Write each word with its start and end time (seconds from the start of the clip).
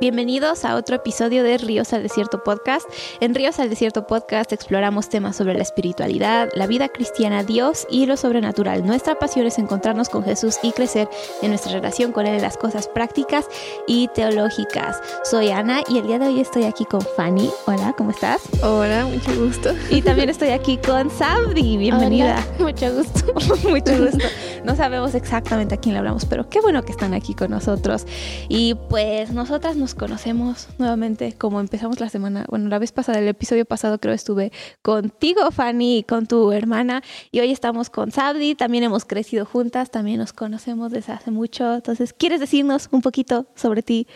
Bienvenidos 0.00 0.64
a 0.64 0.74
otro 0.74 0.96
episodio 0.96 1.44
de 1.44 1.56
Ríos 1.56 1.92
al 1.92 2.02
Desierto 2.02 2.42
Podcast. 2.42 2.84
En 3.20 3.32
Ríos 3.32 3.60
al 3.60 3.70
Desierto 3.70 4.08
Podcast 4.08 4.52
exploramos 4.52 5.08
temas 5.08 5.36
sobre 5.36 5.54
la 5.54 5.62
espiritualidad, 5.62 6.50
la 6.52 6.66
vida 6.66 6.88
cristiana, 6.88 7.44
Dios 7.44 7.86
y 7.88 8.06
lo 8.06 8.16
sobrenatural. 8.16 8.84
Nuestra 8.84 9.20
pasión 9.20 9.46
es 9.46 9.56
encontrarnos 9.60 10.08
con 10.08 10.24
Jesús 10.24 10.56
y 10.64 10.72
crecer 10.72 11.08
en 11.42 11.50
nuestra 11.50 11.72
relación 11.72 12.10
con 12.10 12.26
Él 12.26 12.34
en 12.34 12.42
las 12.42 12.56
cosas 12.56 12.88
prácticas 12.88 13.46
y 13.86 14.08
teológicas. 14.08 15.00
Soy 15.22 15.50
Ana 15.50 15.84
y 15.88 15.98
el 15.98 16.08
día 16.08 16.18
de 16.18 16.26
hoy 16.26 16.40
estoy 16.40 16.64
aquí 16.64 16.84
con 16.84 17.00
Fanny. 17.00 17.48
Hola, 17.66 17.94
¿cómo 17.96 18.10
estás? 18.10 18.42
Hola, 18.64 19.06
mucho 19.06 19.32
gusto. 19.36 19.74
Y 19.90 20.02
también 20.02 20.28
estoy 20.28 20.50
aquí 20.50 20.76
con 20.76 21.08
Sabdi. 21.08 21.76
Bienvenida. 21.76 22.44
Hola, 22.58 22.72
mucho 22.72 22.92
gusto. 22.92 23.32
mucho 23.68 23.96
gusto. 23.96 24.26
No 24.64 24.74
sabemos 24.74 25.14
exactamente 25.14 25.76
a 25.76 25.78
quién 25.78 25.92
le 25.92 26.00
hablamos, 26.00 26.24
pero 26.24 26.48
qué 26.48 26.60
bueno 26.60 26.82
que 26.84 26.90
están 26.90 27.14
aquí 27.14 27.34
con 27.34 27.50
nosotros. 27.50 28.06
Y 28.48 28.74
pues 28.88 29.30
nosotras 29.30 29.76
nos 29.76 29.83
conocemos 29.92 30.68
nuevamente 30.78 31.34
como 31.34 31.60
empezamos 31.60 32.00
la 32.00 32.08
semana, 32.08 32.46
bueno, 32.48 32.68
la 32.68 32.78
vez 32.78 32.92
pasada, 32.92 33.18
el 33.18 33.28
episodio 33.28 33.66
pasado 33.66 33.98
creo 33.98 34.14
estuve 34.14 34.52
contigo, 34.80 35.50
Fanny, 35.50 35.98
y 35.98 36.02
con 36.04 36.26
tu 36.26 36.52
hermana, 36.52 37.02
y 37.30 37.40
hoy 37.40 37.50
estamos 37.50 37.90
con 37.90 38.12
Sabdi, 38.12 38.54
también 38.54 38.84
hemos 38.84 39.04
crecido 39.04 39.44
juntas, 39.44 39.90
también 39.90 40.18
nos 40.18 40.32
conocemos 40.32 40.90
desde 40.92 41.12
hace 41.12 41.30
mucho, 41.30 41.74
entonces, 41.74 42.14
¿quieres 42.14 42.40
decirnos 42.40 42.88
un 42.92 43.02
poquito 43.02 43.46
sobre 43.54 43.82
ti? 43.82 44.06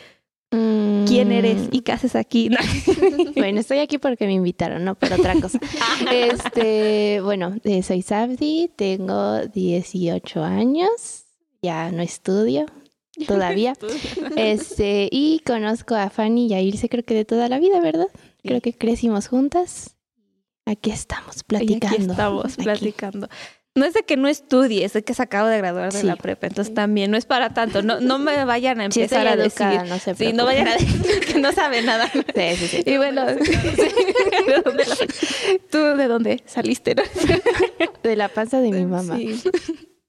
¿Quién 0.50 1.30
eres 1.30 1.68
y 1.72 1.82
qué 1.82 1.92
haces 1.92 2.16
aquí? 2.16 2.48
bueno, 3.36 3.60
estoy 3.60 3.80
aquí 3.80 3.98
porque 3.98 4.26
me 4.26 4.32
invitaron, 4.32 4.84
no 4.84 4.94
por 4.94 5.12
otra 5.12 5.38
cosa. 5.40 5.58
este, 6.10 7.20
bueno, 7.22 7.56
eh, 7.64 7.82
soy 7.82 8.00
Sabdi, 8.00 8.70
tengo 8.74 9.40
18 9.40 10.42
años, 10.42 11.24
ya 11.60 11.90
no 11.90 12.02
estudio, 12.02 12.66
todavía. 13.26 13.74
este, 14.36 15.08
y 15.10 15.40
conozco 15.44 15.94
a 15.94 16.10
Fanny 16.10 16.48
y 16.48 16.54
a 16.54 16.60
Ilse 16.60 16.88
creo 16.88 17.04
que 17.04 17.14
de 17.14 17.24
toda 17.24 17.48
la 17.48 17.58
vida, 17.58 17.80
¿verdad? 17.80 18.08
Creo 18.42 18.60
que 18.60 18.72
crecimos 18.72 19.28
juntas. 19.28 19.96
Aquí 20.64 20.90
estamos 20.90 21.44
platicando. 21.44 21.86
aquí 21.86 22.10
estamos 22.10 22.56
platicando. 22.56 23.28
No 23.74 23.84
es 23.84 23.94
de 23.94 24.02
que 24.02 24.16
no 24.16 24.26
estudie, 24.26 24.84
es 24.84 24.92
de 24.92 25.04
que 25.04 25.14
se 25.14 25.22
acabo 25.22 25.46
de 25.46 25.58
graduar 25.58 25.92
de 25.92 26.02
la 26.02 26.16
prepa, 26.16 26.48
entonces 26.48 26.74
también 26.74 27.12
no 27.12 27.16
es 27.16 27.26
para 27.26 27.54
tanto. 27.54 27.80
No, 27.80 28.00
no 28.00 28.18
me 28.18 28.44
vayan 28.44 28.80
a 28.80 28.86
empezar 28.86 29.28
a 29.28 29.36
decir, 29.36 29.66
no 29.88 29.98
se 30.00 30.16
sí, 30.16 30.32
no 30.32 30.44
vayan 30.44 30.66
a 30.66 30.72
decir 30.72 31.20
que 31.20 31.38
no 31.38 31.52
sabe 31.52 31.82
nada. 31.82 32.10
Sí, 32.12 32.56
sí, 32.56 32.66
sí. 32.66 32.82
Y 32.84 32.96
bueno, 32.96 33.24
¿tú 35.70 35.78
de 35.78 36.08
dónde 36.08 36.42
saliste? 36.44 36.96
De 38.02 38.16
la 38.16 38.28
panza 38.28 38.60
de 38.60 38.72
mi 38.72 38.84
mamá. 38.84 39.16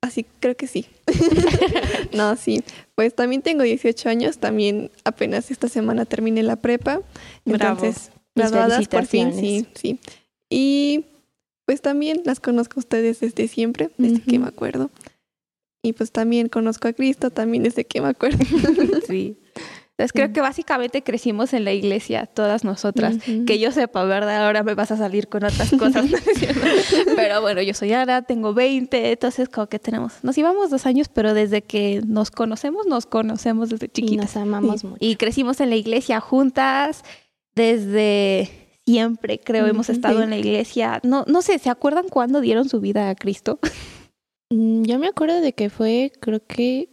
Sí. 0.02 0.08
Así 0.08 0.26
creo 0.40 0.56
que 0.56 0.68
sí. 0.68 0.86
no, 2.14 2.36
sí. 2.36 2.64
Pues 2.96 3.16
también 3.16 3.42
tengo 3.42 3.64
18 3.64 4.10
años, 4.10 4.38
también 4.38 4.92
apenas 5.04 5.52
esta 5.52 5.68
semana 5.68 6.06
terminé 6.06 6.44
la 6.44 6.56
prepa. 6.56 7.02
Entonces, 7.46 8.12
graduadas 8.36 8.88
por 8.88 9.06
fin, 9.06 9.34
sí, 9.34 9.68
sí. 9.76 10.00
Y 10.50 11.06
pues 11.66 11.82
también 11.82 12.22
las 12.26 12.40
conozco 12.40 12.80
a 12.80 12.82
ustedes 12.82 13.20
desde 13.20 13.48
siempre, 13.48 13.92
desde 13.98 14.22
que 14.22 14.40
me 14.40 14.48
acuerdo. 14.48 14.90
Y 15.84 15.94
pues 15.94 16.12
también 16.12 16.50
conozco 16.50 16.88
a 16.88 16.94
Cristo 16.94 17.30
también 17.30 17.64
desde 17.64 17.86
que 17.86 18.02
me 18.02 18.08
acuerdo. 18.08 18.44
sí. 19.08 19.38
Entonces 20.00 20.14
creo 20.14 20.32
que 20.32 20.40
básicamente 20.40 21.04
crecimos 21.04 21.52
en 21.52 21.66
la 21.66 21.74
iglesia, 21.74 22.26
todas 22.26 22.64
nosotras. 22.64 23.18
Que 23.46 23.60
yo 23.60 23.74
sepa, 23.74 24.06
¿verdad? 24.06 24.46
Ahora 24.46 24.64
me 24.64 24.74
vas 24.74 24.92
a 24.92 24.98
salir 24.98 25.28
con 25.28 25.44
otras 25.44 25.72
cosas. 25.72 26.06
pero 27.18 27.42
bueno, 27.42 27.62
yo 27.62 27.74
soy 27.74 27.92
Ana, 27.92 28.22
tengo 28.22 28.54
20, 28.54 29.12
entonces 29.12 29.50
como 29.50 29.68
que 29.68 29.78
tenemos, 29.78 30.14
nos 30.24 30.38
íbamos 30.38 30.70
dos 30.70 30.86
años, 30.86 31.10
pero 31.10 31.34
desde 31.34 31.64
que 31.64 32.02
nos 32.08 32.32
conocemos, 32.32 32.88
nos 32.88 33.08
conocemos 33.08 33.72
desde 33.72 33.90
chiquitas. 33.90 34.14
Y 34.14 34.18
nos 34.18 34.38
amamos 34.38 34.86
mucho. 34.86 34.98
Y 35.02 35.18
crecimos 35.18 35.60
en 35.60 35.70
la 35.70 35.76
iglesia 35.76 36.22
juntas 36.22 37.04
desde 37.54 38.50
siempre, 38.86 39.38
creo, 39.38 39.68
hemos 39.68 39.90
estado 39.90 40.24
en 40.24 40.30
la 40.30 40.38
iglesia. 40.38 41.02
No, 41.04 41.26
no 41.28 41.42
sé, 41.42 41.60
¿se 41.60 41.70
acuerdan 41.70 42.08
cuándo 42.08 42.40
dieron 42.40 42.70
su 42.70 42.80
vida 42.80 43.10
a 43.10 43.16
Cristo? 43.16 43.60
Mm, 44.52 44.82
yo 44.82 44.98
me 44.98 45.06
acuerdo 45.06 45.42
de 45.42 45.54
que 45.54 45.70
fue, 45.70 46.12
creo 46.20 46.44
que 46.44 46.90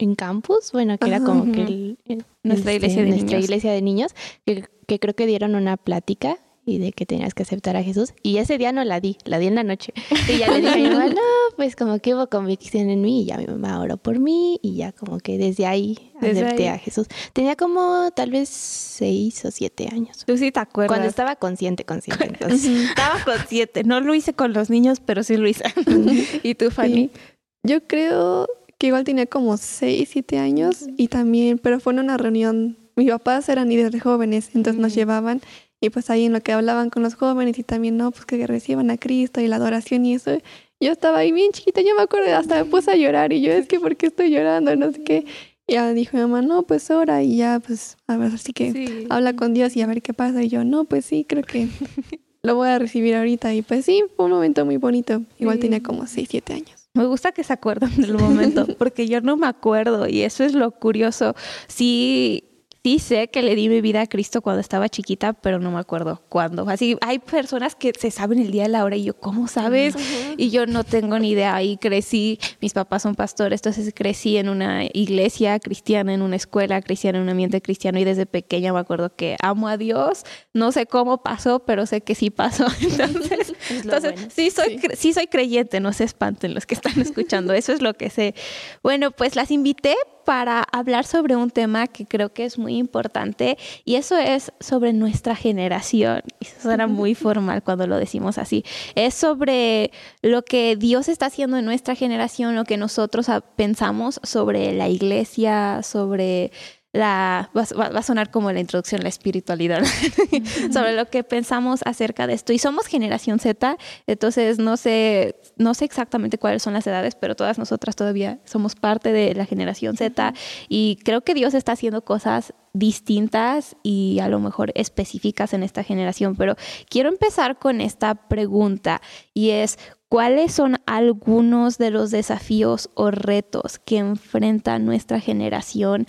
en 0.00 0.14
campus, 0.14 0.72
bueno, 0.72 0.98
que 0.98 1.08
era 1.08 1.20
como 1.20 1.50
que 1.52 1.96
nuestra, 2.42 2.72
este, 2.72 2.74
iglesia, 2.76 3.02
de 3.02 3.08
nuestra 3.08 3.26
niños. 3.28 3.44
iglesia 3.44 3.72
de 3.72 3.82
niños, 3.82 4.14
que, 4.44 4.64
que 4.86 4.98
creo 4.98 5.14
que 5.14 5.26
dieron 5.26 5.54
una 5.54 5.76
plática 5.76 6.38
y 6.66 6.78
de 6.78 6.92
que 6.92 7.06
tenías 7.06 7.34
que 7.34 7.42
aceptar 7.42 7.76
a 7.76 7.82
Jesús. 7.82 8.12
Y 8.22 8.36
ese 8.36 8.56
día 8.58 8.70
no 8.70 8.84
la 8.84 9.00
di, 9.00 9.16
la 9.24 9.38
di 9.38 9.46
en 9.46 9.54
la 9.56 9.64
noche. 9.64 9.92
Y 10.28 10.38
ya 10.38 10.48
le 10.50 10.60
dije 10.60 10.72
a 10.72 10.76
mi 10.76 10.88
mamá, 10.88 11.06
no, 11.06 11.20
pues 11.56 11.74
como 11.74 11.98
que 11.98 12.14
hubo 12.14 12.28
convicción 12.28 12.90
en 12.90 13.00
mí 13.00 13.22
y 13.22 13.24
ya 13.24 13.38
mi 13.38 13.46
mamá 13.46 13.80
oró 13.80 13.96
por 13.96 14.20
mí 14.20 14.60
y 14.62 14.76
ya 14.76 14.92
como 14.92 15.18
que 15.18 15.36
desde 15.38 15.66
ahí 15.66 16.12
Desde 16.20 16.44
acepté 16.44 16.68
ahí. 16.68 16.74
a 16.76 16.78
Jesús. 16.78 17.06
Tenía 17.32 17.56
como 17.56 18.10
tal 18.14 18.30
vez 18.30 18.48
seis 18.50 19.44
o 19.44 19.50
siete 19.50 19.88
años. 19.90 20.24
Tú 20.26 20.36
sí 20.36 20.52
te 20.52 20.60
acuerdas. 20.60 20.90
Cuando 20.96 21.08
estaba 21.08 21.34
consciente, 21.36 21.84
consciente. 21.84 22.26
Entonces, 22.26 22.88
Estaba 22.90 23.24
consciente. 23.24 23.82
No 23.82 24.00
lo 24.00 24.14
hice 24.14 24.34
con 24.34 24.52
los 24.52 24.70
niños, 24.70 25.00
pero 25.04 25.22
sí 25.24 25.36
lo 25.38 25.48
hice. 25.48 25.64
¿Y 26.42 26.54
tú, 26.54 26.70
Fanny? 26.70 27.10
Sí. 27.12 27.20
Yo 27.62 27.86
creo 27.86 28.46
que 28.80 28.86
igual 28.86 29.04
tenía 29.04 29.26
como 29.26 29.58
6, 29.58 30.08
7 30.10 30.38
años 30.38 30.86
y 30.96 31.08
también, 31.08 31.58
pero 31.58 31.80
fue 31.80 31.92
en 31.92 31.98
una 31.98 32.16
reunión. 32.16 32.78
Mis 32.96 33.10
papás 33.10 33.46
eran 33.50 33.68
líderes 33.68 33.92
de 33.92 34.00
jóvenes, 34.00 34.50
entonces 34.54 34.80
nos 34.80 34.94
llevaban 34.94 35.42
y 35.82 35.90
pues 35.90 36.08
ahí 36.08 36.24
en 36.24 36.32
lo 36.32 36.40
que 36.40 36.52
hablaban 36.52 36.88
con 36.88 37.02
los 37.02 37.14
jóvenes 37.14 37.58
y 37.58 37.62
también, 37.62 37.98
no, 37.98 38.10
pues 38.10 38.24
que 38.24 38.46
reciban 38.46 38.90
a 38.90 38.96
Cristo 38.96 39.42
y 39.42 39.48
la 39.48 39.56
adoración 39.56 40.06
y 40.06 40.14
eso. 40.14 40.32
Yo 40.80 40.92
estaba 40.92 41.18
ahí 41.18 41.30
bien 41.30 41.52
chiquita, 41.52 41.82
yo 41.82 41.94
me 41.94 42.00
acuerdo, 42.02 42.34
hasta 42.34 42.56
me 42.56 42.70
puse 42.70 42.90
a 42.90 42.96
llorar 42.96 43.34
y 43.34 43.42
yo, 43.42 43.52
es 43.52 43.66
que, 43.68 43.78
¿por 43.78 43.96
qué 43.96 44.06
estoy 44.06 44.30
llorando? 44.30 44.74
No 44.76 44.90
sé 44.92 45.02
qué. 45.04 45.26
Y 45.66 45.74
ya 45.74 45.92
dijo 45.92 46.16
mi 46.16 46.22
mamá, 46.22 46.40
no, 46.40 46.62
pues 46.62 46.90
ora 46.90 47.22
y 47.22 47.36
ya, 47.36 47.60
pues, 47.60 47.98
a 48.06 48.16
ver, 48.16 48.32
así 48.32 48.54
que 48.54 48.72
Sí. 48.72 49.06
habla 49.10 49.34
con 49.36 49.52
Dios 49.52 49.76
y 49.76 49.82
a 49.82 49.86
ver 49.86 50.00
qué 50.00 50.14
pasa. 50.14 50.42
Y 50.42 50.48
yo, 50.48 50.64
no, 50.64 50.84
pues 50.84 51.04
sí, 51.04 51.26
creo 51.28 51.42
que 51.42 51.68
lo 52.42 52.54
voy 52.56 52.68
a 52.70 52.78
recibir 52.78 53.14
ahorita. 53.14 53.52
Y 53.52 53.60
pues 53.60 53.84
sí, 53.84 54.02
fue 54.16 54.24
un 54.24 54.32
momento 54.32 54.64
muy 54.64 54.78
bonito. 54.78 55.22
Igual 55.38 55.56
Sí. 55.56 55.60
tenía 55.62 55.82
como 55.82 56.06
6, 56.06 56.28
7 56.30 56.54
años. 56.54 56.79
Me 56.94 57.06
gusta 57.06 57.32
que 57.32 57.44
se 57.44 57.52
acuerdan 57.52 57.96
del 57.96 58.14
momento, 58.14 58.66
porque 58.78 59.06
yo 59.06 59.20
no 59.20 59.36
me 59.36 59.46
acuerdo 59.46 60.08
y 60.08 60.22
eso 60.22 60.42
es 60.44 60.54
lo 60.54 60.72
curioso. 60.72 61.34
Sí, 61.68 62.49
sí 62.82 62.98
sé 62.98 63.28
que 63.28 63.42
le 63.42 63.54
di 63.54 63.68
mi 63.68 63.80
vida 63.80 64.02
a 64.02 64.06
Cristo 64.06 64.40
cuando 64.40 64.60
estaba 64.60 64.88
chiquita, 64.88 65.32
pero 65.34 65.58
no 65.58 65.70
me 65.70 65.78
acuerdo 65.78 66.22
cuándo. 66.28 66.68
Así, 66.68 66.96
hay 67.02 67.18
personas 67.18 67.74
que 67.74 67.92
se 67.98 68.10
saben 68.10 68.38
el 68.38 68.50
día 68.50 68.64
y 68.64 68.68
la 68.68 68.84
hora 68.84 68.96
y 68.96 69.04
yo, 69.04 69.14
¿cómo 69.14 69.48
sabes? 69.48 69.94
Y 70.36 70.50
yo 70.50 70.66
no 70.66 70.84
tengo 70.84 71.18
ni 71.18 71.30
idea. 71.30 71.54
Ahí 71.54 71.76
crecí, 71.76 72.38
mis 72.60 72.72
papás 72.72 73.02
son 73.02 73.14
pastores, 73.14 73.60
entonces 73.60 73.92
crecí 73.94 74.38
en 74.38 74.48
una 74.48 74.84
iglesia 74.92 75.58
cristiana, 75.60 76.14
en 76.14 76.22
una 76.22 76.36
escuela 76.36 76.80
cristiana, 76.80 77.18
en 77.18 77.24
un 77.24 77.30
ambiente 77.30 77.60
cristiano 77.60 77.98
y 77.98 78.04
desde 78.04 78.24
pequeña 78.26 78.72
me 78.72 78.78
acuerdo 78.80 79.14
que 79.14 79.36
amo 79.42 79.68
a 79.68 79.76
Dios. 79.76 80.24
No 80.54 80.72
sé 80.72 80.86
cómo 80.86 81.22
pasó, 81.22 81.60
pero 81.60 81.84
sé 81.86 82.00
que 82.00 82.14
sí 82.14 82.30
pasó. 82.30 82.66
Entonces, 82.80 83.52
entonces 83.70 84.12
bueno. 84.14 84.28
sí, 84.34 84.50
soy, 84.50 84.76
cre- 84.78 84.94
sí 84.96 85.12
soy 85.12 85.26
creyente, 85.26 85.80
no 85.80 85.92
se 85.92 86.04
espanten 86.04 86.54
los 86.54 86.64
que 86.66 86.74
están 86.74 86.98
escuchando, 87.00 87.52
eso 87.52 87.72
es 87.72 87.82
lo 87.82 87.94
que 87.94 88.08
sé. 88.10 88.34
Bueno, 88.82 89.10
pues 89.10 89.36
las 89.36 89.50
invité 89.50 89.96
para 90.24 90.62
hablar 90.70 91.06
sobre 91.06 91.34
un 91.34 91.50
tema 91.50 91.86
que 91.88 92.06
creo 92.06 92.32
que 92.32 92.44
es 92.44 92.58
muy 92.58 92.69
importante 92.78 93.58
y 93.84 93.96
eso 93.96 94.16
es 94.16 94.52
sobre 94.60 94.92
nuestra 94.92 95.36
generación. 95.36 96.22
Y 96.40 96.46
Eso 96.46 96.62
suena 96.62 96.86
muy 96.86 97.14
formal 97.14 97.62
cuando 97.62 97.86
lo 97.86 97.96
decimos 97.96 98.38
así. 98.38 98.64
Es 98.94 99.14
sobre 99.14 99.90
lo 100.22 100.42
que 100.42 100.76
Dios 100.76 101.08
está 101.08 101.26
haciendo 101.26 101.56
en 101.56 101.64
nuestra 101.64 101.94
generación, 101.94 102.54
lo 102.54 102.64
que 102.64 102.76
nosotros 102.76 103.26
pensamos 103.56 104.20
sobre 104.22 104.72
la 104.72 104.88
iglesia, 104.88 105.82
sobre 105.82 106.52
la 106.92 107.50
va, 107.56 107.62
a 107.86 108.02
sonar 108.02 108.30
como 108.30 108.50
la 108.52 108.60
introducción 108.60 109.02
la 109.02 109.08
espiritualidad 109.08 109.82
sobre 110.72 110.94
lo 110.94 111.06
que 111.06 111.22
pensamos 111.22 111.80
acerca 111.84 112.26
de 112.26 112.34
esto. 112.34 112.52
Y 112.52 112.58
somos 112.58 112.86
generación 112.86 113.38
Z 113.38 113.76
entonces 114.06 114.58
no 114.58 114.76
sé 114.76 115.36
no 115.56 115.74
sé 115.74 115.84
exactamente 115.84 116.38
cuáles 116.38 116.62
son 116.62 116.72
las 116.72 116.86
edades 116.86 117.14
pero 117.14 117.36
todas 117.36 117.58
nosotras 117.58 117.94
todavía 117.94 118.40
somos 118.44 118.74
parte 118.74 119.12
de 119.12 119.34
la 119.34 119.46
generación 119.46 119.96
Z 119.96 120.34
y 120.68 120.98
creo 121.04 121.22
que 121.22 121.34
Dios 121.34 121.54
está 121.54 121.72
haciendo 121.72 122.04
cosas 122.04 122.54
distintas 122.72 123.76
y 123.82 124.18
a 124.20 124.28
lo 124.28 124.38
mejor 124.38 124.72
específicas 124.76 125.54
en 125.54 125.64
esta 125.64 125.82
generación. 125.82 126.36
Pero 126.36 126.54
quiero 126.88 127.08
empezar 127.08 127.58
con 127.58 127.80
esta 127.80 128.14
pregunta 128.28 129.00
y 129.34 129.50
es 129.50 129.78
¿Cuáles 130.10 130.52
son 130.52 130.78
algunos 130.86 131.78
de 131.78 131.92
los 131.92 132.10
desafíos 132.10 132.90
o 132.94 133.12
retos 133.12 133.78
que 133.78 133.98
enfrenta 133.98 134.80
nuestra 134.80 135.20
generación 135.20 136.08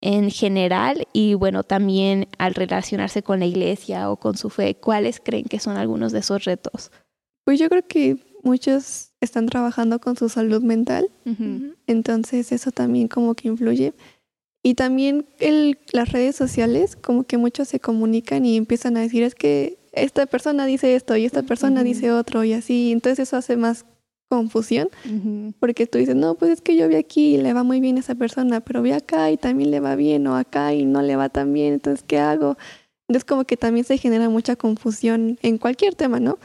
en 0.00 0.30
general 0.30 1.06
y 1.12 1.34
bueno, 1.34 1.64
también 1.64 2.28
al 2.38 2.54
relacionarse 2.54 3.22
con 3.22 3.40
la 3.40 3.46
iglesia 3.46 4.10
o 4.10 4.16
con 4.16 4.36
su 4.36 4.50
fe, 4.50 4.76
¿cuáles 4.76 5.20
creen 5.20 5.44
que 5.44 5.58
son 5.58 5.76
algunos 5.76 6.12
de 6.12 6.20
esos 6.20 6.44
retos? 6.44 6.92
Pues 7.44 7.58
yo 7.58 7.68
creo 7.68 7.86
que 7.86 8.16
muchos 8.42 9.10
están 9.20 9.46
trabajando 9.46 10.00
con 10.00 10.16
su 10.16 10.28
salud 10.28 10.62
mental, 10.62 11.10
entonces 11.86 12.52
eso 12.52 12.70
también 12.70 13.08
como 13.08 13.34
que 13.34 13.48
influye. 13.48 13.94
Y 14.62 14.74
también 14.74 15.26
el, 15.38 15.78
las 15.92 16.12
redes 16.12 16.36
sociales, 16.36 16.96
como 16.96 17.24
que 17.24 17.38
muchos 17.38 17.68
se 17.68 17.80
comunican 17.80 18.44
y 18.44 18.56
empiezan 18.56 18.96
a 18.96 19.00
decir, 19.00 19.22
es 19.22 19.34
que 19.34 19.78
esta 19.92 20.26
persona 20.26 20.66
dice 20.66 20.94
esto 20.94 21.16
y 21.16 21.24
esta 21.24 21.42
persona 21.42 21.82
dice 21.82 22.12
otro 22.12 22.44
y 22.44 22.52
así, 22.52 22.92
entonces 22.92 23.28
eso 23.28 23.36
hace 23.36 23.56
más 23.56 23.86
confusión, 24.28 24.88
porque 25.58 25.86
tú 25.86 25.98
dices, 25.98 26.14
no, 26.14 26.34
pues 26.34 26.50
es 26.52 26.60
que 26.60 26.76
yo 26.76 26.86
vi 26.88 26.96
aquí 26.96 27.34
y 27.34 27.38
le 27.38 27.52
va 27.54 27.62
muy 27.62 27.80
bien 27.80 27.96
a 27.96 28.00
esa 28.00 28.14
persona, 28.14 28.60
pero 28.60 28.82
vi 28.82 28.92
acá 28.92 29.30
y 29.30 29.36
también 29.36 29.70
le 29.70 29.80
va 29.80 29.96
bien, 29.96 30.26
o 30.26 30.36
acá 30.36 30.74
y 30.74 30.84
no 30.84 31.02
le 31.02 31.16
va 31.16 31.28
tan 31.28 31.52
bien, 31.52 31.74
entonces, 31.74 32.04
¿qué 32.06 32.18
hago? 32.18 32.56
Entonces, 33.08 33.24
como 33.24 33.44
que 33.44 33.56
también 33.56 33.84
se 33.84 33.96
genera 33.96 34.28
mucha 34.28 34.54
confusión 34.54 35.38
en 35.42 35.56
cualquier 35.56 35.94
tema, 35.94 36.20
¿no? 36.20 36.38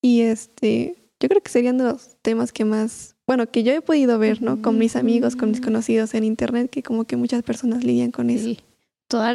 Y 0.00 0.22
este, 0.22 0.96
yo 1.20 1.28
creo 1.28 1.42
que 1.42 1.50
serían 1.50 1.76
de 1.78 1.84
los 1.84 2.16
temas 2.22 2.52
que 2.52 2.64
más, 2.64 3.16
bueno, 3.26 3.46
que 3.50 3.62
yo 3.62 3.72
he 3.72 3.82
podido 3.82 4.18
ver, 4.18 4.40
¿no? 4.40 4.62
Con 4.62 4.78
mis 4.78 4.96
amigos, 4.96 5.36
con 5.36 5.50
mis 5.50 5.60
conocidos 5.60 6.14
en 6.14 6.24
internet, 6.24 6.70
que 6.70 6.82
como 6.82 7.04
que 7.04 7.16
muchas 7.16 7.42
personas 7.42 7.84
lidian 7.84 8.10
con 8.10 8.30
eso. 8.30 8.58
Todo, 9.08 9.34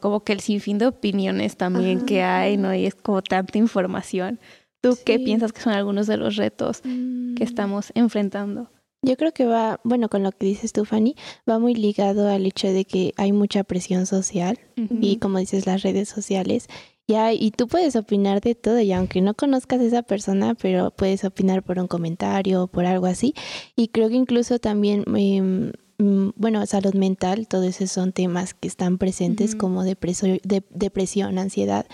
como 0.00 0.20
que 0.20 0.32
el 0.32 0.40
sinfín 0.40 0.78
de 0.78 0.86
opiniones 0.86 1.56
también 1.56 2.04
que 2.06 2.22
hay, 2.22 2.56
¿no? 2.56 2.74
Y 2.74 2.86
es 2.86 2.94
como 2.94 3.22
tanta 3.22 3.58
información. 3.58 4.38
¿Tú 4.84 4.98
qué 5.02 5.18
piensas 5.18 5.54
que 5.54 5.62
son 5.62 5.72
algunos 5.72 6.06
de 6.06 6.18
los 6.18 6.36
retos 6.36 6.82
que 6.82 6.88
mm. 6.90 7.36
estamos 7.40 7.90
enfrentando? 7.94 8.70
Yo 9.00 9.16
creo 9.16 9.32
que 9.32 9.46
va, 9.46 9.80
bueno, 9.82 10.10
con 10.10 10.22
lo 10.22 10.30
que 10.30 10.44
dices 10.44 10.74
tú, 10.74 10.84
Fanny, 10.84 11.16
va 11.48 11.58
muy 11.58 11.74
ligado 11.74 12.28
al 12.28 12.44
hecho 12.44 12.68
de 12.68 12.84
que 12.84 13.14
hay 13.16 13.32
mucha 13.32 13.64
presión 13.64 14.04
social 14.04 14.58
y 14.76 15.16
como 15.16 15.38
dices, 15.38 15.64
las 15.64 15.82
redes 15.82 16.10
sociales 16.10 16.68
ya, 17.06 17.32
y 17.32 17.50
tú 17.50 17.66
puedes 17.66 17.96
opinar 17.96 18.42
de 18.42 18.54
todo, 18.54 18.78
y 18.80 18.92
aunque 18.92 19.22
no 19.22 19.34
conozcas 19.34 19.80
a 19.80 19.84
esa 19.84 20.02
persona, 20.02 20.54
pero 20.54 20.90
puedes 20.90 21.24
opinar 21.24 21.62
por 21.62 21.78
un 21.78 21.86
comentario 21.86 22.62
o 22.62 22.66
por 22.66 22.84
algo 22.84 23.06
así. 23.06 23.34
Y 23.76 23.88
creo 23.88 24.08
que 24.08 24.14
incluso 24.14 24.58
también, 24.58 25.04
em, 25.14 25.72
bueno, 25.98 26.64
salud 26.66 26.94
mental, 26.94 27.46
todos 27.46 27.66
esos 27.66 27.92
son 27.92 28.12
temas 28.12 28.54
que 28.54 28.66
están 28.66 28.98
presentes 28.98 29.54
como 29.54 29.84
depresión, 29.84 30.40
depresión, 30.42 31.38
ansiedad 31.38 31.86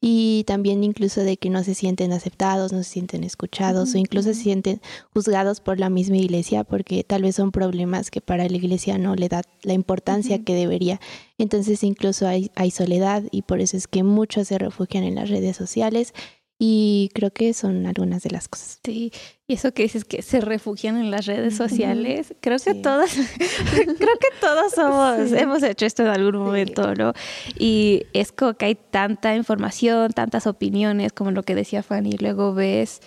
y 0.00 0.44
también 0.46 0.84
incluso 0.84 1.22
de 1.22 1.36
que 1.38 1.50
no 1.50 1.64
se 1.64 1.74
sienten 1.74 2.12
aceptados, 2.12 2.72
no 2.72 2.84
se 2.84 2.90
sienten 2.90 3.24
escuchados 3.24 3.94
o 3.94 3.98
incluso 3.98 4.32
se 4.32 4.40
sienten 4.40 4.80
juzgados 5.12 5.60
por 5.60 5.80
la 5.80 5.90
misma 5.90 6.18
iglesia 6.18 6.62
porque 6.62 7.02
tal 7.02 7.22
vez 7.22 7.34
son 7.34 7.50
problemas 7.50 8.12
que 8.12 8.20
para 8.20 8.48
la 8.48 8.56
iglesia 8.56 8.96
no 8.96 9.16
le 9.16 9.28
da 9.28 9.42
la 9.62 9.72
importancia 9.72 10.44
que 10.44 10.54
debería. 10.54 11.00
Entonces 11.36 11.82
incluso 11.82 12.28
hay, 12.28 12.52
hay 12.54 12.70
soledad 12.70 13.24
y 13.32 13.42
por 13.42 13.60
eso 13.60 13.76
es 13.76 13.88
que 13.88 14.04
muchos 14.04 14.48
se 14.48 14.58
refugian 14.58 15.02
en 15.02 15.16
las 15.16 15.30
redes 15.30 15.56
sociales 15.56 16.14
y 16.58 17.10
creo 17.14 17.30
que 17.30 17.54
son 17.54 17.86
algunas 17.86 18.22
de 18.24 18.30
las 18.30 18.48
cosas. 18.48 18.80
Sí, 18.84 19.12
y 19.46 19.54
eso 19.54 19.72
que 19.72 19.84
dices 19.84 20.04
que 20.04 20.22
se 20.22 20.40
refugian 20.40 20.96
en 20.96 21.10
las 21.10 21.26
redes 21.26 21.56
sociales, 21.56 22.34
creo 22.40 22.58
que 22.58 22.74
todas, 22.74 23.12
creo 23.74 23.94
que 23.94 24.28
todos 24.40 24.72
somos, 24.72 25.32
hemos 25.32 25.62
hecho 25.62 25.86
esto 25.86 26.02
en 26.02 26.08
algún 26.08 26.42
momento, 26.42 26.94
¿no? 26.94 27.12
Y 27.58 28.02
es 28.12 28.32
como 28.32 28.54
que 28.54 28.66
hay 28.66 28.74
tanta 28.74 29.36
información, 29.36 30.12
tantas 30.12 30.48
opiniones, 30.48 31.12
como 31.12 31.30
lo 31.30 31.44
que 31.44 31.54
decía 31.54 31.84
Fanny, 31.84 32.16
luego 32.18 32.54
ves 32.54 33.00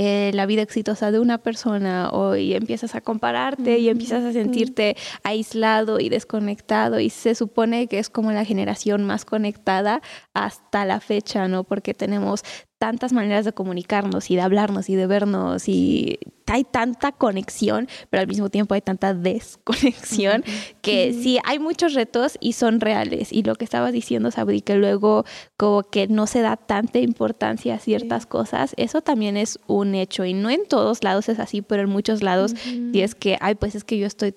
eh, 0.00 0.30
la 0.32 0.46
vida 0.46 0.62
exitosa 0.62 1.10
de 1.10 1.18
una 1.18 1.38
persona 1.38 2.10
o, 2.12 2.36
y 2.36 2.54
empiezas 2.54 2.94
a 2.94 3.00
compararte 3.00 3.80
y 3.80 3.88
empiezas 3.88 4.22
a 4.22 4.32
sentirte 4.32 4.96
aislado 5.24 5.98
y 5.98 6.08
desconectado 6.08 7.00
y 7.00 7.10
se 7.10 7.34
supone 7.34 7.88
que 7.88 7.98
es 7.98 8.08
como 8.08 8.30
la 8.30 8.44
generación 8.44 9.02
más 9.02 9.24
conectada 9.24 10.00
hasta 10.34 10.84
la 10.84 11.00
fecha, 11.00 11.48
¿no? 11.48 11.64
Porque 11.64 11.94
tenemos 11.94 12.44
tantas 12.78 13.12
maneras 13.12 13.44
de 13.44 13.52
comunicarnos 13.52 14.30
y 14.30 14.36
de 14.36 14.42
hablarnos 14.42 14.88
y 14.88 14.94
de 14.94 15.06
vernos 15.06 15.68
y 15.68 16.18
hay 16.46 16.64
tanta 16.64 17.12
conexión, 17.12 17.88
pero 18.08 18.20
al 18.20 18.28
mismo 18.28 18.50
tiempo 18.50 18.74
hay 18.74 18.80
tanta 18.80 19.14
desconexión 19.14 20.44
que 20.80 21.12
sí, 21.12 21.38
hay 21.44 21.58
muchos 21.58 21.94
retos 21.94 22.38
y 22.40 22.52
son 22.52 22.80
reales. 22.80 23.32
Y 23.32 23.42
lo 23.42 23.56
que 23.56 23.64
estabas 23.64 23.92
diciendo, 23.92 24.30
Sabri, 24.30 24.60
que 24.60 24.76
luego 24.76 25.24
como 25.56 25.82
que 25.82 26.06
no 26.06 26.26
se 26.26 26.40
da 26.40 26.56
tanta 26.56 27.00
importancia 27.00 27.74
a 27.74 27.78
ciertas 27.78 28.26
cosas, 28.26 28.74
eso 28.76 29.02
también 29.02 29.36
es 29.36 29.58
un 29.66 29.94
hecho. 29.94 30.24
Y 30.24 30.32
no 30.32 30.48
en 30.48 30.66
todos 30.66 31.02
lados 31.04 31.28
es 31.28 31.38
así, 31.38 31.62
pero 31.62 31.82
en 31.82 31.90
muchos 31.90 32.22
lados 32.22 32.54
sí 32.64 33.02
es 33.02 33.14
que, 33.14 33.36
ay, 33.40 33.56
pues 33.56 33.74
es 33.74 33.84
que 33.84 33.98
yo 33.98 34.06
estoy 34.06 34.34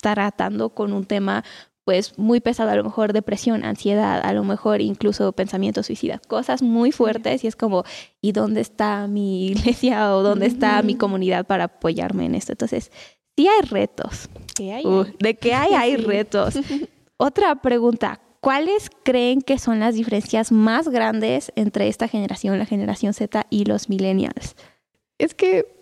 tratando 0.00 0.70
con 0.70 0.92
un 0.92 1.04
tema 1.04 1.44
pues 1.86 2.18
muy 2.18 2.40
pesado, 2.40 2.70
a 2.70 2.74
lo 2.74 2.82
mejor 2.82 3.12
depresión, 3.12 3.64
ansiedad, 3.64 4.20
a 4.24 4.32
lo 4.32 4.42
mejor 4.42 4.80
incluso 4.80 5.30
pensamiento 5.30 5.84
suicida, 5.84 6.20
cosas 6.26 6.60
muy 6.60 6.90
fuertes 6.90 7.44
y 7.44 7.46
es 7.46 7.54
como, 7.54 7.84
¿y 8.20 8.32
dónde 8.32 8.60
está 8.60 9.06
mi 9.06 9.46
iglesia 9.50 10.16
o 10.16 10.24
dónde 10.24 10.46
está 10.46 10.82
mi 10.82 10.96
comunidad 10.96 11.46
para 11.46 11.64
apoyarme 11.64 12.26
en 12.26 12.34
esto? 12.34 12.50
Entonces, 12.50 12.90
sí 13.36 13.46
hay 13.46 13.62
retos. 13.68 14.28
hay? 14.58 14.82
de 15.20 15.36
que 15.36 15.54
hay, 15.54 15.74
hay 15.74 15.96
retos. 16.14 16.58
Otra 17.18 17.54
pregunta, 17.62 18.20
¿cuáles 18.40 18.90
creen 19.04 19.40
que 19.40 19.60
son 19.60 19.78
las 19.78 19.94
diferencias 19.94 20.50
más 20.50 20.88
grandes 20.88 21.52
entre 21.54 21.86
esta 21.86 22.08
generación, 22.08 22.58
la 22.58 22.66
generación 22.66 23.14
Z 23.14 23.46
y 23.48 23.64
los 23.64 23.88
millennials? 23.88 24.56
Es 25.18 25.34
que 25.34 25.75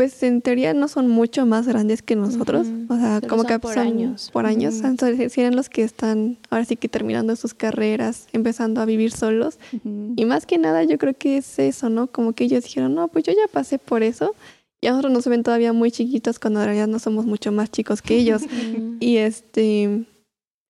pues 0.00 0.22
en 0.22 0.40
teoría 0.40 0.72
no 0.72 0.88
son 0.88 1.08
mucho 1.08 1.44
más 1.44 1.68
grandes 1.68 2.00
que 2.00 2.16
nosotros. 2.16 2.66
O 2.88 2.96
sea, 2.96 3.20
como 3.20 3.44
que 3.44 3.58
por 3.58 3.78
años. 3.78 4.30
Por 4.32 4.46
años. 4.46 4.80
Serían 5.28 5.54
los 5.54 5.68
que 5.68 5.82
están 5.82 6.38
ahora 6.48 6.64
sí 6.64 6.76
que 6.76 6.88
terminando 6.88 7.36
sus 7.36 7.52
carreras, 7.52 8.26
empezando 8.32 8.80
a 8.80 8.86
vivir 8.86 9.12
solos. 9.12 9.58
Y 10.16 10.24
más 10.24 10.46
que 10.46 10.56
nada 10.56 10.84
yo 10.84 10.96
creo 10.96 11.12
que 11.12 11.36
es 11.36 11.58
eso, 11.58 11.90
¿no? 11.90 12.06
Como 12.06 12.32
que 12.32 12.44
ellos 12.44 12.64
dijeron, 12.64 12.94
no, 12.94 13.08
pues 13.08 13.26
yo 13.26 13.34
ya 13.34 13.46
pasé 13.52 13.78
por 13.78 14.02
eso. 14.02 14.34
Y 14.80 14.86
a 14.86 14.92
nosotros 14.92 15.12
nos 15.12 15.26
ven 15.26 15.42
todavía 15.42 15.74
muy 15.74 15.90
chiquitos 15.90 16.38
cuando 16.38 16.60
en 16.60 16.64
realidad 16.64 16.88
no 16.88 16.98
somos 16.98 17.26
mucho 17.26 17.52
más 17.52 17.70
chicos 17.70 18.00
que 18.00 18.16
ellos. 18.16 18.40
y 19.00 19.18
este... 19.18 20.06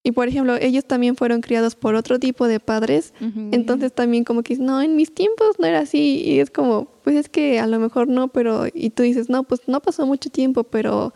Y 0.03 0.13
por 0.13 0.29
ejemplo, 0.29 0.57
ellos 0.57 0.87
también 0.87 1.15
fueron 1.15 1.43
criados 1.43 1.75
por 1.75 1.95
otro 1.95 2.19
tipo 2.19 2.49
de 2.49 2.59
padres, 2.59 3.13
entonces 3.53 3.93
también 3.93 4.25
como 4.25 4.43
que, 4.43 4.57
no, 4.57 4.81
en 4.81 4.97
mis 4.97 5.15
tiempos 5.15 5.59
no 5.59 5.67
era 5.67 5.81
así, 5.81 6.23
y 6.25 6.41
es 6.41 6.51
como, 6.51 6.87
pues 7.05 7.17
es 7.17 7.29
que 7.29 7.61
a 7.61 7.67
lo 7.67 7.79
mejor 7.79 8.09
no, 8.09 8.29
pero, 8.29 8.65
y 8.73 8.91
tú 8.91 9.03
dices, 9.03 9.29
no, 9.29 9.45
pues 9.45 9.61
no 9.67 9.83
pasó 9.83 10.07
mucho 10.07 10.31
tiempo, 10.31 10.65
pero 10.65 11.13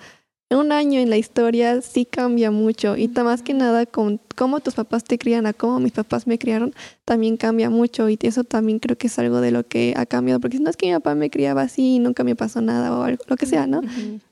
un 0.50 0.73
año 0.73 1.00
en 1.00 1.11
la 1.11 1.17
historia 1.17 1.81
sí 1.81 2.05
cambia 2.05 2.50
mucho 2.50 2.96
y 2.96 3.08
más 3.08 3.43
que 3.43 3.55
nada 3.55 3.87
con 3.87 4.20
cómo 4.37 4.61
tus 4.61 4.75
papás 4.75 5.05
te 5.05 5.19
crían 5.19 5.46
a 5.46 5.52
cómo 5.52 5.81
mis 5.81 5.93
papás 5.93 6.26
me 6.26 6.38
criaron, 6.38 6.75
también 7.05 7.37
cambia 7.37 7.70
mucho 7.70 8.08
y 8.08 8.19
eso 8.23 8.44
también 8.44 8.79
creo 8.79 8.96
que 8.96 9.06
es 9.06 9.19
algo 9.19 9.41
de 9.41 9.50
lo 9.50 9.67
que 9.67 9.94
ha 9.96 10.06
cambiado, 10.06 10.41
porque 10.41 10.58
si 10.58 10.62
no 10.62 10.70
es 10.70 10.76
que 10.76 10.87
mi 10.87 10.93
papá 10.93 11.14
me 11.14 11.31
criaba 11.31 11.62
así 11.62 11.96
y 11.96 11.99
nunca 11.99 12.25
me 12.25 12.37
pasó 12.37 12.61
nada 12.61 12.96
o 12.96 13.02
algo, 13.02 13.25
lo 13.26 13.37
que 13.37 13.46
sea, 13.46 13.67
¿no? 13.67 13.81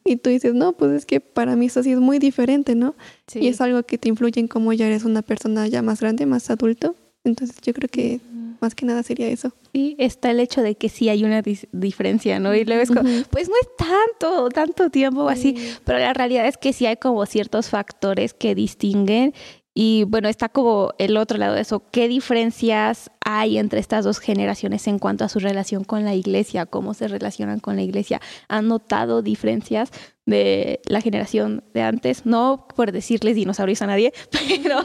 Y 0.04 0.16
tú 0.16 0.30
dices, 0.30 0.54
no, 0.54 0.72
pues 0.72 0.92
es 0.92 1.06
que 1.06 1.20
para 1.20 1.56
mí 1.56 1.66
eso 1.66 1.82
sí 1.82 1.92
es 1.92 1.98
muy 1.98 2.18
diferente, 2.18 2.74
¿no? 2.74 2.94
Y 3.34 3.48
es 3.48 3.60
algo 3.60 3.82
que 3.84 3.98
te 3.98 4.08
influye 4.08 4.40
en 4.40 4.48
cómo 4.48 4.72
ya 4.72 4.86
eres 4.86 5.04
una 5.04 5.22
persona 5.22 5.66
ya 5.68 5.82
más 5.82 6.00
grande, 6.00 6.26
más 6.26 6.50
adulto. 6.50 6.94
Entonces 7.24 7.56
yo 7.62 7.72
creo 7.72 7.88
que 7.88 8.20
más 8.60 8.74
que 8.74 8.86
nada 8.86 9.02
sería 9.02 9.28
eso. 9.28 9.52
Sí, 9.72 9.96
está 9.98 10.30
el 10.30 10.40
hecho 10.40 10.62
de 10.62 10.74
que 10.76 10.88
sí 10.88 11.08
hay 11.08 11.24
una 11.24 11.42
diferencia, 11.72 12.38
¿no? 12.38 12.54
Y 12.54 12.64
luego 12.64 12.82
es 12.82 12.88
como, 12.88 13.02
pues 13.30 13.48
no 13.48 13.54
es 13.60 13.68
tanto, 13.76 14.48
tanto 14.50 14.90
tiempo 14.90 15.28
así, 15.28 15.56
pero 15.84 15.98
la 15.98 16.12
realidad 16.12 16.46
es 16.46 16.56
que 16.56 16.72
sí 16.72 16.86
hay 16.86 16.96
como 16.96 17.24
ciertos 17.26 17.70
factores 17.70 18.34
que 18.34 18.54
distinguen 18.54 19.34
y 19.74 20.04
bueno, 20.04 20.28
está 20.28 20.50
como 20.50 20.92
el 20.98 21.16
otro 21.16 21.38
lado 21.38 21.54
de 21.54 21.62
eso. 21.62 21.82
¿Qué 21.90 22.06
diferencias 22.06 23.10
hay 23.24 23.56
entre 23.56 23.80
estas 23.80 24.04
dos 24.04 24.18
generaciones 24.18 24.86
en 24.86 24.98
cuanto 24.98 25.24
a 25.24 25.30
su 25.30 25.38
relación 25.38 25.84
con 25.84 26.04
la 26.04 26.14
iglesia? 26.14 26.66
¿Cómo 26.66 26.92
se 26.92 27.08
relacionan 27.08 27.58
con 27.58 27.76
la 27.76 27.82
iglesia? 27.82 28.20
¿Han 28.48 28.68
notado 28.68 29.22
diferencias 29.22 29.90
de 30.26 30.80
la 30.84 31.00
generación 31.00 31.64
de 31.72 31.80
antes? 31.80 32.26
No 32.26 32.66
por 32.76 32.92
decirles 32.92 33.34
dinosaurios 33.34 33.80
a 33.80 33.86
nadie, 33.86 34.12
pero 34.30 34.82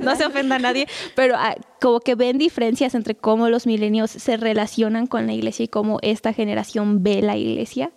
no 0.00 0.16
se, 0.16 0.26
ofenda 0.26 0.56
a 0.56 0.58
nadie, 0.58 0.88
pero 1.14 1.36
como 1.80 2.00
que 2.00 2.16
ven 2.16 2.38
diferencias 2.38 2.96
entre 2.96 3.14
cómo 3.14 3.48
los 3.50 3.66
milenios 3.68 4.10
se 4.10 4.36
relacionan 4.36 5.06
con 5.06 5.28
la 5.28 5.32
iglesia 5.32 5.66
y 5.66 5.68
cómo 5.68 5.98
esta 6.02 6.32
generación 6.32 7.04
ve 7.04 7.22
la 7.22 7.36
iglesia. 7.36 7.92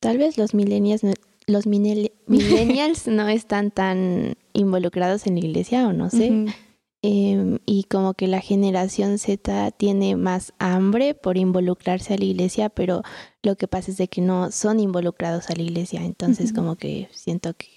Tal 0.00 0.16
vez 0.16 0.38
los 0.38 0.52
los 1.46 1.66
millennials 2.26 3.06
no 3.08 3.28
están 3.28 3.70
tan 3.70 4.36
involucrados 4.52 5.26
en 5.26 5.34
la 5.34 5.40
iglesia 5.40 5.86
o 5.86 5.92
no 5.92 6.10
sé. 6.10 6.46
Em, 7.02 7.60
y 7.64 7.84
como 7.84 8.12
que 8.12 8.26
la 8.26 8.40
generación 8.40 9.18
Z 9.18 9.70
tiene 9.70 10.16
más 10.16 10.52
hambre 10.58 11.14
por 11.14 11.38
involucrarse 11.38 12.12
a 12.12 12.18
la 12.18 12.24
iglesia, 12.24 12.68
pero 12.68 13.02
lo 13.42 13.56
que 13.56 13.66
pasa 13.68 13.90
es 13.90 13.96
de 13.96 14.08
que 14.08 14.20
no 14.20 14.50
son 14.50 14.80
involucrados 14.80 15.48
a 15.48 15.54
la 15.54 15.62
iglesia. 15.62 16.04
Entonces 16.04 16.52
como 16.52 16.76
que 16.76 17.08
siento 17.12 17.54
que... 17.54 17.68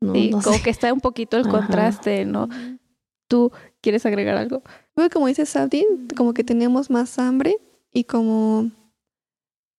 No, 0.00 0.12
como 0.42 0.62
que 0.62 0.70
está 0.70 0.92
un 0.92 1.00
poquito 1.00 1.36
el 1.36 1.48
contraste, 1.48 2.24
¿no? 2.24 2.48
¿Tú 3.28 3.52
quieres 3.80 4.04
agregar 4.04 4.36
algo? 4.36 4.62
Como 5.12 5.26
dice 5.28 5.46
Sabdin, 5.46 6.08
como 6.16 6.34
que 6.34 6.44
tenemos 6.44 6.90
más 6.90 7.18
hambre 7.18 7.58
y 7.92 8.04
como 8.04 8.70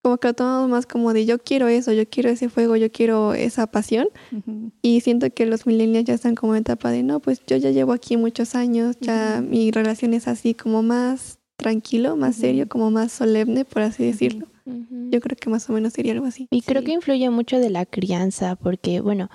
como 0.08 0.18
que 0.18 0.28
lo 0.28 0.34
tomamos 0.34 0.70
más 0.70 0.86
como 0.86 1.12
de 1.12 1.26
yo 1.26 1.38
quiero 1.38 1.68
eso, 1.68 1.92
yo 1.92 2.08
quiero 2.08 2.30
ese 2.30 2.48
fuego, 2.48 2.76
yo 2.76 2.90
quiero 2.90 3.34
esa 3.34 3.66
pasión. 3.66 4.08
Y 4.80 5.00
siento 5.02 5.30
que 5.30 5.44
los 5.44 5.66
millennials 5.66 6.06
ya 6.06 6.14
están 6.14 6.34
como 6.34 6.54
en 6.54 6.62
etapa 6.62 6.90
de 6.90 7.02
no, 7.02 7.20
pues 7.20 7.42
yo 7.46 7.56
ya 7.58 7.70
llevo 7.70 7.92
aquí 7.92 8.16
muchos 8.16 8.54
años, 8.54 8.96
ya 9.00 9.44
mi 9.46 9.70
relación 9.70 10.14
es 10.14 10.26
así 10.26 10.54
como 10.54 10.82
más 10.82 11.38
tranquilo, 11.56 12.16
más 12.16 12.36
serio, 12.36 12.68
como 12.68 12.90
más 12.90 13.12
solemne, 13.12 13.66
por 13.66 13.82
así 13.82 14.04
decirlo. 14.04 14.46
Yo 14.64 15.20
creo 15.20 15.36
que 15.36 15.50
más 15.50 15.68
o 15.68 15.72
menos 15.74 15.92
sería 15.92 16.12
algo 16.12 16.26
así. 16.26 16.46
Y 16.50 16.62
creo 16.62 16.82
que 16.82 16.92
influye 16.92 17.28
mucho 17.30 17.58
de 17.58 17.68
la 17.68 17.84
crianza, 17.84 18.56
porque 18.56 19.00
bueno, 19.00 19.28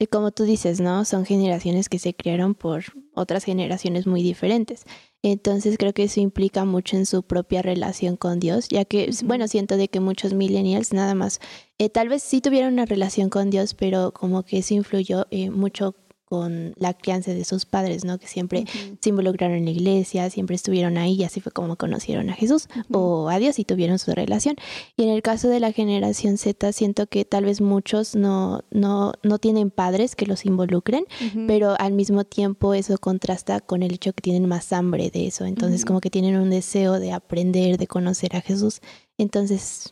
eh, 0.00 0.06
como 0.06 0.32
tú 0.32 0.44
dices, 0.44 0.80
¿no? 0.80 1.04
Son 1.04 1.26
generaciones 1.26 1.90
que 1.90 1.98
se 1.98 2.14
crearon 2.14 2.54
por 2.54 2.84
otras 3.14 3.44
generaciones 3.44 4.06
muy 4.06 4.22
diferentes. 4.22 4.84
Entonces 5.22 5.76
creo 5.76 5.92
que 5.92 6.04
eso 6.04 6.20
implica 6.20 6.64
mucho 6.64 6.96
en 6.96 7.04
su 7.04 7.22
propia 7.22 7.60
relación 7.60 8.16
con 8.16 8.40
Dios, 8.40 8.68
ya 8.68 8.86
que, 8.86 9.10
bueno, 9.24 9.46
siento 9.46 9.76
de 9.76 9.88
que 9.88 10.00
muchos 10.00 10.32
millennials 10.32 10.94
nada 10.94 11.14
más, 11.14 11.38
eh, 11.76 11.90
tal 11.90 12.08
vez 12.08 12.22
sí 12.22 12.40
tuvieron 12.40 12.72
una 12.72 12.86
relación 12.86 13.28
con 13.28 13.50
Dios, 13.50 13.74
pero 13.74 14.12
como 14.12 14.42
que 14.42 14.58
eso 14.58 14.72
influyó 14.72 15.26
eh, 15.30 15.50
mucho 15.50 15.94
con 16.30 16.74
la 16.76 16.94
crianza 16.94 17.34
de 17.34 17.44
sus 17.44 17.66
padres, 17.66 18.04
¿no? 18.04 18.20
Que 18.20 18.28
siempre 18.28 18.64
se 19.00 19.08
involucraron 19.08 19.56
en 19.56 19.64
la 19.64 19.72
iglesia, 19.72 20.30
siempre 20.30 20.54
estuvieron 20.54 20.96
ahí 20.96 21.14
y 21.14 21.24
así 21.24 21.40
fue 21.40 21.50
como 21.50 21.74
conocieron 21.74 22.30
a 22.30 22.34
Jesús 22.34 22.68
o 22.92 23.28
a 23.28 23.40
Dios 23.40 23.58
y 23.58 23.64
tuvieron 23.64 23.98
su 23.98 24.12
relación. 24.12 24.54
Y 24.96 25.02
en 25.02 25.08
el 25.08 25.22
caso 25.22 25.48
de 25.48 25.58
la 25.58 25.72
generación 25.72 26.38
Z, 26.38 26.72
siento 26.72 27.08
que 27.08 27.24
tal 27.24 27.46
vez 27.46 27.60
muchos 27.60 28.14
no, 28.14 28.62
no, 28.70 29.12
no 29.24 29.38
tienen 29.40 29.72
padres 29.72 30.14
que 30.14 30.24
los 30.24 30.46
involucren, 30.46 31.04
pero 31.48 31.74
al 31.80 31.94
mismo 31.94 32.22
tiempo 32.22 32.74
eso 32.74 32.96
contrasta 32.98 33.58
con 33.58 33.82
el 33.82 33.94
hecho 33.94 34.12
que 34.12 34.22
tienen 34.22 34.46
más 34.46 34.72
hambre 34.72 35.10
de 35.10 35.26
eso. 35.26 35.46
Entonces 35.46 35.84
como 35.84 36.00
que 36.00 36.10
tienen 36.10 36.36
un 36.36 36.50
deseo 36.50 37.00
de 37.00 37.10
aprender, 37.10 37.76
de 37.76 37.88
conocer 37.88 38.36
a 38.36 38.40
Jesús. 38.40 38.82
Entonces 39.18 39.90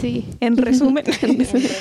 Sí, 0.00 0.24
en 0.40 0.56
resumen, 0.56 1.04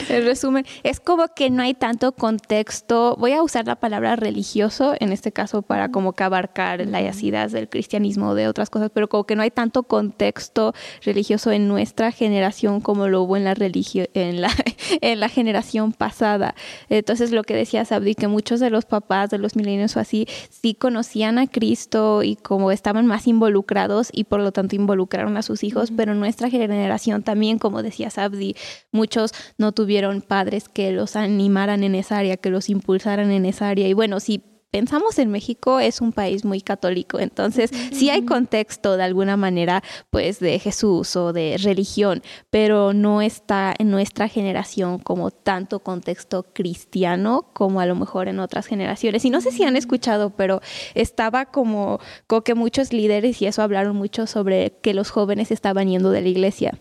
en 0.10 0.25
resumen, 0.25 0.65
es 0.84 1.00
como 1.00 1.29
que 1.29 1.50
no 1.50 1.63
hay 1.63 1.74
tanto 1.74 2.12
contexto, 2.12 3.15
voy 3.17 3.32
a 3.32 3.41
usar 3.41 3.65
la 3.65 3.77
palabra 3.77 4.17
religioso 4.17 4.94
en 5.00 5.13
este 5.13 5.32
caso 5.32 5.62
para 5.62 5.89
como 5.89 6.12
que 6.12 6.25
abarcar 6.25 6.86
las 6.86 7.24
ideas 7.24 7.53
del 7.53 7.70
cristianismo 7.70 8.32
o 8.32 8.36
de 8.36 8.50
otras 8.50 8.70
cosas, 8.70 8.91
pero 8.94 9.08
como 9.08 9.24
que 9.24 9.38
no 9.38 9.41
hay 9.41 9.51
tanto 9.51 9.84
contexto 9.84 10.74
religioso 11.01 11.53
en 11.53 11.70
nuestra 11.70 12.12
generación 12.12 12.82
como 12.82 13.08
lo 13.08 13.22
hubo 13.22 13.38
en 13.38 13.46
la 13.46 13.53
religio 13.53 14.08
en 14.13 14.41
la 14.41 14.51
en 15.01 15.22
la 15.22 15.29
generación 15.29 15.94
pasada. 15.94 16.56
Entonces 16.89 17.32
lo 17.32 17.44
que 17.44 17.56
decía 17.56 17.86
Sabdi 17.86 18.15
que 18.15 18.27
muchos 18.27 18.60
de 18.60 18.70
los 18.70 18.84
papás 18.84 19.29
de 19.29 19.38
los 19.38 19.56
milenios 19.56 19.96
o 19.96 20.01
así 20.01 20.27
sí 20.50 20.74
conocían 20.74 21.38
a 21.39 21.48
Cristo 21.48 22.22
y 22.22 22.36
como 22.36 22.74
estaban 22.74 23.08
más 23.08 23.27
involucrados 23.27 24.10
y 24.12 24.25
por 24.25 24.41
lo 24.41 24.51
tanto 24.51 24.75
involucraron 24.75 25.38
a 25.38 25.41
sus 25.41 25.63
hijos, 25.63 25.94
pero 25.96 26.15
nuestra 26.15 26.50
generación 26.50 27.24
también 27.24 27.60
como 27.60 27.76
decía 27.84 28.10
Sabdi, 28.10 28.55
muchos 28.91 29.31
no 29.57 29.72
tuvieron 29.72 30.22
padres 30.22 30.69
que 30.69 30.91
los 30.91 31.15
animaran 31.15 31.84
en 31.84 31.96
esa 31.96 32.17
área, 32.17 32.38
que 32.38 32.50
los 32.50 32.69
impulsaran 32.69 33.31
en 33.31 33.46
esa 33.46 33.69
área. 33.69 33.88
Y 33.88 33.93
bueno, 33.93 34.19
si 34.19 34.43
pensamos 34.72 35.17
en 35.17 35.31
México, 35.31 35.79
es 35.79 36.01
un 36.01 36.12
país 36.12 36.43
muy 36.46 36.62
católico, 36.62 37.19
entonces 37.19 37.72
sí 37.91 38.10
hay 38.10 38.24
contexto 38.25 38.98
de 38.98 39.03
alguna 39.03 39.38
manera, 39.38 39.84
pues 40.10 40.39
de 40.39 40.60
Jesús 40.60 41.15
o 41.15 41.34
de 41.34 41.57
religión, 41.57 42.22
pero 42.50 42.93
no 42.93 43.22
está 43.22 43.74
en 43.77 43.89
nuestra 43.89 44.27
generación 44.27 45.00
como 45.00 45.31
tanto 45.31 45.79
contexto 45.79 46.43
cristiano 46.53 47.50
como 47.53 47.79
a 47.79 47.86
lo 47.86 47.96
mejor 47.96 48.27
en 48.27 48.39
otras 48.39 48.67
generaciones. 48.67 49.24
Y 49.25 49.29
no 49.29 49.41
sé 49.41 49.51
si 49.51 49.63
han 49.63 49.75
escuchado, 49.75 50.31
pero 50.31 50.62
estaba 50.96 51.46
como, 51.46 52.00
como 52.27 52.41
que 52.41 52.55
muchos 52.55 52.93
líderes 52.93 53.41
y 53.41 53.48
eso 53.48 53.62
hablaron 53.62 53.96
mucho 53.96 54.27
sobre 54.27 54.77
que 54.81 54.93
los 54.93 55.10
jóvenes 55.10 55.51
estaban 55.51 55.88
yendo 55.88 56.12
de 56.12 56.22
la 56.22 56.29
iglesia. 56.29 56.77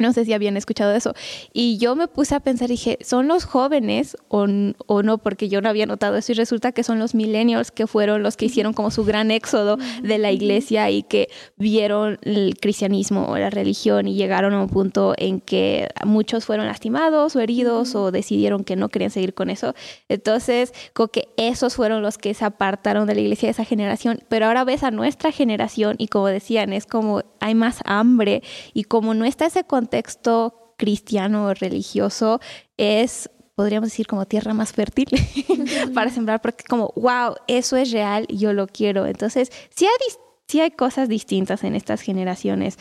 No 0.00 0.14
sé 0.14 0.24
si 0.24 0.32
habían 0.32 0.56
escuchado 0.56 0.94
eso. 0.94 1.14
Y 1.52 1.76
yo 1.76 1.94
me 1.94 2.08
puse 2.08 2.34
a 2.34 2.40
pensar, 2.40 2.68
dije, 2.68 2.98
¿son 3.02 3.28
los 3.28 3.44
jóvenes 3.44 4.16
o, 4.28 4.46
o, 4.86 5.02
no? 5.02 5.18
Porque 5.18 5.50
yo 5.50 5.60
no 5.60 5.68
había 5.68 5.84
notado 5.84 6.16
eso 6.16 6.32
y 6.32 6.34
resulta 6.34 6.72
que 6.72 6.82
son 6.82 6.98
los 6.98 7.14
millennials 7.14 7.70
que 7.70 7.86
fueron 7.86 8.22
los 8.22 8.38
que 8.38 8.46
hicieron 8.46 8.72
como 8.72 8.90
su 8.90 9.04
gran 9.04 9.30
éxodo 9.30 9.76
de 10.02 10.16
la 10.16 10.32
iglesia 10.32 10.90
y 10.90 11.02
que 11.02 11.28
vieron 11.56 12.18
el 12.22 12.56
cristianismo 12.58 13.26
o 13.28 13.36
la 13.36 13.50
religión 13.50 14.08
y 14.08 14.14
llegaron 14.14 14.54
a 14.54 14.62
un 14.62 14.70
punto 14.70 15.12
en 15.18 15.40
que 15.40 15.88
muchos 16.06 16.46
fueron 16.46 16.66
lastimados 16.66 17.36
o 17.36 17.40
heridos 17.40 17.94
o 17.94 18.10
decidieron 18.10 18.64
que 18.64 18.76
no 18.76 18.88
querían 18.88 19.10
seguir 19.10 19.34
con 19.34 19.50
eso. 19.50 19.74
Entonces, 20.08 20.72
como 20.94 21.08
que 21.08 21.28
esos 21.36 21.76
fueron 21.76 22.00
los 22.00 22.16
que 22.16 22.32
se 22.32 22.46
apartaron 22.46 23.06
de 23.06 23.14
la 23.14 23.20
iglesia 23.20 23.48
de 23.48 23.52
esa 23.52 23.64
generación. 23.64 24.20
Pero 24.30 24.46
ahora 24.46 24.64
ves 24.64 24.82
a 24.82 24.90
nuestra 24.90 25.30
generación 25.30 25.96
y 25.98 26.08
como 26.08 26.28
decían, 26.28 26.72
es 26.72 26.86
como 26.86 27.22
hay 27.40 27.54
más 27.54 27.80
hambre 27.84 28.42
y 28.72 28.84
como 28.84 29.12
no 29.12 29.26
está 29.26 29.44
ese 29.44 29.64
contexto 29.64 29.89
contexto 29.90 30.74
cristiano 30.76 31.46
o 31.46 31.54
religioso 31.54 32.40
es 32.76 33.28
podríamos 33.56 33.90
decir 33.90 34.06
como 34.06 34.24
tierra 34.24 34.54
más 34.54 34.72
fértil 34.72 35.08
para 35.94 36.10
sembrar, 36.10 36.40
porque 36.40 36.64
como, 36.64 36.94
wow, 36.96 37.34
eso 37.46 37.76
es 37.76 37.90
real, 37.90 38.26
yo 38.28 38.54
lo 38.54 38.66
quiero. 38.66 39.04
Entonces, 39.04 39.50
sí 39.68 39.84
hay, 39.84 40.14
sí 40.48 40.60
hay 40.60 40.70
cosas 40.70 41.08
distintas 41.10 41.62
en 41.64 41.74
estas 41.74 42.00
generaciones. 42.00 42.78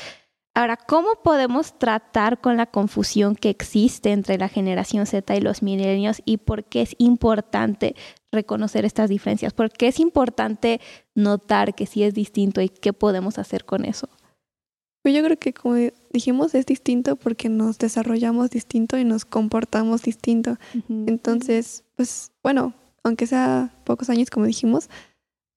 Ahora, 0.53 0.77
¿cómo 0.77 1.09
podemos 1.21 1.77
tratar 1.77 2.39
con 2.39 2.55
la 2.55 2.67
confusión 2.67 3.35
que 3.35 3.49
existe 3.49 4.11
entre 4.11 4.37
la 4.37 4.47
generación 4.47 5.05
Z 5.05 5.35
y 5.35 5.41
los 5.41 5.63
milenios 5.63 6.21
y 6.23 6.37
por 6.37 6.63
qué 6.63 6.83
es 6.83 6.95
importante 6.97 7.95
reconocer 8.31 8.85
estas 8.85 9.09
diferencias? 9.09 9.51
¿Por 9.51 9.71
qué 9.71 9.87
es 9.87 9.99
importante 9.99 10.79
notar 11.13 11.75
que 11.75 11.87
sí 11.87 12.03
es 12.03 12.13
distinto 12.13 12.61
y 12.61 12.69
qué 12.69 12.93
podemos 12.93 13.37
hacer 13.37 13.65
con 13.65 13.83
eso? 13.83 14.07
Pues 15.09 15.17
yo 15.17 15.23
creo 15.23 15.39
que 15.39 15.55
como 15.55 15.75
dijimos 16.13 16.53
es 16.53 16.67
distinto 16.67 17.15
porque 17.15 17.49
nos 17.49 17.79
desarrollamos 17.79 18.51
distinto 18.51 18.95
y 18.95 19.03
nos 19.03 19.25
comportamos 19.25 20.03
distinto. 20.03 20.57
Entonces, 20.87 21.83
pues 21.95 22.31
bueno, 22.43 22.75
aunque 23.03 23.25
sea 23.25 23.73
pocos 23.85 24.11
años 24.11 24.29
como 24.29 24.45
dijimos, 24.45 24.87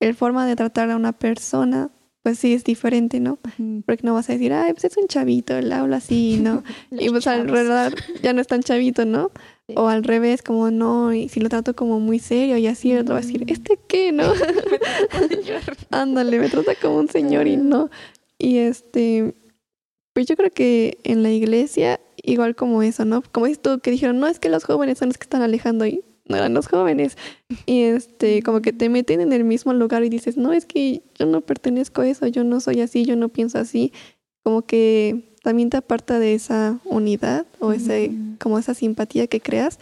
el 0.01 0.15
forma 0.15 0.47
de 0.47 0.57
tratar 0.57 0.91
a 0.91 0.97
una 0.97 1.13
persona 1.13 1.91
pues 2.23 2.39
sí 2.39 2.55
es 2.55 2.65
diferente, 2.65 3.21
¿no? 3.21 3.39
Porque 3.85 4.07
no 4.07 4.15
vas 4.15 4.31
a 4.31 4.33
decir, 4.33 4.55
ay, 4.55 4.73
pues 4.73 4.87
es 4.87 4.97
un 4.97 5.07
chavito, 5.07 5.55
él 5.55 5.71
habla 5.71 5.99
así, 5.99 6.39
¿no? 6.41 6.63
y 6.91 7.11
pues 7.11 7.27
alrededor 7.27 7.95
ya 8.23 8.33
no 8.33 8.41
es 8.41 8.47
tan 8.47 8.63
chavito, 8.63 9.05
¿no? 9.05 9.33
O 9.75 9.89
al 9.89 10.03
revés, 10.03 10.41
como 10.41 10.71
no, 10.71 11.13
y 11.13 11.29
si 11.29 11.41
lo 11.41 11.51
trato 11.51 11.77
como 11.77 12.01
muy 12.01 12.21
serio 12.21 12.57
y 12.57 12.69
así, 12.69 12.93
el 12.93 13.01
otro 13.01 13.17
va 13.17 13.19
a 13.19 13.23
decir, 13.23 13.45
¿este 13.49 13.79
qué, 13.87 14.13
no? 14.13 14.33
Ándale, 15.91 16.39
me 16.39 16.49
trata 16.49 16.75
como 16.75 16.97
un 16.97 17.09
señor 17.09 17.49
y 17.49 17.59
no. 17.59 17.91
Y 18.39 18.59
este, 18.59 19.35
pues 20.13 20.27
yo 20.27 20.37
creo 20.37 20.51
que 20.51 20.99
en 21.05 21.23
la 21.23 21.31
iglesia, 21.31 22.01
igual 22.23 22.55
como 22.55 22.83
eso, 22.83 23.05
¿no? 23.05 23.23
Como 23.33 23.47
dices 23.47 23.63
tú, 23.63 23.81
que 23.81 23.91
dijeron, 23.91 24.19
no, 24.21 24.27
es 24.27 24.39
que 24.39 24.49
los 24.49 24.65
jóvenes 24.65 24.99
son 24.99 25.09
los 25.09 25.19
que 25.19 25.25
están 25.25 25.43
alejando 25.43 25.87
y 25.87 26.05
no 26.27 26.37
eran 26.37 26.55
los 26.55 26.69
jóvenes. 26.69 27.17
Y 27.67 27.83
este, 27.83 28.43
como 28.43 28.63
que 28.63 28.73
te 28.73 28.89
meten 28.89 29.21
en 29.21 29.33
el 29.33 29.45
mismo 29.45 29.73
lugar 29.73 30.05
y 30.05 30.09
dices, 30.09 30.37
no, 30.37 30.53
es 30.53 30.67
que 30.67 31.03
yo 31.19 31.27
no 31.27 31.41
pertenezco 31.41 32.03
a 32.03 32.09
eso, 32.09 32.27
yo 32.27 32.45
no 32.45 32.61
soy 32.61 32.81
así, 32.81 33.05
yo 33.05 33.17
no 33.17 33.29
pienso 33.29 33.59
así. 33.59 33.93
Como 34.45 34.63
que 34.63 35.37
también 35.43 35.71
te 35.71 35.77
aparta 35.77 36.19
de 36.19 36.35
esa 36.35 36.79
unidad 36.85 37.47
o 37.59 37.73
ese, 37.73 38.13
como 38.39 38.59
esa 38.59 38.75
simpatía 38.75 39.27
que 39.27 39.41
creas, 39.41 39.79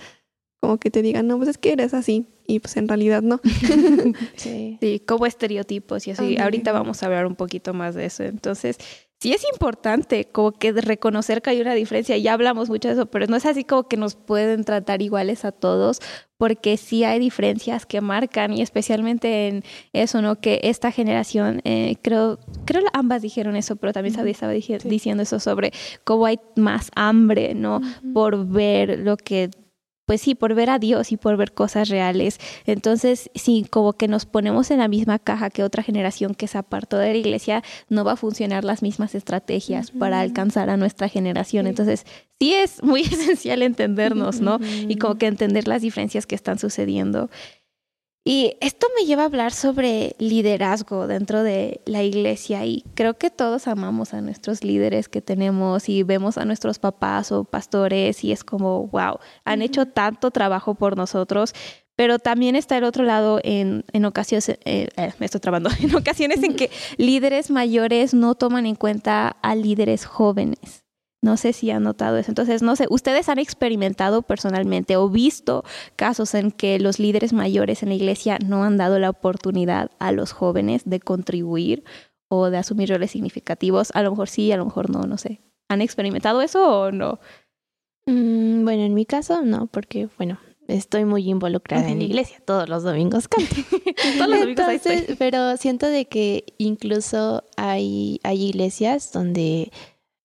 como 0.61 0.79
que 0.79 0.91
te 0.91 1.03
digan, 1.03 1.27
no, 1.27 1.39
pues 1.39 1.49
es 1.49 1.59
que 1.59 1.73
eres 1.73 1.95
así 1.95 2.27
y 2.47 2.61
pues 2.61 2.77
en 2.77 2.89
realidad 2.89 3.23
no. 3.23 3.41
sí. 4.37 4.79
sí, 4.81 5.03
como 5.07 5.27
estereotipos 5.27 6.07
y 6.07 6.13
así. 6.13 6.39
Ahorita 6.39 6.73
vamos 6.73 7.03
a 7.03 7.07
hablar 7.07 7.27
un 7.27 7.37
poquito 7.37 7.75
más 7.75 7.95
de 7.95 8.07
eso. 8.07 8.23
Entonces, 8.23 8.79
sí 9.21 9.35
es 9.35 9.45
importante 9.53 10.25
como 10.25 10.53
que 10.53 10.73
reconocer 10.73 11.43
que 11.43 11.51
hay 11.51 11.61
una 11.61 11.75
diferencia. 11.75 12.17
Ya 12.17 12.33
hablamos 12.33 12.71
mucho 12.71 12.89
de 12.89 12.95
eso, 12.95 13.07
pero 13.07 13.27
no 13.27 13.37
es 13.37 13.45
así 13.45 13.65
como 13.65 13.87
que 13.87 13.97
nos 13.97 14.15
pueden 14.15 14.65
tratar 14.65 15.03
iguales 15.03 15.45
a 15.45 15.53
todos, 15.53 16.01
porque 16.39 16.79
sí 16.79 17.05
hay 17.05 17.19
diferencias 17.19 17.85
que 17.85 18.01
marcan 18.01 18.55
y 18.55 18.63
especialmente 18.63 19.49
en 19.49 19.63
eso, 19.93 20.23
¿no? 20.23 20.37
Que 20.41 20.61
esta 20.63 20.91
generación, 20.91 21.61
eh, 21.65 21.97
creo, 22.03 22.39
creo 22.65 22.83
ambas 22.95 23.21
dijeron 23.21 23.57
eso, 23.57 23.77
pero 23.77 23.93
también 23.93 24.15
estaba 24.27 24.53
diciendo 24.53 25.23
eso 25.23 25.39
sobre 25.39 25.73
cómo 26.05 26.25
hay 26.25 26.41
más 26.57 26.91
hambre, 26.97 27.55
¿no? 27.55 27.83
Por 28.15 28.47
ver 28.47 29.01
lo 29.01 29.19
que 29.19 29.51
pues 30.11 30.23
sí, 30.23 30.35
por 30.35 30.57
ver 30.57 30.71
a 30.71 30.81
Dios 30.81 31.13
y 31.13 31.17
por 31.17 31.37
ver 31.37 31.53
cosas 31.53 31.89
reales. 31.89 32.41
Entonces, 32.67 33.31
sí, 33.37 33.65
como 33.71 33.93
que 33.93 34.09
nos 34.09 34.27
ponemos 34.27 34.73
en 34.73 34.79
la 34.79 34.89
misma 34.89 35.21
caja 35.21 35.51
que 35.51 35.63
otra 35.63 35.85
generación 35.85 36.35
que 36.35 36.49
se 36.49 36.59
apartó 36.59 36.99
de 36.99 37.13
la 37.13 37.17
iglesia, 37.17 37.63
no 37.89 38.03
va 38.03 38.15
a 38.15 38.17
funcionar 38.17 38.65
las 38.65 38.83
mismas 38.83 39.15
estrategias 39.15 39.93
para 39.93 40.19
alcanzar 40.19 40.69
a 40.69 40.77
nuestra 40.77 41.09
generación. 41.09 41.69
Entonces, 41.69 42.07
sí 42.41 42.55
es 42.55 42.83
muy 42.83 43.03
esencial 43.13 43.63
entendernos, 43.63 44.41
¿no? 44.41 44.59
Y 44.89 44.97
como 44.97 45.15
que 45.15 45.29
entender 45.29 45.69
las 45.69 45.83
diferencias 45.83 46.27
que 46.27 46.35
están 46.35 46.59
sucediendo. 46.59 47.31
Y 48.23 48.57
esto 48.61 48.87
me 48.99 49.07
lleva 49.07 49.23
a 49.23 49.27
hablar 49.27 49.53
sobre 49.53 50.15
liderazgo 50.19 51.07
dentro 51.07 51.43
de 51.43 51.81
la 51.87 52.03
iglesia 52.03 52.67
y 52.67 52.85
creo 52.95 53.17
que 53.17 53.31
todos 53.31 53.67
amamos 53.67 54.13
a 54.13 54.21
nuestros 54.21 54.63
líderes 54.63 55.09
que 55.09 55.23
tenemos 55.23 55.89
y 55.89 56.03
vemos 56.03 56.37
a 56.37 56.45
nuestros 56.45 56.79
papás 56.79 57.33
o 57.33 57.45
pastores 57.45 58.23
y 58.23 58.33
es 58.33 58.45
como, 58.45 58.89
wow, 58.89 59.19
han 59.47 59.63
hecho 59.63 59.87
tanto 59.87 60.31
trabajo 60.31 60.75
por 60.75 60.99
nosotros, 60.99 61.55
pero 61.97 62.19
también 62.19 62.57
está 62.57 62.77
el 62.77 62.85
otro 62.85 63.05
lado 63.05 63.41
en, 63.43 63.87
en 63.93 64.05
ocasiones, 64.05 64.51
eh, 64.51 64.59
eh, 64.67 65.13
me 65.19 65.25
estoy 65.25 65.41
trabando, 65.41 65.71
en 65.81 65.95
ocasiones 65.97 66.43
en 66.43 66.57
que 66.57 66.71
líderes 66.99 67.51
mayores 67.51 68.13
no 68.13 68.35
toman 68.35 68.67
en 68.67 68.75
cuenta 68.75 69.29
a 69.29 69.55
líderes 69.55 70.05
jóvenes. 70.05 70.85
No 71.23 71.37
sé 71.37 71.53
si 71.53 71.71
han 71.71 71.83
notado 71.83 72.17
eso. 72.17 72.31
Entonces, 72.31 72.63
no 72.63 72.77
sé, 72.77 72.87
¿ustedes 72.89 73.29
han 73.29 73.39
experimentado 73.39 74.23
personalmente 74.23 74.97
o 74.97 75.09
visto 75.11 75.65
casos 75.97 76.35
en 76.35 76.51
que 76.51 76.79
los 76.79 76.99
líderes 76.99 77.33
mayores 77.33 77.83
en 77.83 77.91
la 77.91 77.95
iglesia 77.95 78.39
no 78.45 78.65
han 78.65 78.79
dado 78.79 78.99
la 78.99 79.11
oportunidad 79.11 79.91
a 79.99 80.13
los 80.13 80.33
jóvenes 80.33 80.83
de 80.87 81.01
contribuir 81.01 81.85
o 82.29 82.49
de 82.49 82.57
asumir 82.57 82.89
roles 82.89 83.11
significativos? 83.11 83.91
A 83.95 84.03
lo 84.03 84.11
mejor 84.11 84.29
sí, 84.29 84.51
a 84.51 84.57
lo 84.57 84.65
mejor 84.65 84.89
no, 84.89 85.03
no 85.03 85.19
sé. 85.19 85.41
¿Han 85.69 85.83
experimentado 85.83 86.41
eso 86.41 86.81
o 86.81 86.91
no? 86.91 87.21
Mm, 88.07 88.65
bueno, 88.65 88.83
en 88.83 88.95
mi 88.95 89.05
caso 89.05 89.43
no, 89.43 89.67
porque, 89.67 90.09
bueno, 90.17 90.39
estoy 90.69 91.05
muy 91.05 91.29
involucrada 91.29 91.89
en 91.89 91.99
la 91.99 92.05
iglesia, 92.05 92.41
todos 92.45 92.69
los 92.69 92.83
domingos 92.83 93.29
canto. 93.29 93.55
Todos 94.17 94.31
los 94.31 94.41
domingos 94.41 94.67
ahí 94.67 94.77
estoy. 94.77 94.93
Entonces, 94.95 95.17
pero 95.19 95.57
siento 95.59 95.87
de 95.87 96.07
que 96.07 96.45
incluso 96.59 97.45
hay, 97.57 98.21
hay 98.23 98.43
iglesias 98.43 99.13
donde 99.13 99.71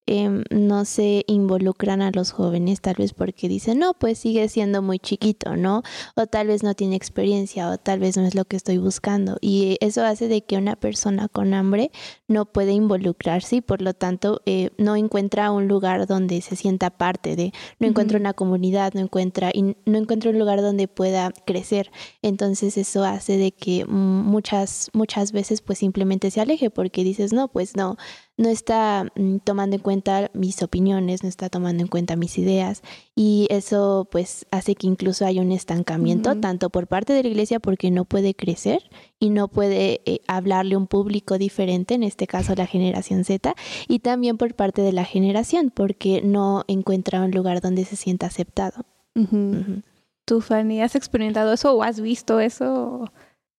em, 0.08 0.44
no 0.50 0.86
se 0.86 1.24
involucran 1.28 2.02
a 2.02 2.12
los 2.12 2.32
jóvenes, 2.32 2.82
tal 2.82 2.96
vez 2.98 3.14
porque 3.14 3.48
dicen, 3.48 3.80
no, 3.80 3.94
pues 3.94 4.20
sigue 4.20 4.48
siendo 4.50 4.82
muy 4.82 5.00
chiquito, 5.00 5.56
¿no? 5.56 5.84
O 6.16 6.28
tal 6.28 6.48
vez 6.48 6.64
no 6.64 6.74
tiene 6.76 6.96
experiencia, 6.96 7.70
o 7.70 7.78
tal 7.78 8.00
vez 8.00 8.18
no 8.18 8.26
es 8.26 8.36
lo 8.36 8.46
que 8.46 8.56
estoy 8.56 8.78
buscando. 8.78 9.38
Y 9.42 9.78
eso 9.82 10.04
hace 10.06 10.28
de 10.28 10.44
que 10.44 10.58
una 10.58 10.76
persona 10.76 11.28
con 11.28 11.54
hambre 11.54 11.92
no 12.28 12.46
puede 12.46 12.72
involucrarse 12.72 13.58
y 13.58 13.62
por 13.62 13.82
lo 13.82 13.94
tanto 13.94 14.42
eh, 14.46 14.72
no 14.78 14.96
encuentra 14.96 15.52
un 15.52 15.68
lugar 15.68 16.08
donde 16.08 16.42
se 16.42 16.56
sienta 16.56 16.90
parte 16.90 17.36
de, 17.36 17.54
no 17.80 17.88
encuentra 17.88 18.20
una 18.20 18.34
comunidad, 18.34 18.94
no 18.94 19.02
encuentra, 19.02 19.52
y 19.54 19.76
no 19.86 19.98
encuentra 19.98 20.32
un 20.32 20.40
lugar 20.40 20.62
donde 20.62 20.88
pueda 20.88 21.32
crecer. 21.46 21.92
Entonces 22.22 22.78
eso 22.78 23.04
hace 23.04 23.38
de 23.38 23.52
que 23.52 23.86
muchas, 23.86 24.90
muchas 24.94 25.32
veces 25.32 25.62
pues 25.62 25.80
simplemente 25.80 26.32
se 26.32 26.42
aleje 26.42 26.70
porque 26.70 27.04
dices, 27.04 27.32
no, 27.32 27.48
pues 27.48 27.76
no, 27.76 27.98
no 28.38 28.50
está 28.50 29.12
mm, 29.16 29.38
tomando 29.38 29.76
en 29.76 29.82
cuenta 29.82 30.30
mis 30.34 30.62
opiniones, 30.62 31.24
no 31.24 31.30
está 31.30 31.50
tomando 31.50 31.84
en 31.84 31.88
cuenta 31.88 32.16
mis 32.16 32.38
ideas 32.38 32.82
y 33.16 33.48
eso 33.50 34.08
pues 34.12 34.46
hace 34.52 34.76
que 34.76 34.88
incluso 34.88 35.26
haya 35.26 35.42
un 35.42 35.52
estancamiento 35.52 36.36
tanto 36.40 36.70
por 36.70 36.88
parte 36.88 37.14
de 37.14 37.24
la 37.24 37.30
iglesia 37.30 37.60
porque 37.60 37.92
no 37.92 38.06
puede 38.06 38.36
crecer 38.36 38.84
y 39.20 39.30
no 39.30 39.48
puede 39.48 40.02
eh, 40.06 40.22
hablarle 40.28 40.76
a 40.76 40.78
un 40.78 40.88
público 40.88 41.38
diferente, 41.38 41.94
en 41.94 42.04
este 42.04 42.28
caso 42.28 42.54
la 42.56 42.68
generación 42.68 43.24
Z, 43.24 43.56
y 43.88 44.00
también 44.00 44.38
por 44.38 44.54
parte 44.54 44.82
de 44.82 44.92
la 44.92 45.06
generación 45.06 45.72
porque 45.74 46.22
no 46.22 46.64
encuentra 46.68 47.22
un 47.22 47.32
lugar 47.32 47.62
donde 47.62 47.86
se 47.86 47.96
sienta 47.96 48.28
aceptado. 48.28 48.86
Ujú. 49.16 49.38
Ujú. 49.38 49.82
¿Tú, 50.26 50.42
Fanny, 50.42 50.82
has 50.82 50.96
experimentado 50.96 51.54
eso 51.54 51.74
o 51.74 51.84
has 51.84 52.02
visto 52.02 52.40
eso? 52.40 53.12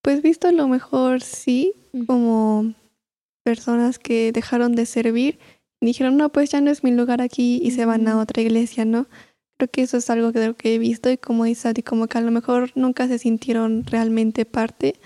Pues 0.02 0.20
visto 0.22 0.48
a 0.48 0.52
lo 0.52 0.68
mejor 0.68 1.22
sí, 1.22 1.72
como 2.06 2.74
personas 3.44 3.98
que 3.98 4.32
dejaron 4.32 4.74
de 4.74 4.84
servir 4.84 5.38
dijeron, 5.80 6.16
no, 6.16 6.30
pues 6.30 6.50
ya 6.50 6.60
no 6.60 6.70
es 6.70 6.84
mi 6.84 6.90
lugar 6.90 7.22
aquí 7.22 7.60
y 7.62 7.70
se 7.70 7.86
van 7.86 8.06
a 8.08 8.18
otra 8.18 8.42
iglesia, 8.42 8.84
¿no? 8.84 9.06
Creo 9.58 9.70
que 9.70 9.82
eso 9.82 9.96
es 9.96 10.10
algo 10.10 10.32
que, 10.32 10.54
que 10.54 10.74
he 10.74 10.78
visto 10.78 11.10
y 11.10 11.16
como 11.16 11.44
dice 11.44 11.68
Adi, 11.68 11.82
como 11.82 12.08
que 12.08 12.18
a 12.18 12.20
lo 12.20 12.30
mejor 12.30 12.70
nunca 12.74 13.08
se 13.08 13.18
sintieron 13.18 13.84
realmente 13.84 14.44
parte 14.44 14.96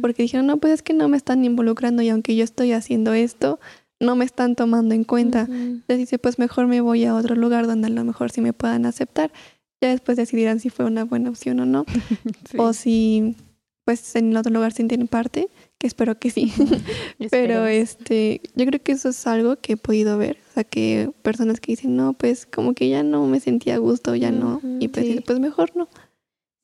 porque 0.00 0.24
dijeron, 0.24 0.46
no, 0.46 0.56
pues 0.56 0.72
es 0.74 0.82
que 0.82 0.92
no 0.92 1.08
me 1.08 1.16
están 1.16 1.44
involucrando 1.44 2.02
y 2.02 2.08
aunque 2.08 2.34
yo 2.34 2.42
estoy 2.42 2.72
haciendo 2.72 3.12
esto, 3.12 3.60
no 4.00 4.16
me 4.16 4.24
están 4.24 4.56
tomando 4.56 4.94
en 4.94 5.04
cuenta. 5.04 5.44
Ujú. 5.44 5.52
Entonces 5.52 5.98
dice, 5.98 6.18
pues 6.18 6.38
mejor 6.38 6.66
me 6.66 6.80
voy 6.80 7.04
a 7.04 7.14
otro 7.14 7.36
lugar 7.36 7.66
donde 7.68 7.86
a 7.86 7.90
lo 7.90 8.04
mejor 8.04 8.32
sí 8.32 8.40
me 8.40 8.52
puedan 8.52 8.86
aceptar. 8.86 9.32
Ya 9.80 9.90
después 9.90 10.16
decidirán 10.16 10.58
si 10.58 10.70
fue 10.70 10.84
una 10.84 11.04
buena 11.04 11.30
opción 11.30 11.60
o 11.60 11.66
no. 11.66 11.84
Sí. 12.50 12.56
O 12.58 12.72
si 12.72 13.36
pues 13.84 14.14
en 14.16 14.36
otro 14.36 14.52
lugar 14.52 14.72
se 14.72 14.84
tienen 14.84 15.08
parte, 15.08 15.48
que 15.82 15.88
espero 15.88 16.16
que 16.16 16.30
sí. 16.30 16.52
Pero 17.32 17.66
este, 17.66 18.40
yo 18.54 18.64
creo 18.66 18.80
que 18.80 18.92
eso 18.92 19.08
es 19.08 19.26
algo 19.26 19.56
que 19.56 19.72
he 19.72 19.76
podido 19.76 20.16
ver. 20.16 20.38
O 20.48 20.54
sea, 20.54 20.62
que 20.62 21.10
personas 21.22 21.58
que 21.58 21.72
dicen, 21.72 21.96
no, 21.96 22.12
pues 22.12 22.46
como 22.46 22.72
que 22.72 22.88
ya 22.88 23.02
no 23.02 23.26
me 23.26 23.40
sentía 23.40 23.74
a 23.74 23.78
gusto, 23.78 24.14
ya 24.14 24.30
no. 24.30 24.60
Y 24.78 24.86
pues, 24.86 25.06
sí. 25.06 25.20
pues 25.26 25.40
mejor 25.40 25.72
no. 25.74 25.88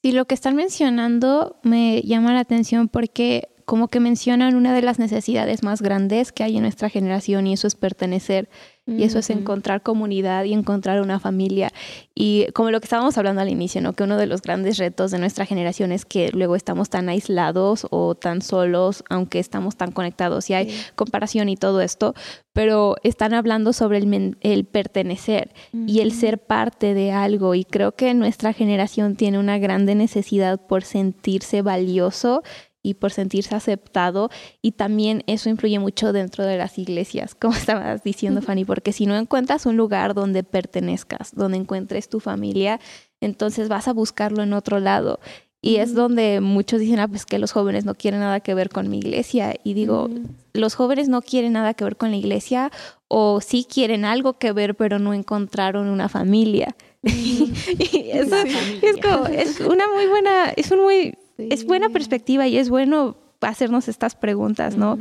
Sí, 0.04 0.12
lo 0.12 0.26
que 0.26 0.37
están 0.37 0.54
mencionando 0.54 1.56
me 1.64 2.00
llama 2.02 2.32
la 2.32 2.38
atención 2.38 2.87
porque 2.87 3.48
como 3.68 3.88
que 3.88 4.00
mencionan 4.00 4.54
una 4.54 4.72
de 4.72 4.80
las 4.80 4.98
necesidades 4.98 5.62
más 5.62 5.82
grandes 5.82 6.32
que 6.32 6.42
hay 6.42 6.56
en 6.56 6.62
nuestra 6.62 6.88
generación 6.88 7.46
y 7.46 7.52
eso 7.52 7.66
es 7.66 7.75
pertenecer 7.75 8.48
y 8.87 9.02
eso 9.02 9.18
es 9.18 9.28
encontrar 9.28 9.82
comunidad 9.82 10.44
y 10.44 10.54
encontrar 10.54 11.02
una 11.02 11.20
familia. 11.20 11.70
Y 12.14 12.46
como 12.54 12.70
lo 12.70 12.80
que 12.80 12.87
estábamos 12.87 13.18
hablando 13.18 13.42
al 13.42 13.50
inicio, 13.50 13.82
¿no? 13.82 13.92
Que 13.92 14.04
uno 14.04 14.16
de 14.16 14.25
los 14.25 14.40
grandes 14.40 14.78
retos 14.78 15.10
de 15.10 15.18
nuestra 15.18 15.44
generación 15.44 15.92
es 15.92 16.06
que 16.06 16.30
luego 16.32 16.56
estamos 16.56 16.88
tan 16.88 17.10
aislados 17.10 17.87
o 17.90 18.14
tan 18.14 18.40
solos, 18.40 19.04
aunque 19.10 19.40
estamos 19.40 19.76
tan 19.76 19.92
conectados 19.92 20.48
y 20.48 20.54
hay 20.54 20.70
Sí. 20.70 20.82
comparación 20.94 21.50
y 21.50 21.56
todo 21.58 21.82
esto, 21.82 22.14
pero 22.54 22.96
están 23.02 23.34
hablando 23.34 23.75
sobre 23.75 23.98
el, 23.98 24.38
el 24.40 24.64
pertenecer 24.64 25.52
y 25.87 26.00
el 26.00 26.12
ser 26.12 26.38
parte 26.38 26.94
de 26.94 27.12
algo. 27.12 27.54
Y 27.54 27.64
creo 27.64 27.92
que 27.92 28.14
nuestra 28.14 28.54
generación 28.54 29.16
tiene 29.16 29.38
una 29.38 29.58
grande 29.58 29.94
necesidad 29.96 30.58
por 30.66 30.82
sentirse 30.82 31.60
valioso 31.60 32.42
y 32.88 32.94
por 32.94 33.12
sentirse 33.12 33.55
aceptado. 33.55 34.31
Y 34.62 34.72
también 34.72 35.22
eso 35.27 35.51
influye 35.51 35.79
mucho 35.79 36.12
dentro 36.12 36.44
de 36.44 36.57
las 36.57 36.79
iglesias, 36.79 37.35
como 37.35 37.55
estabas 37.57 38.03
diciendo, 38.03 38.40
Fanny, 38.40 38.64
porque 38.64 38.92
si 38.92 39.07
no 39.07 39.16
encuentras 39.16 39.66
un 39.66 39.77
lugar 39.77 40.14
donde 40.14 40.42
pertenezcas, 40.42 41.35
donde 41.35 41.59
encuentres 41.59 42.09
tu 42.09 42.20
familia, 42.20 42.81
entonces 43.20 43.68
vas 43.68 43.88
a 43.88 43.92
buscarlo 43.92 44.42
en 44.42 44.53
otro 44.55 44.81
lado. 44.81 45.20
Y 45.61 45.77
es 45.77 45.92
donde 45.92 46.40
muchos 46.40 46.81
dicen, 46.81 47.01
ah, 47.01 47.09
pues 47.09 47.27
que 47.27 47.38
los 47.38 47.51
jóvenes 47.51 47.85
no 47.85 47.94
quieren 47.94 48.20
nada 48.20 48.38
que 48.40 48.55
ver 48.55 48.70
con 48.70 48.88
mi 48.88 48.98
iglesia. 48.98 49.57
Y 49.64 49.74
digo, 49.74 50.09
los 50.53 50.77
jóvenes 50.77 51.09
no 51.09 51.20
quieren 51.20 51.55
nada 51.55 51.74
que 51.74 51.83
ver 51.85 51.96
con 51.96 52.12
la 52.12 52.16
iglesia 52.16 52.70
o 53.09 53.40
sí 53.40 53.66
quieren 53.68 54.05
algo 54.05 54.38
que 54.38 54.53
ver, 54.53 54.77
pero 54.77 55.01
no 55.01 55.14
encontraron 55.14 55.88
una 55.88 56.09
familia. 56.09 56.77
y 57.03 58.11
eso 58.12 58.37
es 58.37 58.96
como, 59.03 59.27
es 59.27 59.61
una 59.61 59.85
muy 59.92 60.07
buena, 60.07 60.51
es 60.57 60.70
un 60.70 60.81
muy, 60.81 61.16
es 61.38 61.64
buena 61.64 61.88
perspectiva 61.88 62.46
y 62.46 62.59
es 62.59 62.68
bueno 62.68 63.16
hacernos 63.40 63.88
estas 63.88 64.16
preguntas, 64.16 64.77
¿no? 64.77 64.98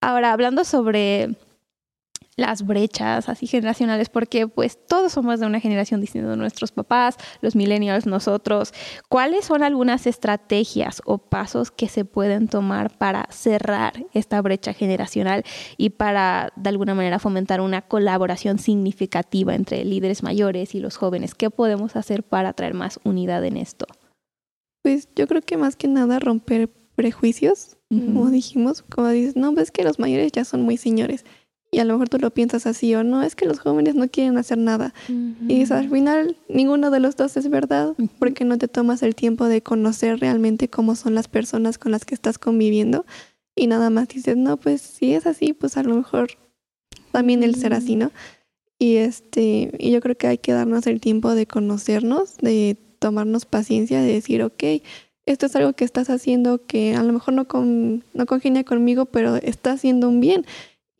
Ahora, 0.00 0.32
hablando 0.32 0.64
sobre 0.64 1.36
las 2.36 2.66
brechas 2.66 3.28
así 3.28 3.46
generacionales, 3.46 4.08
porque 4.08 4.48
pues 4.48 4.78
todos 4.86 5.12
somos 5.12 5.38
de 5.38 5.46
una 5.46 5.60
generación 5.60 6.00
distinta, 6.00 6.34
nuestros 6.34 6.72
papás, 6.72 7.16
los 7.42 7.54
millennials, 7.54 8.06
nosotros. 8.06 8.72
¿Cuáles 9.08 9.44
son 9.44 9.62
algunas 9.62 10.06
estrategias 10.06 11.02
o 11.04 11.18
pasos 11.18 11.70
que 11.70 11.88
se 11.88 12.04
pueden 12.04 12.48
tomar 12.48 12.96
para 12.96 13.26
cerrar 13.30 14.06
esta 14.14 14.40
brecha 14.40 14.72
generacional 14.72 15.44
y 15.76 15.90
para 15.90 16.52
de 16.56 16.70
alguna 16.70 16.94
manera 16.94 17.18
fomentar 17.18 17.60
una 17.60 17.82
colaboración 17.82 18.58
significativa 18.58 19.54
entre 19.54 19.84
líderes 19.84 20.22
mayores 20.22 20.74
y 20.74 20.80
los 20.80 20.96
jóvenes? 20.96 21.34
¿Qué 21.34 21.50
podemos 21.50 21.96
hacer 21.96 22.22
para 22.22 22.54
traer 22.54 22.74
más 22.74 22.98
unidad 23.04 23.44
en 23.44 23.58
esto? 23.58 23.86
Pues 24.82 25.08
yo 25.14 25.26
creo 25.26 25.42
que 25.42 25.56
más 25.56 25.76
que 25.76 25.88
nada 25.88 26.18
romper 26.18 26.68
prejuicios, 26.94 27.76
como 27.88 28.30
dijimos, 28.30 28.82
como 28.82 29.08
dices, 29.08 29.36
no, 29.36 29.52
pues 29.52 29.64
es 29.64 29.70
que 29.70 29.84
los 29.84 29.98
mayores 29.98 30.32
ya 30.32 30.44
son 30.44 30.62
muy 30.62 30.76
señores. 30.76 31.24
Y 31.70 31.78
a 31.78 31.84
lo 31.84 31.94
mejor 31.94 32.10
tú 32.10 32.18
lo 32.18 32.30
piensas 32.30 32.66
así 32.66 32.94
o 32.94 33.02
no, 33.02 33.22
es 33.22 33.34
que 33.34 33.46
los 33.46 33.58
jóvenes 33.58 33.94
no 33.94 34.06
quieren 34.08 34.36
hacer 34.36 34.58
nada. 34.58 34.92
Y 35.08 35.58
dices, 35.58 35.72
al 35.72 35.88
final 35.88 36.36
ninguno 36.48 36.90
de 36.90 37.00
los 37.00 37.16
dos 37.16 37.36
es 37.36 37.48
verdad, 37.48 37.94
porque 38.18 38.44
no 38.44 38.58
te 38.58 38.68
tomas 38.68 39.02
el 39.02 39.14
tiempo 39.14 39.46
de 39.46 39.62
conocer 39.62 40.20
realmente 40.20 40.68
cómo 40.68 40.96
son 40.96 41.14
las 41.14 41.28
personas 41.28 41.78
con 41.78 41.92
las 41.92 42.04
que 42.04 42.14
estás 42.14 42.38
conviviendo. 42.38 43.06
Y 43.54 43.68
nada 43.68 43.90
más 43.90 44.08
dices, 44.08 44.36
no, 44.36 44.56
pues 44.58 44.82
si 44.82 45.14
es 45.14 45.26
así, 45.26 45.52
pues 45.52 45.76
a 45.76 45.82
lo 45.82 45.94
mejor 45.94 46.32
también 47.10 47.42
el 47.42 47.54
ser 47.54 47.72
así, 47.74 47.96
¿no? 47.96 48.10
Y 48.78 48.96
este, 48.96 49.70
y 49.78 49.92
yo 49.92 50.00
creo 50.00 50.16
que 50.16 50.26
hay 50.26 50.38
que 50.38 50.52
darnos 50.52 50.86
el 50.86 51.00
tiempo 51.00 51.34
de 51.34 51.46
conocernos, 51.46 52.36
de 52.38 52.76
tomarnos 53.02 53.44
paciencia, 53.44 54.00
de 54.00 54.12
decir, 54.12 54.42
ok, 54.42 54.62
esto 55.26 55.46
es 55.46 55.56
algo 55.56 55.72
que 55.72 55.84
estás 55.84 56.08
haciendo 56.08 56.64
que 56.66 56.94
a 56.94 57.02
lo 57.02 57.12
mejor 57.12 57.34
no, 57.34 57.48
con, 57.48 58.04
no 58.14 58.26
congenia 58.26 58.64
conmigo, 58.64 59.06
pero 59.06 59.36
está 59.36 59.72
haciendo 59.72 60.08
un 60.08 60.20
bien. 60.20 60.46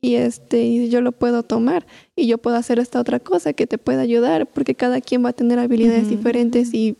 Y 0.00 0.16
este, 0.16 0.64
y 0.64 0.88
yo 0.88 1.00
lo 1.00 1.12
puedo 1.12 1.44
tomar 1.44 1.86
y 2.16 2.26
yo 2.26 2.38
puedo 2.38 2.56
hacer 2.56 2.80
esta 2.80 2.98
otra 2.98 3.20
cosa 3.20 3.52
que 3.52 3.68
te 3.68 3.78
pueda 3.78 4.02
ayudar, 4.02 4.46
porque 4.46 4.74
cada 4.74 5.00
quien 5.00 5.24
va 5.24 5.28
a 5.28 5.32
tener 5.32 5.60
habilidades 5.60 6.08
diferentes 6.08 6.74
y 6.74 6.96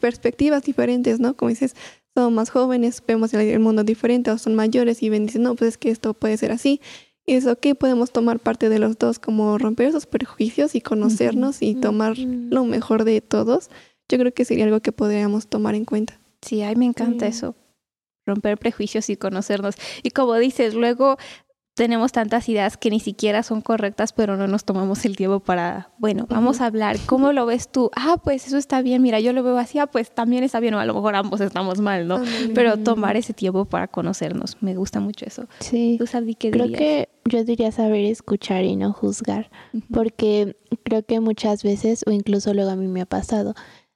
perspectivas 0.00 0.62
diferentes, 0.62 1.18
¿no? 1.18 1.36
Como 1.36 1.48
dices, 1.48 1.74
somos 2.14 2.32
más 2.32 2.50
jóvenes, 2.50 3.02
vemos 3.04 3.34
el, 3.34 3.58
mundo 3.58 3.82
diferente, 3.82 4.30
o 4.30 4.38
son 4.38 4.54
mayores 4.54 5.02
y 5.02 5.08
ven, 5.08 5.26
dicen, 5.26 5.42
no, 5.42 5.56
pues 5.56 5.70
es 5.70 5.78
que 5.78 5.90
esto 5.90 6.14
puede 6.14 6.36
ser 6.36 6.52
así. 6.52 6.80
Y 7.26 7.34
es 7.34 7.46
ok, 7.46 7.74
podemos 7.76 8.12
tomar 8.12 8.38
parte 8.38 8.68
de 8.68 8.78
los 8.78 8.98
dos, 8.98 9.18
como 9.18 9.58
romper 9.58 9.88
esos 9.88 10.06
prejuicios 10.06 10.76
y 10.76 10.80
conocernos 10.80 11.60
y 11.60 11.74
tomar 11.74 12.16
lo 12.18 12.64
mejor 12.66 13.04
de 13.04 13.20
todos. 13.20 13.68
Yo 14.14 14.20
creo 14.20 14.32
que 14.32 14.44
sería 14.44 14.64
algo 14.64 14.78
que 14.80 14.92
podríamos 14.92 15.48
tomar 15.48 15.74
en 15.74 15.84
cuenta. 15.84 16.20
Sí, 16.40 16.62
ay, 16.62 16.76
me 16.76 16.84
encanta 16.86 17.26
Sí. 17.26 17.30
eso. 17.36 17.56
Romper 18.26 18.56
prejuicios 18.58 19.10
y 19.10 19.16
conocernos. 19.16 19.74
Y 20.04 20.10
como 20.10 20.34
dices, 20.36 20.74
luego 20.74 21.16
tenemos 21.76 22.12
tantas 22.12 22.48
ideas 22.48 22.76
que 22.76 22.88
ni 22.88 23.00
siquiera 23.00 23.42
son 23.42 23.60
correctas, 23.60 24.12
pero 24.12 24.36
no 24.36 24.46
nos 24.46 24.64
tomamos 24.64 25.04
el 25.04 25.16
tiempo 25.16 25.40
para, 25.40 25.90
bueno, 25.98 26.26
vamos 26.30 26.60
a 26.60 26.66
hablar. 26.66 26.96
¿Cómo 27.06 27.32
lo 27.32 27.46
ves 27.46 27.68
tú? 27.68 27.90
Ah, 27.96 28.16
pues 28.22 28.46
eso 28.46 28.56
está 28.58 28.80
bien. 28.80 29.02
Mira, 29.02 29.18
yo 29.18 29.32
lo 29.32 29.42
veo 29.42 29.58
así, 29.58 29.80
ah, 29.80 29.88
pues 29.88 30.12
también 30.14 30.44
está 30.44 30.60
bien. 30.60 30.74
O 30.74 30.78
a 30.78 30.86
lo 30.86 30.94
mejor 30.94 31.16
ambos 31.16 31.40
estamos 31.40 31.80
mal, 31.80 32.06
¿no? 32.06 32.22
Pero 32.54 32.76
tomar 32.78 33.16
ese 33.16 33.32
tiempo 33.34 33.64
para 33.64 33.88
conocernos. 33.88 34.56
Me 34.62 34.76
gusta 34.76 35.00
mucho 35.00 35.24
eso. 35.26 35.46
Sí. 35.58 35.96
¿Tú, 35.98 36.06
Sadie, 36.06 36.36
qué 36.36 36.52
Creo 36.52 36.66
dirías? 36.68 36.78
que 36.78 37.08
yo 37.24 37.42
diría 37.42 37.72
saber 37.72 38.04
escuchar 38.04 38.64
y 38.64 38.76
no 38.76 38.92
juzgar, 38.92 39.50
porque 39.92 40.56
creo 40.84 41.02
que 41.04 41.18
muchas 41.18 41.64
veces, 41.64 42.04
o 42.06 42.12
incluso 42.12 42.54
luego 42.54 42.70
a 42.70 42.76
mí 42.76 42.86
me 42.86 43.00
ha 43.00 43.06
pasado, 43.06 43.54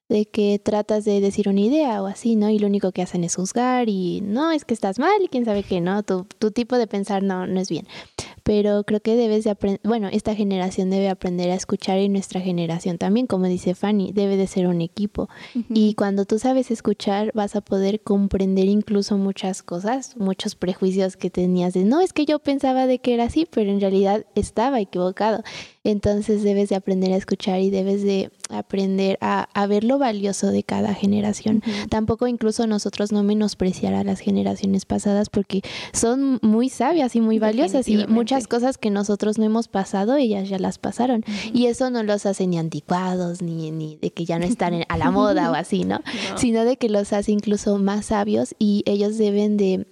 de 0.09 0.27
que 0.27 0.59
tratas 0.59 1.05
de 1.05 1.21
decir 1.21 1.49
una 1.49 1.61
idea 1.61 2.03
o 2.03 2.07
así, 2.07 2.37
¿no? 2.37 2.49
Y 2.49 2.59
lo 2.59 2.67
único 2.67 2.93
que 2.93 3.03
hacen 3.03 3.25
es 3.25 3.37
juzgar 3.37 3.89
y 3.89 4.21
no, 4.23 4.53
es 4.53 4.65
que 4.65 4.75
estás 4.75 4.99
mal 4.99 5.23
y 5.23 5.29
quién 5.29 5.45
sabe 5.45 5.63
qué, 5.63 5.81
¿no? 5.81 6.03
Tu, 6.03 6.25
tu 6.39 6.51
tipo 6.51 6.79
de 6.79 6.87
pensar 6.87 7.23
no, 7.23 7.47
no 7.47 7.61
es 7.61 7.69
bien. 7.69 7.87
Pero 8.49 8.83
creo 8.85 9.01
que 9.01 9.15
debes 9.15 9.45
de 9.45 9.51
aprender, 9.51 9.79
bueno, 9.85 10.09
esta 10.11 10.35
generación 10.35 10.89
debe 10.89 11.11
aprender 11.11 11.51
a 11.51 11.55
escuchar 11.55 11.99
y 11.99 12.09
nuestra 12.09 12.41
generación 12.41 12.97
también, 12.97 13.27
como 13.27 13.45
dice 13.45 13.75
Fanny, 13.75 14.11
debe 14.13 14.39
de 14.39 14.47
ser 14.47 14.69
un 14.69 14.81
equipo. 14.81 15.29
Y 15.69 15.93
cuando 15.93 16.25
tú 16.25 16.39
sabes 16.39 16.71
escuchar, 16.71 17.31
vas 17.35 17.57
a 17.57 17.61
poder 17.61 18.01
comprender 18.01 18.65
incluso 18.65 19.19
muchas 19.19 19.63
cosas, 19.63 20.17
muchos 20.17 20.55
prejuicios 20.55 21.19
que 21.19 21.29
tenías 21.29 21.75
de, 21.75 21.85
no, 21.85 22.01
es 22.01 22.15
que 22.15 22.25
yo 22.25 22.39
pensaba 22.39 22.87
de 22.87 23.01
que 23.01 23.13
era 23.13 23.25
así, 23.25 23.47
pero 23.51 23.71
en 23.71 23.83
realidad 23.83 24.25
estaba 24.35 24.81
equivocado. 24.81 25.43
Entonces 25.85 26.43
debes 26.43 26.69
de 26.69 26.77
aprender 26.77 27.13
a 27.13 27.17
escuchar 27.17 27.61
y 27.61 27.71
debes 27.71 28.03
de 28.03 28.31
aprender 28.51 29.19
a, 29.21 29.67
ver 29.67 29.85
lo 29.85 29.99
valioso 29.99 30.49
de 30.49 30.63
cada 30.63 30.95
generación. 30.95 31.63
Tampoco 31.91 32.27
incluso 32.27 32.67
nosotros 32.67 33.11
no 33.11 33.23
menospreciar 33.23 33.95
a 33.95 34.05
las 34.05 34.21
generaciones 34.21 34.87
pasadas 34.87 35.29
porque 35.29 35.63
son 35.93 36.39
muy 36.43 36.69
sabias 36.69 37.17
y 37.17 37.21
muy 37.21 37.39
valiosas 37.39 37.89
y 37.89 38.07
muchas 38.07 38.38
cosas 38.47 38.79
que 38.79 38.91
nosotros 38.91 39.39
no 39.39 39.45
hemos 39.45 39.69
pasado, 39.69 40.17
ellas 40.17 40.49
ya 40.49 40.59
las 40.59 40.79
pasaron. 40.79 41.25
Y 41.53 41.67
eso 41.67 41.91
no 41.91 42.03
los 42.03 42.27
hace 42.27 42.47
ni 42.47 42.59
anticuados, 42.59 43.43
ni, 43.43 43.71
ni 43.71 43.97
de 43.97 44.11
que 44.11 44.25
ya 44.25 44.39
no 44.39 44.45
están 44.45 44.85
a 44.89 44.99
la 44.99 45.11
moda 45.11 45.51
o 45.51 45.55
así, 45.55 45.85
¿no? 45.85 46.01
Sino 46.37 46.65
de 46.65 46.77
que 46.77 46.89
los 46.89 47.13
hace 47.13 47.33
incluso 47.33 47.79
más 47.79 48.07
sabios 48.07 48.55
y 48.59 48.83
ellos 48.87 49.19
deben 49.19 49.57
de 49.57 49.87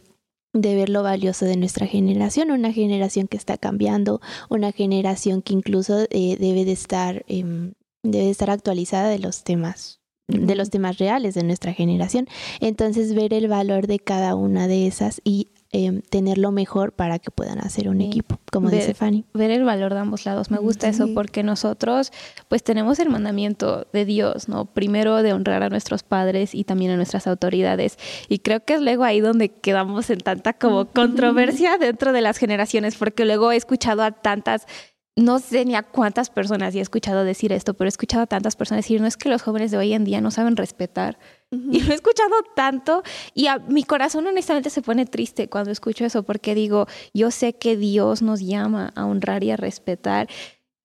de 0.52 0.74
ver 0.74 0.88
lo 0.88 1.02
valioso 1.02 1.44
de 1.44 1.58
nuestra 1.58 1.86
generación, 1.86 2.50
una 2.50 2.72
generación 2.72 3.28
que 3.28 3.36
está 3.36 3.58
cambiando, 3.58 4.22
una 4.48 4.72
generación 4.72 5.42
que 5.42 5.52
incluso 5.52 6.06
eh, 6.08 6.38
debe 6.40 6.64
de 6.64 6.72
estar 6.72 7.26
em, 7.28 7.74
debe 8.02 8.30
estar 8.30 8.48
actualizada 8.48 9.08
de 9.08 9.18
los 9.18 9.44
temas 9.44 10.00
de 10.28 10.56
los 10.56 10.70
temas 10.70 10.98
reales 10.98 11.34
de 11.34 11.44
nuestra 11.44 11.72
generación. 11.72 12.26
Entonces 12.60 13.14
ver 13.14 13.32
el 13.32 13.48
valor 13.48 13.86
de 13.86 14.00
cada 14.00 14.34
una 14.34 14.66
de 14.66 14.86
esas 14.86 15.20
y 15.24 15.48
eh, 15.72 16.00
tener 16.10 16.38
lo 16.38 16.52
mejor 16.52 16.92
para 16.92 17.18
que 17.18 17.30
puedan 17.30 17.58
hacer 17.58 17.88
un 17.88 18.00
equipo, 18.00 18.38
como 18.52 18.70
dice 18.70 18.94
Fanny. 18.94 19.24
Ver 19.34 19.50
el 19.50 19.64
valor 19.64 19.92
de 19.94 20.00
ambos 20.00 20.24
lados. 20.24 20.50
Me 20.50 20.58
gusta 20.58 20.88
eso 20.88 21.08
porque 21.12 21.42
nosotros 21.42 22.12
pues 22.48 22.62
tenemos 22.62 22.98
el 23.00 23.10
mandamiento 23.10 23.86
de 23.92 24.04
Dios, 24.04 24.48
¿no? 24.48 24.66
Primero 24.66 25.22
de 25.22 25.32
honrar 25.32 25.62
a 25.62 25.68
nuestros 25.68 26.02
padres 26.02 26.54
y 26.54 26.64
también 26.64 26.92
a 26.92 26.96
nuestras 26.96 27.26
autoridades. 27.26 27.98
Y 28.28 28.38
creo 28.38 28.64
que 28.64 28.74
es 28.74 28.80
luego 28.80 29.04
ahí 29.04 29.20
donde 29.20 29.48
quedamos 29.48 30.08
en 30.10 30.20
tanta 30.20 30.52
como 30.52 30.86
controversia 30.86 31.78
dentro 31.78 32.12
de 32.12 32.20
las 32.20 32.38
generaciones 32.38 32.96
porque 32.96 33.24
luego 33.24 33.50
he 33.50 33.56
escuchado 33.56 34.02
a 34.02 34.12
tantas 34.12 34.66
no 35.16 35.38
sé 35.38 35.64
ni 35.64 35.74
a 35.74 35.82
cuántas 35.82 36.28
personas 36.28 36.74
y 36.74 36.78
he 36.78 36.82
escuchado 36.82 37.24
decir 37.24 37.50
esto, 37.50 37.74
pero 37.74 37.88
he 37.88 37.88
escuchado 37.88 38.24
a 38.24 38.26
tantas 38.26 38.54
personas 38.54 38.84
decir, 38.84 39.00
no 39.00 39.06
es 39.06 39.16
que 39.16 39.30
los 39.30 39.42
jóvenes 39.42 39.70
de 39.70 39.78
hoy 39.78 39.94
en 39.94 40.04
día 40.04 40.20
no 40.20 40.30
saben 40.30 40.56
respetar. 40.56 41.18
Y 41.52 41.80
lo 41.80 41.92
he 41.92 41.94
escuchado 41.94 42.34
tanto 42.56 43.02
y 43.32 43.46
a 43.46 43.58
mi 43.58 43.84
corazón 43.84 44.26
honestamente 44.26 44.68
se 44.68 44.82
pone 44.82 45.06
triste 45.06 45.48
cuando 45.48 45.70
escucho 45.70 46.04
eso, 46.04 46.24
porque 46.24 46.56
digo, 46.56 46.86
yo 47.14 47.30
sé 47.30 47.52
que 47.52 47.76
Dios 47.76 48.20
nos 48.20 48.40
llama 48.40 48.92
a 48.96 49.06
honrar 49.06 49.44
y 49.44 49.52
a 49.52 49.56
respetar, 49.56 50.28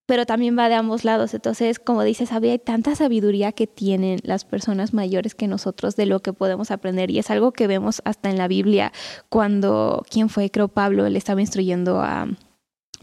pero 0.05 0.25
también 0.25 0.57
va 0.57 0.69
de 0.69 0.75
ambos 0.75 1.03
lados. 1.03 1.33
Entonces, 1.33 1.79
como 1.79 2.03
dices, 2.03 2.31
había 2.31 2.57
tanta 2.59 2.95
sabiduría 2.95 3.53
que 3.53 3.65
tienen 3.65 4.19
las 4.23 4.45
personas 4.45 4.93
mayores 4.93 5.33
que 5.33 5.47
nosotros 5.47 5.95
de 5.95 6.05
lo 6.05 6.19
que 6.19 6.31
podemos 6.31 6.69
aprender 6.69 7.09
y 7.09 7.17
es 7.17 7.31
algo 7.31 7.53
que 7.53 7.65
vemos 7.65 8.01
hasta 8.05 8.29
en 8.29 8.37
la 8.37 8.47
Biblia 8.47 8.91
cuando, 9.29 10.03
¿quién 10.11 10.29
fue? 10.29 10.51
Creo 10.51 10.67
Pablo, 10.67 11.09
le 11.09 11.17
estaba 11.17 11.41
instruyendo 11.41 12.01
a 12.01 12.27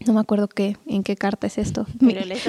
no 0.05 0.13
me 0.13 0.19
acuerdo 0.21 0.47
qué, 0.47 0.77
en 0.85 1.03
qué 1.03 1.15
carta 1.15 1.47
es 1.47 1.57
esto. 1.57 1.85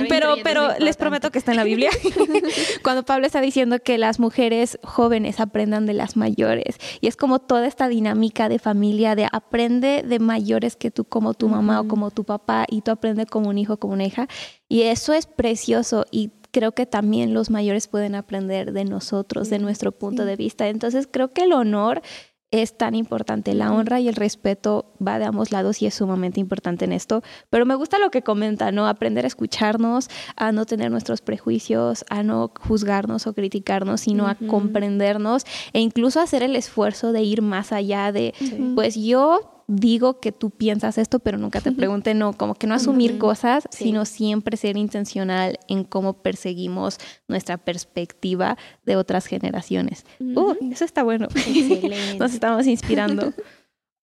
Pero, 0.09 0.35
pero, 0.45 0.79
les 0.79 0.97
prometo 0.97 1.31
que 1.31 1.39
está 1.39 1.53
en 1.53 1.57
la 1.57 1.65
Biblia. 1.65 1.91
Cuando 2.83 3.05
Pablo 3.05 3.27
está 3.27 3.41
diciendo 3.41 3.79
que 3.81 3.99
las 3.99 4.21
mujeres 4.21 4.79
jóvenes 4.83 5.41
aprendan 5.41 5.87
de 5.87 5.95
las 5.95 6.17
mayores. 6.17 6.77
Y 7.01 7.09
es 7.09 7.17
como 7.17 7.39
toda 7.39 7.67
esta 7.67 7.89
dinámica 7.89 8.49
de 8.49 8.59
familia, 8.59 9.15
de 9.15 9.29
aprende 9.31 10.03
de 10.07 10.19
mayores 10.19 10.77
que 10.77 10.91
tú, 10.91 11.05
como 11.05 11.35
tu 11.35 11.49
mamá 11.49 11.81
o 11.81 11.89
como 11.89 12.11
tu 12.11 12.25
papá, 12.25 12.67
y 12.69 12.83
tú 12.83 12.91
aprendes 12.91 13.27
como 13.27 13.49
un 13.49 13.59
hijo, 13.59 13.79
como 13.79 13.95
una 13.95 14.05
hija. 14.05 14.29
Y 14.69 14.83
eso 14.83 15.13
es 15.13 15.27
precioso. 15.27 16.07
Y 16.11 16.31
creo 16.51 16.73
que 16.73 16.87
también 16.87 17.35
los 17.35 17.51
mayores 17.51 17.89
pueden 17.89 18.15
aprender 18.15 18.73
de 18.73 18.85
nosotros, 18.85 19.51
de 19.51 19.59
nuestro 19.59 19.93
punto 19.93 20.25
de 20.25 20.37
vista. 20.37 20.69
Entonces 20.69 21.09
creo 21.11 21.33
que 21.33 21.43
el 21.43 21.53
honor 21.53 22.03
es 22.51 22.77
tan 22.77 22.95
importante. 22.95 23.55
La 23.55 23.73
honra 23.73 24.01
y 24.01 24.09
el 24.09 24.15
respeto 24.15 24.93
va 25.07 25.19
de 25.19 25.25
ambos 25.25 25.53
lados 25.53 25.83
y 25.83 25.87
es 25.87 25.95
sumamente 25.95 26.41
importante 26.41 26.85
en 26.85 26.93
esto. 26.93 27.23
Pero 27.49 27.65
me 27.65 27.75
gusta 27.75 27.99
lo 27.99 28.11
que 28.11 28.23
comenta, 28.23 28.73
¿no? 28.73 28.87
Aprender 28.87 29.25
a 29.25 29.29
escucharnos, 29.29 30.09
a 30.37 30.51
no 30.53 30.67
tener 30.67 30.91
nuestros 30.91 31.21
prejuicios, 31.21 32.05
a 32.11 32.23
no 32.23 32.53
juzgarnos 32.61 33.27
o 33.27 33.35
criticarnos, 33.35 34.01
sino 34.03 34.27
a 34.27 34.35
comprendernos 34.35 35.45
e 35.73 35.81
incluso 35.81 36.21
hacer 36.21 36.43
el 36.43 36.57
esfuerzo 36.57 37.13
de 37.13 37.23
ir 37.23 37.43
más 37.43 37.73
allá 37.73 38.11
de, 38.13 38.35
pues 38.75 38.97
yo 38.97 39.60
digo 39.71 40.21
que 40.21 40.33
tú 40.33 40.51
piensas 40.51 40.99
esto, 40.99 41.21
pero 41.21 41.39
nunca 41.39 41.61
te 41.61 41.73
pregunté, 41.73 42.15
no, 42.15 42.33
como 42.33 42.55
que 42.55 42.67
no 42.67 42.75
asumir 42.75 43.19
cosas, 43.19 43.69
sino 43.71 44.05
siempre 44.05 44.57
ser 44.57 44.77
intencional 44.77 45.59
en 45.69 45.85
cómo 45.85 46.15
perseguimos 46.15 46.99
nuestra 47.29 47.57
perspectiva 47.57 48.59
de 48.85 48.97
otras 48.97 49.27
generaciones. 49.27 50.05
Uh, 50.19 50.55
eso 50.73 50.85
está 50.85 51.03
bueno. 51.03 51.29
Excelente. 51.35 52.19
Nos 52.19 52.35
estamos 52.35 52.67
inspirando. 52.67 53.33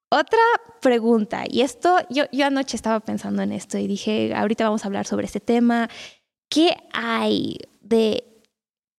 Otra 0.10 0.40
pregunta, 0.82 1.44
y 1.50 1.62
esto, 1.62 1.98
yo, 2.10 2.24
yo 2.32 2.46
anoche 2.46 2.78
estaba 2.78 3.02
pensando 3.02 3.42
en 3.42 3.52
esto 3.52 3.78
y 3.78 3.88
dije, 3.88 4.34
ahorita 4.34 4.64
vamos 4.64 4.86
a 4.86 4.88
hablar 4.88 5.06
sobre 5.06 5.26
este 5.26 5.42
tema. 5.42 5.90
¿Qué 6.48 6.78
hay 6.94 7.58
de 7.82 8.24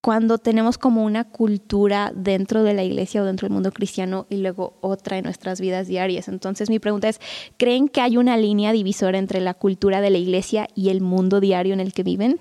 cuando 0.01 0.39
tenemos 0.39 0.79
como 0.79 1.05
una 1.05 1.25
cultura 1.25 2.13
dentro 2.15 2.63
de 2.63 2.75
la 2.75 2.85
iglesia 2.85 3.23
o 3.23 3.25
dentro 3.25 3.47
del 3.47 3.55
mundo 3.55 3.73
cristiano 3.73 4.27
y 4.31 4.37
luego 4.37 4.79
otra 4.81 5.19
en 5.19 5.25
nuestras 5.25 5.61
vidas 5.61 5.89
diarias. 5.89 6.29
Entonces 6.29 6.71
mi 6.71 6.79
pregunta 6.79 7.09
es, 7.09 7.21
¿creen 7.57 7.89
que 7.89 8.01
hay 8.01 8.17
una 8.17 8.37
línea 8.37 8.73
divisora 8.73 9.19
entre 9.19 9.41
la 9.41 9.55
cultura 9.55 10.01
de 10.01 10.11
la 10.11 10.19
iglesia 10.19 10.69
y 10.75 10.91
el 10.91 11.01
mundo 11.01 11.41
diario 11.41 11.75
en 11.75 11.81
el 11.81 11.93
que 11.93 12.05
viven? 12.05 12.41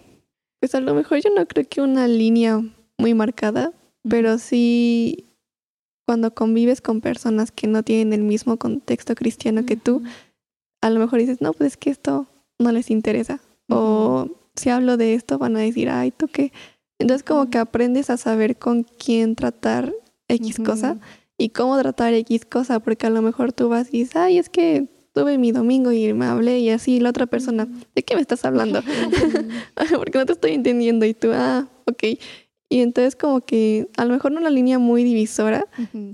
Pues 0.59 0.75
a 0.75 0.81
lo 0.81 0.93
mejor 0.93 1.19
yo 1.19 1.29
no 1.35 1.45
creo 1.47 1.67
que 1.67 1.81
una 1.81 2.07
línea 2.07 2.61
muy 2.97 3.13
marcada, 3.13 3.71
pero 4.07 4.37
sí 4.37 5.25
cuando 6.05 6.33
convives 6.33 6.79
con 6.79 7.01
personas 7.01 7.51
que 7.51 7.67
no 7.67 7.83
tienen 7.83 8.13
el 8.13 8.23
mismo 8.23 8.57
contexto 8.57 9.13
cristiano 9.13 9.65
que 9.65 9.75
tú, 9.75 10.03
a 10.81 10.89
lo 10.89 10.99
mejor 10.99 11.19
dices, 11.19 11.41
no, 11.41 11.53
pues 11.53 11.73
es 11.73 11.77
que 11.77 11.89
esto 11.89 12.27
no 12.59 12.71
les 12.71 12.89
interesa. 12.89 13.41
O 13.69 14.29
si 14.55 14.69
hablo 14.69 14.95
de 14.95 15.15
esto, 15.15 15.37
van 15.37 15.57
a 15.57 15.59
decir, 15.59 15.89
ay, 15.89 16.11
tú 16.11 16.27
qué 16.27 16.53
entonces 16.99 17.23
como 17.23 17.49
que 17.49 17.57
aprendes 17.57 18.09
a 18.09 18.17
saber 18.17 18.57
con 18.57 18.83
quién 18.83 19.35
tratar 19.35 19.93
X 20.27 20.57
cosa 20.63 20.97
y 21.37 21.49
cómo 21.49 21.77
tratar 21.77 22.13
X 22.13 22.45
cosa, 22.45 22.79
porque 22.79 23.07
a 23.07 23.09
lo 23.09 23.21
mejor 23.21 23.53
tú 23.53 23.69
vas 23.69 23.89
y 23.91 23.99
dices, 23.99 24.15
ay, 24.15 24.37
es 24.37 24.49
que 24.49 24.87
tuve 25.13 25.37
mi 25.37 25.51
domingo 25.51 25.91
y 25.91 26.13
me 26.13 26.25
hablé 26.25 26.59
y 26.59 26.69
así 26.69 26.99
la 26.99 27.09
otra 27.09 27.25
persona, 27.25 27.67
¿de 27.95 28.03
qué 28.03 28.15
me 28.15 28.21
estás 28.21 28.45
hablando? 28.45 28.81
porque 29.97 30.17
no 30.17 30.25
te 30.25 30.33
estoy 30.33 30.51
entendiendo 30.51 31.05
y 31.05 31.13
tú, 31.13 31.31
ah, 31.33 31.67
ok. 31.85 32.03
Y 32.69 32.81
entonces 32.81 33.15
como 33.15 33.41
que 33.41 33.87
a 33.97 34.05
lo 34.05 34.13
mejor 34.13 34.31
no 34.31 34.41
la 34.41 34.49
línea 34.49 34.77
muy 34.77 35.03
divisora, 35.03 35.65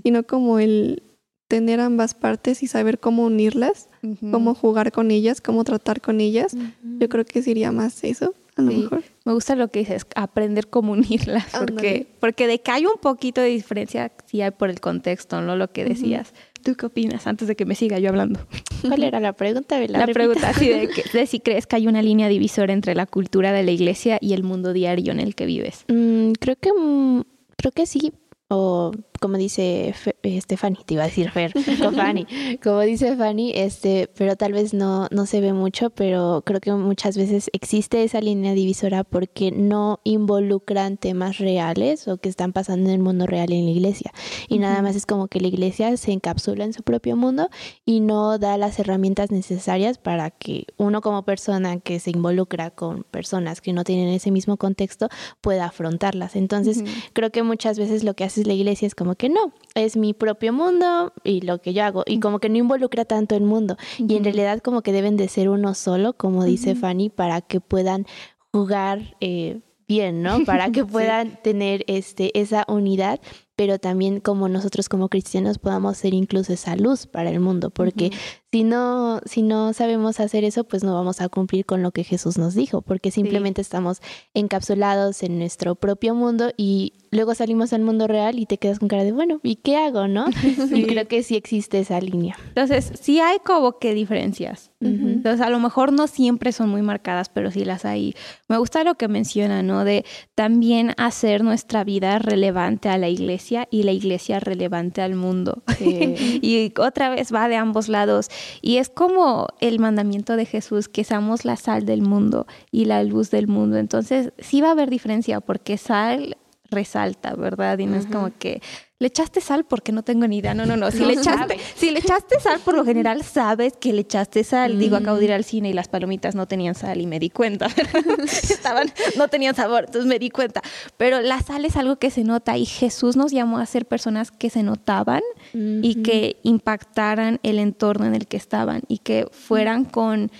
sino 0.04 0.22
como 0.22 0.58
el 0.58 1.02
tener 1.48 1.80
ambas 1.80 2.14
partes 2.14 2.62
y 2.62 2.66
saber 2.66 2.98
cómo 2.98 3.24
unirlas, 3.24 3.88
cómo 4.30 4.54
jugar 4.54 4.92
con 4.92 5.10
ellas, 5.10 5.40
cómo 5.40 5.64
tratar 5.64 6.00
con 6.00 6.20
ellas. 6.20 6.56
Yo 6.98 7.08
creo 7.08 7.24
que 7.24 7.42
sería 7.42 7.72
más 7.72 8.04
eso. 8.04 8.34
Me 8.56 9.32
gusta 9.32 9.56
lo 9.56 9.68
que 9.68 9.80
dices, 9.80 10.06
aprender 10.14 10.68
cómo 10.68 10.92
unirlas, 10.94 11.46
porque, 11.58 12.06
porque 12.20 12.46
de 12.46 12.60
que 12.60 12.70
hay 12.70 12.86
un 12.86 12.98
poquito 13.00 13.40
de 13.40 13.48
diferencia, 13.48 14.12
sí 14.26 14.42
hay 14.42 14.50
por 14.50 14.70
el 14.70 14.80
contexto, 14.80 15.40
¿no? 15.40 15.56
Lo 15.56 15.70
que 15.70 15.84
decías. 15.84 16.32
¿Tú 16.62 16.76
qué 16.76 16.86
opinas 16.86 17.26
antes 17.26 17.46
de 17.46 17.56
que 17.56 17.66
me 17.66 17.74
siga 17.74 17.98
yo 17.98 18.08
hablando? 18.08 18.40
¿Cuál 18.82 19.02
era 19.02 19.20
la 19.20 19.34
pregunta? 19.34 19.78
La, 19.86 20.06
pregunta, 20.06 20.54
sí, 20.54 20.70
de, 21.12 21.26
si 21.26 21.40
crees 21.40 21.66
que 21.66 21.76
hay 21.76 21.86
una 21.86 22.00
línea 22.00 22.28
divisora 22.28 22.72
entre 22.72 22.94
la 22.94 23.04
cultura 23.04 23.52
de 23.52 23.62
la 23.62 23.70
iglesia 23.70 24.18
y 24.20 24.32
el 24.32 24.44
mundo 24.44 24.72
diario 24.72 25.12
en 25.12 25.20
el 25.20 25.34
que 25.34 25.44
vives. 25.44 25.84
Mm, 25.88 26.32
creo 26.32 26.56
que 26.56 26.72
mm, 26.72 27.22
creo 27.56 27.72
que 27.72 27.84
sí, 27.84 28.14
o 28.48 28.92
como 29.24 29.38
dice 29.38 29.94
este 30.22 30.58
Fanny, 30.58 30.76
te 30.84 30.92
iba 30.92 31.02
a 31.02 31.06
decir 31.06 31.30
Fer, 31.30 31.50
Fanny, 31.96 32.26
como 32.62 32.80
dice 32.80 33.16
Fanny, 33.16 33.52
este, 33.54 34.06
pero 34.14 34.36
tal 34.36 34.52
vez 34.52 34.74
no, 34.74 35.08
no 35.10 35.24
se 35.24 35.40
ve 35.40 35.54
mucho, 35.54 35.88
pero 35.88 36.42
creo 36.44 36.60
que 36.60 36.70
muchas 36.74 37.16
veces 37.16 37.48
existe 37.54 38.04
esa 38.04 38.20
línea 38.20 38.52
divisora 38.52 39.02
porque 39.02 39.50
no 39.50 40.00
involucran 40.04 40.98
temas 40.98 41.38
reales 41.38 42.06
o 42.06 42.18
que 42.18 42.28
están 42.28 42.52
pasando 42.52 42.90
en 42.90 42.96
el 42.96 43.00
mundo 43.00 43.26
real 43.26 43.50
en 43.50 43.64
la 43.64 43.70
iglesia. 43.70 44.12
Y 44.46 44.58
nada 44.58 44.82
más 44.82 44.94
es 44.94 45.06
como 45.06 45.28
que 45.28 45.40
la 45.40 45.48
iglesia 45.48 45.96
se 45.96 46.12
encapsula 46.12 46.66
en 46.66 46.74
su 46.74 46.82
propio 46.82 47.16
mundo 47.16 47.48
y 47.86 48.00
no 48.00 48.38
da 48.38 48.58
las 48.58 48.78
herramientas 48.78 49.30
necesarias 49.30 49.96
para 49.96 50.32
que 50.32 50.66
uno 50.76 51.00
como 51.00 51.24
persona 51.24 51.80
que 51.80 51.98
se 51.98 52.10
involucra 52.10 52.72
con 52.72 53.04
personas 53.04 53.62
que 53.62 53.72
no 53.72 53.84
tienen 53.84 54.08
ese 54.08 54.30
mismo 54.30 54.58
contexto 54.58 55.08
pueda 55.40 55.64
afrontarlas. 55.64 56.36
Entonces, 56.36 56.84
creo 57.14 57.30
que 57.30 57.42
muchas 57.42 57.78
veces 57.78 58.04
lo 58.04 58.12
que 58.12 58.24
hace 58.24 58.44
la 58.44 58.52
iglesia 58.52 58.86
es 58.86 58.94
como 58.94 59.13
que 59.16 59.28
no, 59.28 59.52
es 59.74 59.96
mi 59.96 60.14
propio 60.14 60.52
mundo 60.52 61.12
y 61.24 61.40
lo 61.40 61.60
que 61.60 61.72
yo 61.72 61.84
hago. 61.84 62.04
Y 62.06 62.20
como 62.20 62.38
que 62.38 62.48
no 62.48 62.58
involucra 62.58 63.04
tanto 63.04 63.34
el 63.34 63.44
mundo. 63.44 63.76
Y 63.98 64.16
en 64.16 64.24
realidad 64.24 64.60
como 64.60 64.82
que 64.82 64.92
deben 64.92 65.16
de 65.16 65.28
ser 65.28 65.48
uno 65.48 65.74
solo, 65.74 66.14
como 66.14 66.44
dice 66.44 66.74
Fanny, 66.74 67.10
para 67.10 67.40
que 67.40 67.60
puedan 67.60 68.06
jugar 68.52 69.16
eh, 69.20 69.60
bien, 69.88 70.22
¿no? 70.22 70.44
Para 70.44 70.70
que 70.70 70.84
puedan 70.84 71.42
tener 71.42 71.84
este, 71.88 72.38
esa 72.38 72.64
unidad 72.68 73.20
pero 73.56 73.78
también 73.78 74.20
como 74.20 74.48
nosotros 74.48 74.88
como 74.88 75.08
cristianos 75.08 75.58
podamos 75.58 75.96
ser 75.96 76.14
incluso 76.14 76.52
esa 76.52 76.76
luz 76.76 77.06
para 77.06 77.30
el 77.30 77.40
mundo, 77.40 77.70
porque 77.70 78.10
si 78.50 78.64
no, 78.64 79.20
si 79.24 79.42
no 79.42 79.72
sabemos 79.72 80.20
hacer 80.20 80.44
eso, 80.44 80.64
pues 80.64 80.84
no 80.84 80.94
vamos 80.94 81.20
a 81.20 81.28
cumplir 81.28 81.64
con 81.66 81.82
lo 81.82 81.90
que 81.90 82.04
Jesús 82.04 82.38
nos 82.38 82.54
dijo, 82.54 82.82
porque 82.82 83.10
simplemente 83.10 83.60
estamos 83.60 84.00
encapsulados 84.32 85.22
en 85.22 85.38
nuestro 85.38 85.74
propio 85.74 86.14
mundo 86.14 86.52
y 86.56 86.92
luego 87.10 87.34
salimos 87.34 87.72
al 87.72 87.82
mundo 87.82 88.06
real 88.06 88.38
y 88.38 88.46
te 88.46 88.58
quedas 88.58 88.78
con 88.78 88.88
cara 88.88 89.04
de, 89.04 89.12
bueno, 89.12 89.40
¿y 89.42 89.56
qué 89.56 89.76
hago, 89.76 90.08
no? 90.08 90.26
Y 90.74 90.86
creo 90.86 91.06
que 91.06 91.22
sí 91.22 91.36
existe 91.36 91.78
esa 91.78 92.00
línea. 92.00 92.36
Entonces, 92.48 92.92
sí 93.00 93.20
hay 93.20 93.38
como 93.44 93.78
que 93.78 93.94
diferencias. 93.94 94.70
Entonces, 94.80 95.40
a 95.40 95.48
lo 95.48 95.60
mejor 95.60 95.92
no 95.92 96.06
siempre 96.06 96.52
son 96.52 96.68
muy 96.68 96.82
marcadas, 96.82 97.30
pero 97.30 97.50
sí 97.50 97.64
las 97.64 97.86
hay. 97.86 98.14
Me 98.48 98.58
gusta 98.58 98.84
lo 98.84 98.96
que 98.96 99.08
menciona, 99.08 99.62
¿no? 99.62 99.82
De 99.82 100.04
también 100.34 100.92
hacer 100.98 101.42
nuestra 101.42 101.84
vida 101.84 102.18
relevante 102.18 102.90
a 102.90 102.98
la 102.98 103.08
iglesia 103.08 103.43
y 103.70 103.82
la 103.82 103.92
iglesia 103.92 104.40
relevante 104.40 105.02
al 105.02 105.14
mundo. 105.14 105.62
y 105.80 106.72
otra 106.78 107.10
vez 107.10 107.32
va 107.32 107.48
de 107.48 107.56
ambos 107.56 107.88
lados. 107.88 108.28
Y 108.62 108.78
es 108.78 108.88
como 108.88 109.48
el 109.60 109.78
mandamiento 109.78 110.36
de 110.36 110.46
Jesús, 110.46 110.88
que 110.88 111.04
seamos 111.04 111.44
la 111.44 111.56
sal 111.56 111.84
del 111.84 112.02
mundo 112.02 112.46
y 112.70 112.86
la 112.86 113.02
luz 113.02 113.30
del 113.30 113.48
mundo. 113.48 113.76
Entonces, 113.76 114.32
sí 114.38 114.60
va 114.60 114.68
a 114.68 114.72
haber 114.72 114.90
diferencia 114.90 115.40
porque 115.40 115.76
sal 115.76 116.36
resalta, 116.70 117.34
¿verdad? 117.34 117.78
Y 117.78 117.86
no 117.86 117.96
es 117.96 118.06
como 118.06 118.30
que 118.38 118.60
le 119.04 119.08
echaste 119.08 119.42
sal 119.42 119.66
porque 119.66 119.92
no 119.92 120.02
tengo 120.02 120.26
ni 120.26 120.38
idea. 120.38 120.54
No, 120.54 120.64
no, 120.64 120.78
no. 120.78 120.90
Si, 120.90 121.04
le, 121.04 121.12
echaste, 121.12 121.58
si 121.76 121.90
le 121.90 121.98
echaste 121.98 122.40
sal, 122.40 122.58
por 122.60 122.74
lo 122.74 122.84
general 122.90 123.22
sabes 123.22 123.74
que 123.78 123.92
le 123.92 124.00
echaste 124.00 124.42
sal. 124.44 124.78
Digo, 124.78 124.96
acabo 124.96 125.18
de 125.18 125.26
ir 125.26 125.32
al 125.34 125.44
cine 125.44 125.68
y 125.68 125.72
las 125.74 125.88
palomitas 125.88 126.34
no 126.34 126.48
tenían 126.48 126.74
sal 126.74 127.02
y 127.02 127.06
me 127.06 127.18
di 127.18 127.28
cuenta. 127.28 127.66
Estaban, 128.24 128.90
no 129.18 129.28
tenían 129.28 129.54
sabor, 129.54 129.84
entonces 129.84 130.06
me 130.06 130.18
di 130.18 130.30
cuenta. 130.30 130.62
Pero 130.96 131.20
la 131.20 131.42
sal 131.42 131.66
es 131.66 131.76
algo 131.76 131.96
que 131.96 132.10
se 132.10 132.24
nota 132.24 132.56
y 132.56 132.64
Jesús 132.64 133.14
nos 133.14 133.30
llamó 133.30 133.58
a 133.58 133.66
ser 133.66 133.84
personas 133.84 134.30
que 134.30 134.48
se 134.48 134.62
notaban 134.62 135.20
y 135.52 136.02
que 136.02 136.38
impactaran 136.42 137.40
el 137.42 137.58
entorno 137.58 138.06
en 138.06 138.14
el 138.14 138.26
que 138.26 138.38
estaban 138.38 138.84
y 138.88 138.98
que 138.98 139.26
fueran 139.30 139.84
con 139.84 140.30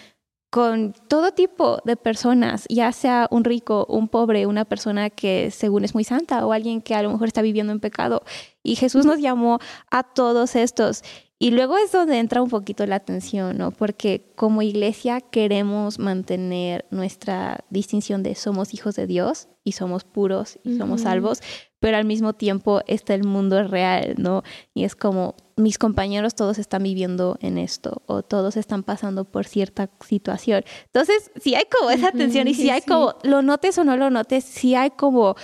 con 0.55 0.93
todo 1.09 1.33
tipo 1.33 1.79
de 1.85 1.97
personas, 1.97 2.65
ya 2.69 2.93
sea 2.93 3.27
un 3.33 3.43
rico, 3.43 3.87
un 3.89 4.07
pobre, 4.07 4.47
una 4.47 4.65
persona 4.65 5.11
que 5.11 5.51
según 5.51 5.85
es 5.85 5.95
muy 5.95 6.05
santa 6.05 6.47
o 6.47 6.53
alguien 6.53 6.81
que 6.81 6.95
a 6.95 7.03
lo 7.03 7.11
mejor 7.11 7.27
está 7.27 7.43
viviendo 7.43 7.73
en 7.73 7.81
pecado. 7.81 8.23
Y 8.63 8.77
Jesús 8.77 9.05
nos 9.05 9.19
llamó 9.19 9.59
a 9.91 10.05
todos 10.05 10.55
estos. 10.55 11.03
Y 11.41 11.51
luego 11.51 11.77
es 11.77 11.91
donde 11.91 12.21
entra 12.21 12.41
un 12.41 12.51
poquito 12.51 12.87
la 12.87 12.95
atención, 12.95 13.59
¿no? 13.59 13.73
Porque 13.73 14.33
como 14.37 14.63
iglesia 14.63 15.21
queremos 15.21 15.99
mantener 15.99 16.87
nuestra 16.93 17.65
distinción 17.69 18.23
de 18.23 18.37
somos 18.37 18.75
hijos 18.75 18.95
de 18.95 19.09
Dios 19.09 19.49
y 19.65 19.73
somos 19.73 20.05
puros 20.05 20.61
y 20.63 20.77
somos 20.77 21.01
salvos, 21.01 21.41
pero 21.81 21.97
al 21.97 22.05
mismo 22.05 22.33
tiempo 22.33 22.81
está 22.87 23.15
el 23.15 23.25
mundo 23.25 23.61
real, 23.67 24.15
¿no? 24.19 24.45
Y 24.73 24.85
es 24.85 24.95
como 24.95 25.35
mis 25.57 25.79
compañeros 25.79 26.35
todos 26.35 26.59
están 26.59 26.83
viviendo 26.83 27.37
en 27.41 27.59
esto 27.59 28.03
o 28.07 28.23
todos 28.23 28.57
están 28.57 28.83
pasando 28.83 29.25
por 29.25 29.47
cierta 29.47 29.91
situación. 30.01 30.65
Entonces, 30.87 31.31
si 31.41 31.55
hay 31.55 31.65
como 31.71 31.91
esa 31.91 32.13
tensión 32.13 32.49
y 32.49 32.55
si 32.55 32.71
hay 32.71 32.83
como, 32.83 33.15
lo 33.23 33.43
notes 33.43 33.79
o 33.79 33.85
no 33.85 33.97
lo 33.97 34.11
notes, 34.11 34.45
si 34.45 34.75
hay 34.75 34.91
como 34.91 35.37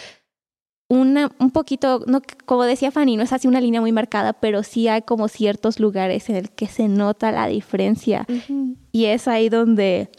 una, 0.89 1.31
un 1.39 1.53
poquito, 1.53 2.05
no, 2.09 2.21
como 2.47 2.65
decía 2.65 2.91
Fanny, 2.91 3.17
no 3.17 3.23
es 3.23 3.33
así 3.33 3.47
una 3.47 3.61
línea 3.61 3.81
muy 3.81 3.93
marcada, 3.93 4.33
pero 4.33 4.65
sí 4.65 4.89
hay 4.89 5.03
como 5.03 5.29
ciertos 5.29 5.79
lugares 5.79 6.29
en 6.29 6.37
el 6.37 6.51
que 6.51 6.67
se 6.67 6.89
nota 6.89 7.31
la 7.31 7.47
diferencia. 7.47 8.27
Y 8.91 9.05
es 9.05 9.29
ahí 9.29 9.49
donde 9.49 10.11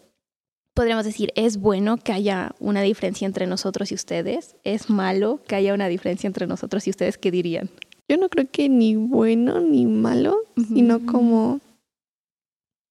podríamos 0.73 1.03
decir, 1.03 1.33
es 1.35 1.57
bueno 1.57 1.97
que 1.97 2.13
haya 2.13 2.55
una 2.59 2.81
diferencia 2.81 3.25
entre 3.25 3.47
nosotros 3.47 3.91
y 3.91 3.95
ustedes, 3.95 4.55
es 4.63 4.89
malo 4.89 5.41
que 5.45 5.55
haya 5.55 5.73
una 5.73 5.89
diferencia 5.89 6.27
entre 6.27 6.47
nosotros 6.47 6.87
y 6.87 6.91
ustedes, 6.91 7.17
¿qué 7.17 7.31
dirían? 7.31 7.69
Yo 8.11 8.17
no 8.17 8.27
creo 8.27 8.45
que 8.51 8.67
ni 8.67 8.97
bueno 8.97 9.61
ni 9.61 9.85
malo, 9.85 10.43
sino 10.67 11.05
como, 11.05 11.61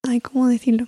ay, 0.02 0.18
¿cómo 0.22 0.48
decirlo? 0.48 0.87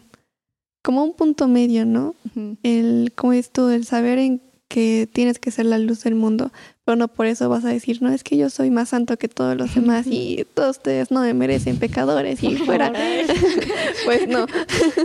Como 0.82 1.04
un 1.04 1.12
punto 1.12 1.48
medio, 1.48 1.84
¿no? 1.84 2.14
El, 2.62 3.12
como 3.14 3.34
esto, 3.34 3.70
el 3.70 3.84
saber 3.84 4.18
en 4.18 4.40
que 4.68 5.06
tienes 5.12 5.38
que 5.38 5.50
ser 5.50 5.66
la 5.66 5.78
luz 5.78 6.04
del 6.04 6.14
mundo, 6.14 6.50
pero 6.86 6.96
no 6.96 7.08
por 7.08 7.26
eso 7.26 7.50
vas 7.50 7.66
a 7.66 7.68
decir, 7.68 8.00
no, 8.00 8.08
es 8.08 8.24
que 8.24 8.38
yo 8.38 8.48
soy 8.48 8.70
más 8.70 8.88
santo 8.88 9.18
que 9.18 9.28
todos 9.28 9.54
los 9.54 9.74
demás 9.74 10.06
y 10.06 10.46
todos 10.54 10.78
ustedes 10.78 11.10
no 11.10 11.20
me 11.20 11.34
merecen 11.34 11.76
pecadores 11.78 12.42
y 12.42 12.56
fuera. 12.56 12.90
pues 14.06 14.26
no. 14.28 14.46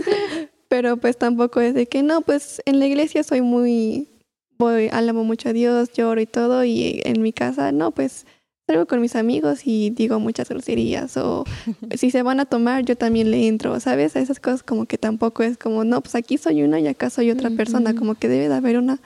pero 0.68 0.96
pues 0.96 1.18
tampoco 1.18 1.60
es 1.60 1.74
de 1.74 1.84
que 1.84 2.02
no, 2.02 2.22
pues 2.22 2.62
en 2.64 2.78
la 2.78 2.86
iglesia 2.86 3.22
soy 3.24 3.42
muy, 3.42 4.08
voy, 4.56 4.88
alabo 4.90 5.22
mucho 5.22 5.50
a 5.50 5.52
Dios, 5.52 5.92
lloro 5.92 6.18
y 6.18 6.26
todo, 6.26 6.64
y 6.64 7.02
en 7.04 7.20
mi 7.20 7.34
casa, 7.34 7.72
no, 7.72 7.90
pues 7.90 8.24
salgo 8.68 8.86
con 8.86 9.00
mis 9.00 9.16
amigos 9.16 9.60
y 9.64 9.88
digo 9.88 10.20
muchas 10.20 10.50
groserías 10.50 11.16
o 11.16 11.44
si 11.96 12.10
se 12.10 12.22
van 12.22 12.38
a 12.38 12.44
tomar 12.44 12.84
yo 12.84 12.96
también 12.96 13.30
le 13.30 13.48
entro, 13.48 13.80
¿sabes? 13.80 14.14
A 14.14 14.20
esas 14.20 14.40
cosas 14.40 14.62
como 14.62 14.84
que 14.84 14.98
tampoco 14.98 15.42
es 15.42 15.56
como, 15.56 15.84
no, 15.84 16.02
pues 16.02 16.14
aquí 16.14 16.36
soy 16.36 16.62
una 16.62 16.78
y 16.78 16.86
acá 16.86 17.08
soy 17.08 17.30
otra 17.30 17.48
persona, 17.50 17.94
como 17.94 18.14
que 18.14 18.28
debe 18.28 18.48
de 18.48 18.54
haber 18.54 18.76
una 18.76 19.00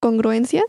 congruencia 0.00 0.64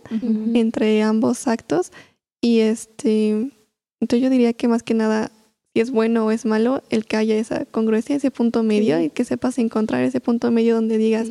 entre 0.53 1.03
ambos 1.03 1.47
actos. 1.47 1.91
Y 2.39 2.59
este, 2.59 3.51
entonces 3.99 4.21
yo 4.23 4.29
diría 4.29 4.53
que 4.53 4.69
más 4.69 4.81
que 4.81 4.93
nada, 4.93 5.29
si 5.73 5.81
es 5.81 5.91
bueno 5.91 6.25
o 6.25 6.31
es 6.31 6.45
malo, 6.45 6.83
el 6.89 7.05
que 7.05 7.17
haya 7.17 7.35
esa 7.35 7.65
congruencia, 7.65 8.15
ese 8.15 8.31
punto 8.31 8.63
medio 8.63 9.01
y 9.01 9.09
que 9.09 9.25
sepas 9.25 9.57
encontrar 9.57 10.03
ese 10.03 10.21
punto 10.21 10.51
medio 10.51 10.75
donde 10.75 10.97
digas, 10.97 11.27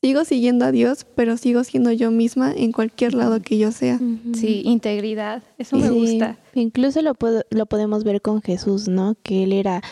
sigo 0.00 0.24
siguiendo 0.24 0.64
a 0.64 0.72
Dios, 0.72 1.06
pero 1.14 1.36
sigo 1.36 1.64
siendo 1.64 1.92
yo 1.92 2.10
misma 2.10 2.52
en 2.52 2.72
cualquier 2.72 3.14
lado 3.14 3.40
que 3.40 3.58
yo 3.58 3.72
sea. 3.72 3.98
Sí, 4.34 4.62
integridad, 4.64 5.42
eso 5.58 5.76
me 5.76 5.90
gusta. 5.90 6.38
Incluso 6.54 7.02
lo, 7.02 7.14
lo 7.50 7.66
podemos 7.66 8.04
ver 8.04 8.22
con 8.22 8.42
Jesús, 8.42 8.88
¿no? 8.88 9.16
Que 9.22 9.44
él 9.44 9.52
era 9.52 9.82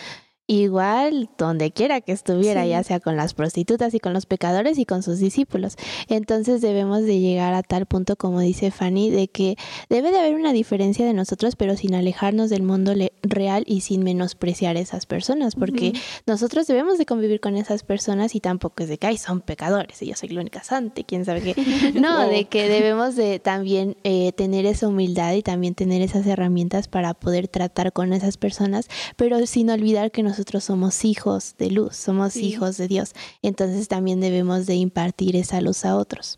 igual 0.48 1.28
donde 1.38 1.72
quiera 1.72 2.00
que 2.00 2.12
estuviera, 2.12 2.64
ya 2.66 2.82
sea 2.84 3.00
con 3.00 3.16
las 3.16 3.34
prostitutas 3.34 3.94
y 3.94 4.00
con 4.00 4.12
los 4.12 4.26
pecadores 4.26 4.78
y 4.78 4.86
con 4.86 5.02
sus 5.02 5.18
discípulos. 5.18 5.76
Entonces 6.08 6.60
debemos 6.60 7.02
de 7.02 7.18
llegar 7.18 7.52
a 7.54 7.62
tal 7.62 7.86
punto, 7.86 8.14
como 8.16 8.40
dice 8.40 8.70
Fanny, 8.70 9.10
de 9.10 9.26
que 9.26 9.56
debe 9.88 10.12
de 10.12 10.20
haber 10.20 10.34
una 10.34 10.52
diferencia 10.52 11.04
de 11.04 11.14
nosotros, 11.14 11.56
pero 11.56 11.76
sin 11.76 11.94
alejarnos 11.94 12.48
del 12.48 12.62
mundo 12.62 12.94
real 13.22 13.64
y 13.66 13.80
sin 13.80 14.04
menospreciar 14.04 14.76
a 14.76 14.80
esas 14.80 15.06
personas, 15.06 15.56
porque 15.56 15.92
nosotros 16.26 16.66
debemos 16.68 16.98
de 16.98 17.06
convivir 17.06 17.40
con 17.40 17.56
esas 17.56 17.82
personas 17.82 18.34
y 18.36 18.40
tampoco 18.40 18.84
es 18.84 18.88
de 18.88 18.98
que, 18.98 19.08
ay, 19.08 19.18
son 19.18 19.40
pecadores 19.40 20.00
y 20.02 20.06
yo 20.06 20.14
soy 20.14 20.28
la 20.28 20.42
única 20.42 20.62
santa, 20.62 21.02
quién 21.02 21.24
sabe 21.24 21.42
qué. 21.42 21.56
No, 21.96 22.28
de 22.28 22.44
que 22.44 22.68
debemos 22.68 23.16
de 23.16 23.38
también 23.38 23.96
eh, 24.04 24.32
tener 24.32 24.66
esa 24.66 24.88
humildad 24.88 25.32
y 25.34 25.42
también 25.42 25.74
tener 25.74 26.02
esas 26.02 26.26
herramientas 26.26 26.88
para 26.88 27.14
poder 27.14 27.48
tratar 27.48 27.92
con 27.92 28.12
esas 28.12 28.36
personas, 28.36 28.88
pero 29.16 29.44
sin 29.46 29.70
olvidar 29.70 30.10
que 30.10 30.22
nosotros 30.22 30.35
nosotros 30.36 30.64
somos 30.64 31.06
hijos 31.06 31.54
de 31.56 31.70
luz, 31.70 31.96
somos 31.96 32.36
hijos 32.36 32.76
de 32.76 32.88
Dios. 32.88 33.14
Entonces 33.40 33.88
también 33.88 34.20
debemos 34.20 34.66
de 34.66 34.74
impartir 34.74 35.34
esa 35.34 35.62
luz 35.62 35.86
a 35.86 35.96
otros. 35.96 36.36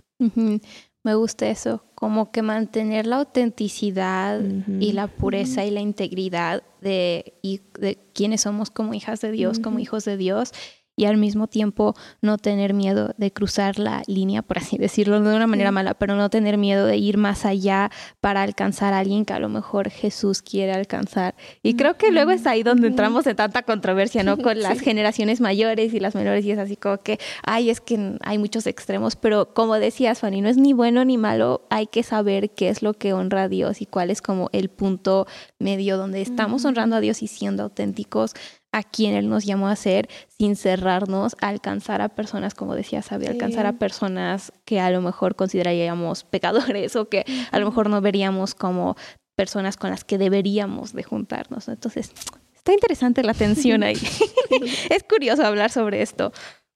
Me 1.03 1.15
gusta 1.17 1.49
eso, 1.49 1.83
como 1.97 2.31
que 2.31 2.43
mantener 2.43 3.09
la 3.09 3.17
autenticidad 3.17 4.41
y 4.41 4.93
la 4.93 5.09
pureza 5.09 5.65
y 5.65 5.73
la 5.73 5.81
integridad 5.81 6.63
de, 6.81 7.35
y 7.43 7.61
de 7.77 7.99
quienes 8.13 8.43
somos 8.43 8.71
como 8.71 8.95
hijas 8.95 9.21
de 9.21 9.33
Dios, 9.33 9.59
como 9.59 9.81
hijos 9.81 10.05
de 10.05 10.17
Dios 10.17 10.53
y 10.99 11.07
al 11.07 11.17
mismo 11.17 11.47
tiempo 11.47 11.95
no 12.21 12.37
tener 12.37 12.75
miedo 12.75 13.15
de 13.17 13.33
cruzar 13.33 13.79
la 13.79 14.03
línea, 14.09 14.43
por 14.43 14.59
así 14.59 14.77
decirlo, 14.77 15.21
de 15.21 15.37
una 15.37 15.47
manera 15.47 15.71
mala, 15.71 15.95
pero 15.95 16.17
no 16.17 16.29
tener 16.29 16.59
miedo 16.59 16.87
de 16.87 16.97
ir 16.97 17.17
más 17.17 17.47
allá 17.47 17.91
para 18.21 18.43
alcanzar 18.43 18.93
a 18.93 18.99
alguien 18.99 19.25
que 19.25 19.33
a 19.33 19.39
lo 19.39 19.49
mejor 19.49 19.91
Jesús 19.91 20.43
quiere 20.43 20.73
alcanzar. 20.73 21.37
Y 21.63 21.75
creo 21.75 21.97
que 21.97 22.11
luego 22.11 22.33
es 22.33 22.47
ahí 22.49 22.65
donde 22.65 22.89
entramos 22.89 23.27
en 23.29 23.37
tanta 23.37 23.63
controversia, 23.63 24.25
¿no? 24.25 24.37
Con 24.37 24.59
las 24.61 24.81
generaciones 24.81 25.41
mayores 25.41 25.95
y 25.95 26.01
las 26.01 26.17
menores 26.17 26.45
y 26.45 26.51
es 26.51 26.59
así 26.59 26.77
como 26.77 26.99
que, 26.99 27.21
ay, 27.45 27.71
es 27.71 27.81
que 27.81 28.19
hay 28.23 28.39
muchos 28.39 28.67
extremos, 28.67 29.15
pero 29.15 29.55
como 29.55 29.77
decías, 29.77 30.19
Fanny, 30.19 30.41
no 30.41 30.49
es 30.49 30.57
ni 30.57 30.73
bueno 30.73 31.05
ni 31.05 31.17
malo, 31.17 31.63
hay 31.71 31.87
que 31.87 32.03
saber 32.03 32.51
qué 32.51 32.71
es 32.71 32.83
lo 32.83 32.95
que 32.95 33.13
honra 33.13 33.45
a 33.45 33.49
Dios 33.49 33.81
y 33.81 33.87
cuál 33.87 34.11
es 34.11 34.21
como 34.21 34.51
el 34.53 34.69
punto 34.69 35.29
medio 35.61 35.97
donde 35.97 36.23
estamos 36.23 36.65
honrando 36.65 36.97
a 36.97 37.01
Dios 37.01 37.23
y 37.23 37.29
siendo 37.29 37.63
auténticos 37.63 38.35
a 38.73 38.83
quien 38.83 39.15
Él 39.15 39.29
nos 39.29 39.45
llamó 39.45 39.69
a 39.69 39.77
ser 39.77 40.09
sin 40.29 40.57
cerrarnos 40.57 41.37
a 41.41 41.49
alcanzar 41.49 42.01
a 42.03 42.11
personas, 42.11 42.55
como 42.55 42.75
decía 42.75 43.03
Sabi, 43.03 43.27
alcanzar 43.27 43.67
a 43.67 43.75
personas 43.75 44.53
que 44.65 44.81
a 44.81 44.91
lo 44.91 45.01
mejor 45.01 45.37
consideraríamos 45.37 46.25
pecadores 46.25 46.95
o 46.97 47.09
que 47.09 47.25
a 47.51 47.59
lo 47.59 47.67
mejor 47.67 47.89
no 47.89 48.01
veríamos 48.01 48.55
como 48.55 48.97
personas 49.37 49.77
con 49.77 49.91
las 49.91 50.05
que 50.05 50.19
deberíamos 50.19 50.93
de 50.93 51.03
juntarnos. 51.03 51.69
Entonces, 51.69 52.13
está 52.55 52.73
interesante 52.73 53.23
la 53.23 53.35
tensión 53.35 53.83
ahí. 53.83 53.97
es 54.91 55.03
curioso 55.05 55.45
hablar 55.45 55.71
sobre 55.71 56.03
esto. 56.03 56.33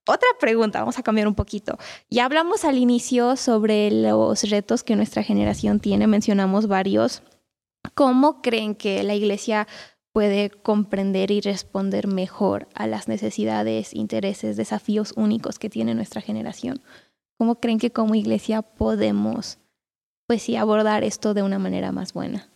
Otra 0.07 0.28
pregunta, 0.40 0.81
vamos 0.81 0.98
a 0.98 1.02
cambiar 1.02 1.28
un 1.28 1.35
poquito. 1.35 1.78
Ya 2.11 2.24
hablamos 2.24 2.64
al 2.64 2.76
inicio 2.76 3.37
sobre 3.37 3.90
los 3.90 4.42
retos 4.50 4.83
que 4.83 4.96
nuestra 4.96 5.22
generación 5.22 5.78
tiene, 5.78 6.07
mencionamos 6.09 6.66
varios. 6.66 7.22
¿Cómo 7.94 8.42
creen 8.42 8.74
que 8.74 9.02
la 9.02 9.14
iglesia 9.14 9.68
puede 10.12 10.51
comprender 10.51 11.31
y 11.31 11.40
responder 11.40 12.07
mejor 12.07 12.68
a 12.75 12.87
las 12.87 13.09
necesidades, 13.09 13.94
intereses, 13.94 14.57
desafíos 14.57 15.14
únicos 15.16 15.59
que 15.59 15.70
tiene 15.70 15.94
nuestra 15.94 16.20
generación. 16.20 16.81
¿Cómo 17.38 17.57
creen 17.57 17.79
que 17.79 17.90
como 17.90 18.14
iglesia 18.14 18.62
podemos, 18.62 19.59
pues 20.27 20.42
sí, 20.42 20.57
abordar 20.57 21.03
esto 21.03 21.35
de 21.35 21.42
una 21.42 21.59
manera 21.59 21.92
más 21.92 22.12
buena? 22.12 22.48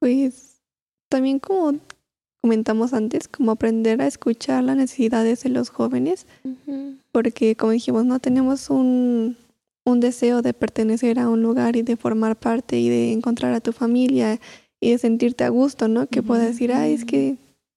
Pues 0.00 0.60
también 1.08 1.38
como 1.38 1.78
comentamos 2.40 2.92
antes, 2.92 3.28
como 3.28 3.52
aprender 3.52 4.02
a 4.02 4.06
escuchar 4.06 4.64
las 4.64 4.76
necesidades 4.76 5.42
de 5.42 5.50
los 5.50 5.70
jóvenes, 5.70 6.26
porque 7.12 7.56
como 7.56 7.72
dijimos, 7.72 8.04
no 8.04 8.20
tenemos 8.20 8.70
un, 8.70 9.36
un 9.84 10.00
deseo 10.00 10.42
de 10.42 10.54
pertenecer 10.54 11.18
a 11.18 11.28
un 11.28 11.42
lugar 11.42 11.76
y 11.76 11.82
de 11.82 11.96
formar 11.96 12.36
parte 12.36 12.78
y 12.78 12.88
de 12.88 13.12
encontrar 13.12 13.54
a 13.54 13.60
tu 13.60 13.72
familia 13.72 14.38
y 14.80 14.90
de 14.90 14.98
sentirte 14.98 15.44
a 15.44 15.48
gusto, 15.48 15.88
¿no? 15.88 16.06
Que 16.06 16.22
puedas 16.22 16.46
decir, 16.46 16.72
ay, 16.72 16.94
es 16.94 17.04
que 17.04 17.36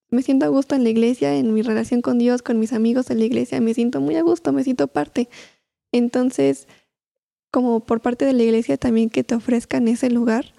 me 0.10 0.22
siento 0.22 0.46
a 0.46 0.50
gusto 0.50 0.76
en 0.76 0.84
la 0.84 0.90
iglesia, 0.90 1.36
en 1.36 1.54
mi 1.54 1.62
relación 1.62 2.02
con 2.02 2.18
Dios, 2.18 2.42
con 2.42 2.60
mis 2.60 2.74
amigos 2.74 3.10
en 3.10 3.20
la 3.20 3.26
iglesia, 3.26 3.62
me 3.62 3.74
siento 3.74 4.02
muy 4.02 4.16
a 4.16 4.22
gusto, 4.22 4.52
me 4.52 4.64
siento 4.64 4.88
parte. 4.88 5.30
Entonces, 5.92 6.68
como 7.52 7.82
por 7.82 8.02
parte 8.02 8.26
de 8.26 8.34
la 8.34 8.44
iglesia 8.44 8.78
también 8.78 9.10
que 9.10 9.24
te 9.24 9.36
ofrezcan 9.36 9.88
ese 9.88 10.10
lugar 10.10 10.54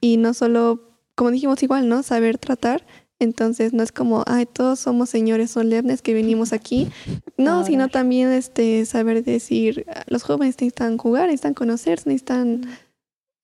y 0.00 0.16
no 0.16 0.34
solo, 0.34 0.80
como 1.14 1.30
dijimos 1.30 1.62
igual, 1.62 1.88
¿no? 1.88 2.02
Saber 2.02 2.38
tratar. 2.38 2.86
Entonces 3.20 3.72
no 3.72 3.82
es 3.82 3.92
como, 3.92 4.24
ay, 4.26 4.46
todos 4.46 4.80
somos 4.80 5.08
señores 5.08 5.50
solemnes 5.52 6.02
que 6.02 6.14
venimos 6.14 6.52
aquí. 6.52 6.88
No, 7.36 7.64
sino 7.64 7.88
también 7.88 8.32
este 8.32 8.84
saber 8.86 9.22
decir, 9.22 9.86
los 10.08 10.24
jóvenes 10.24 10.56
necesitan 10.56 10.98
jugar, 10.98 11.26
necesitan 11.26 11.54
conocerse, 11.54 12.08
necesitan 12.08 12.66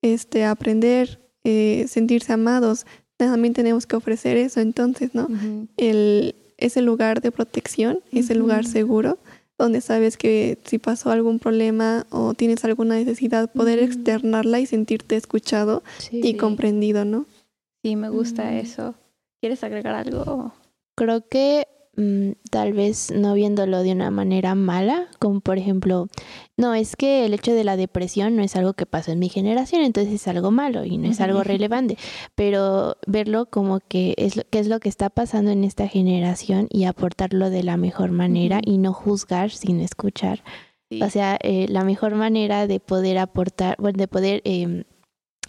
este 0.03 0.45
aprender, 0.45 1.20
eh, 1.45 1.87
sentirse 1.89 2.33
amados. 2.33 2.87
También 3.17 3.55
tenemos 3.55 3.87
que 3.87 3.97
ofrecer 3.97 4.37
eso 4.37 4.61
entonces, 4.61 5.15
¿no? 5.15 5.29
El, 5.77 6.35
ese 6.57 6.81
lugar 6.83 7.21
de 7.21 7.33
protección, 7.33 8.01
ese 8.13 8.35
lugar 8.35 8.65
seguro 8.65 9.19
donde 9.59 9.83
sabes 9.83 10.17
que 10.17 10.57
si 10.65 10.79
pasó 10.79 11.11
algún 11.11 11.39
problema 11.39 12.07
o 12.09 12.33
tienes 12.33 12.65
alguna 12.65 12.95
necesidad, 12.95 13.53
poder 13.53 13.79
externarla 13.79 14.59
y 14.59 14.65
sentirte 14.65 15.17
escuchado 15.17 15.83
y 16.11 16.35
comprendido, 16.35 17.05
¿no? 17.05 17.27
Sí, 17.83 17.95
me 17.95 18.09
gusta 18.09 18.59
eso. 18.59 18.95
¿Quieres 19.39 19.63
agregar 19.63 19.95
algo? 19.95 20.55
Creo 20.97 21.29
que 21.29 21.67
Mm, 21.67 21.80
tal 22.51 22.73
vez 22.73 23.11
no 23.11 23.35
viéndolo 23.35 23.83
de 23.83 23.93
una 23.93 24.11
manera 24.11 24.55
mala, 24.55 25.09
como 25.19 25.41
por 25.41 25.59
ejemplo, 25.59 26.09
no, 26.57 26.75
es 26.75 26.97
que 26.97 27.25
el 27.25 27.35
hecho 27.35 27.53
de 27.53 27.65
la 27.65 27.77
depresión 27.77 28.37
no 28.37 28.43
es 28.43 28.57
algo 28.57 28.75
que 28.75 28.87
pasó 28.87 29.13
en 29.13 29.19
mi 29.19 29.29
generación, 29.29 29.83
entonces 29.83 30.15
es 30.15 30.29
algo 30.29 30.51
malo 30.51 30.85
y 30.85 30.99
no 30.99 31.09
es 31.09 31.21
algo 31.21 31.43
relevante, 31.43 31.97
pero 32.35 32.97
verlo 33.07 33.47
como 33.47 33.81
que 33.81 34.15
es 34.19 34.37
lo, 34.37 34.43
es 34.51 34.69
lo 34.69 34.81
que 34.81 34.89
está 34.89 35.11
pasando 35.11 35.51
en 35.51 35.65
esta 35.65 35.89
generación 35.89 36.67
y 36.71 36.85
aportarlo 36.85 37.51
de 37.51 37.63
la 37.63 37.77
mejor 37.77 38.11
manera 38.11 38.61
y 38.65 38.79
no 38.79 38.93
juzgar 38.93 39.51
sin 39.51 39.81
escuchar. 39.81 40.43
O 41.01 41.09
sea, 41.09 41.39
eh, 41.43 41.67
la 41.69 41.85
mejor 41.85 42.17
manera 42.17 42.67
de 42.67 42.81
poder 42.81 43.19
aportar, 43.19 43.77
bueno, 43.79 43.97
de 43.97 44.09
poder 44.09 44.43
eh, 44.45 44.83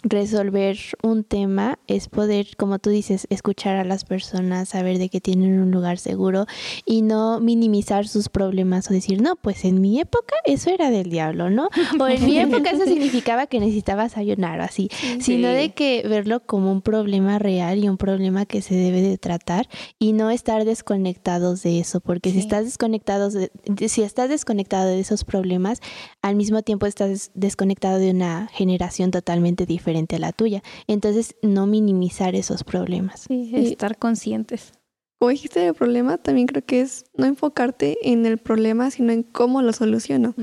resolver 0.02 0.76
un 1.02 1.24
tema 1.24 1.78
es 1.86 2.08
poder, 2.08 2.56
como 2.56 2.78
tú 2.78 2.90
dices, 2.90 3.26
escuchar 3.30 3.76
a 3.76 3.84
las 3.84 4.04
personas, 4.04 4.70
saber 4.70 4.98
de 4.98 5.08
que 5.08 5.20
tienen 5.20 5.60
un 5.60 5.70
lugar 5.70 5.98
seguro 5.98 6.46
y 6.84 7.02
no 7.02 7.40
minimizar 7.40 8.08
sus 8.08 8.28
problemas 8.28 8.90
o 8.90 8.94
decir, 8.94 9.22
no, 9.22 9.36
pues 9.36 9.64
en 9.64 9.80
mi 9.80 10.00
época 10.00 10.34
eso 10.44 10.70
era 10.70 10.90
del 10.90 11.10
diablo, 11.10 11.50
¿no? 11.50 11.68
O 11.98 12.08
en 12.08 12.24
mi 12.24 12.38
época 12.40 12.70
eso 12.70 12.84
significaba 12.84 13.46
que 13.46 13.60
necesitabas 13.60 14.16
ayunar 14.16 14.60
o 14.60 14.64
así, 14.64 14.88
sino 15.20 15.48
de 15.48 15.72
que 15.72 16.04
verlo 16.08 16.40
como 16.40 16.72
un 16.72 16.82
problema 16.82 17.38
real 17.38 17.82
y 17.82 17.88
un 17.88 17.96
problema 17.96 18.46
que 18.46 18.62
se 18.62 18.74
debe 18.74 19.02
de 19.02 19.18
tratar 19.18 19.68
y 19.98 20.12
no 20.12 20.30
estar 20.30 20.64
desconectados 20.64 21.62
de 21.62 21.78
eso, 21.78 22.00
porque 22.00 22.32
si 22.32 22.38
estás 22.38 22.64
desconectados 22.64 23.34
de, 23.34 23.50
si 23.88 24.02
estás 24.02 24.28
desconectado 24.28 24.88
de 24.88 25.00
esos 25.00 25.24
problemas, 25.24 25.80
al 26.22 26.36
mismo 26.36 26.62
tiempo 26.62 26.86
estás 26.86 27.32
desconectado 27.34 27.98
de 27.98 28.10
una 28.10 28.48
generación 28.52 29.10
totalmente 29.10 29.66
diferente 29.66 30.16
a 30.16 30.18
la 30.20 30.32
tuya. 30.32 30.62
Entonces, 30.86 31.34
no 31.42 31.66
minimizar 31.66 32.34
esos 32.36 32.64
problemas. 32.64 33.26
Sí, 33.28 33.50
estar 33.54 33.98
conscientes. 33.98 34.72
Como 35.18 35.30
dijiste 35.30 35.66
el 35.66 35.74
problema, 35.74 36.18
también 36.18 36.46
creo 36.46 36.64
que 36.64 36.80
es 36.80 37.04
no 37.16 37.26
enfocarte 37.26 37.98
en 38.10 38.24
el 38.26 38.38
problema, 38.38 38.90
sino 38.90 39.12
en 39.12 39.22
cómo 39.22 39.62
lo 39.62 39.72
soluciono. 39.72 40.34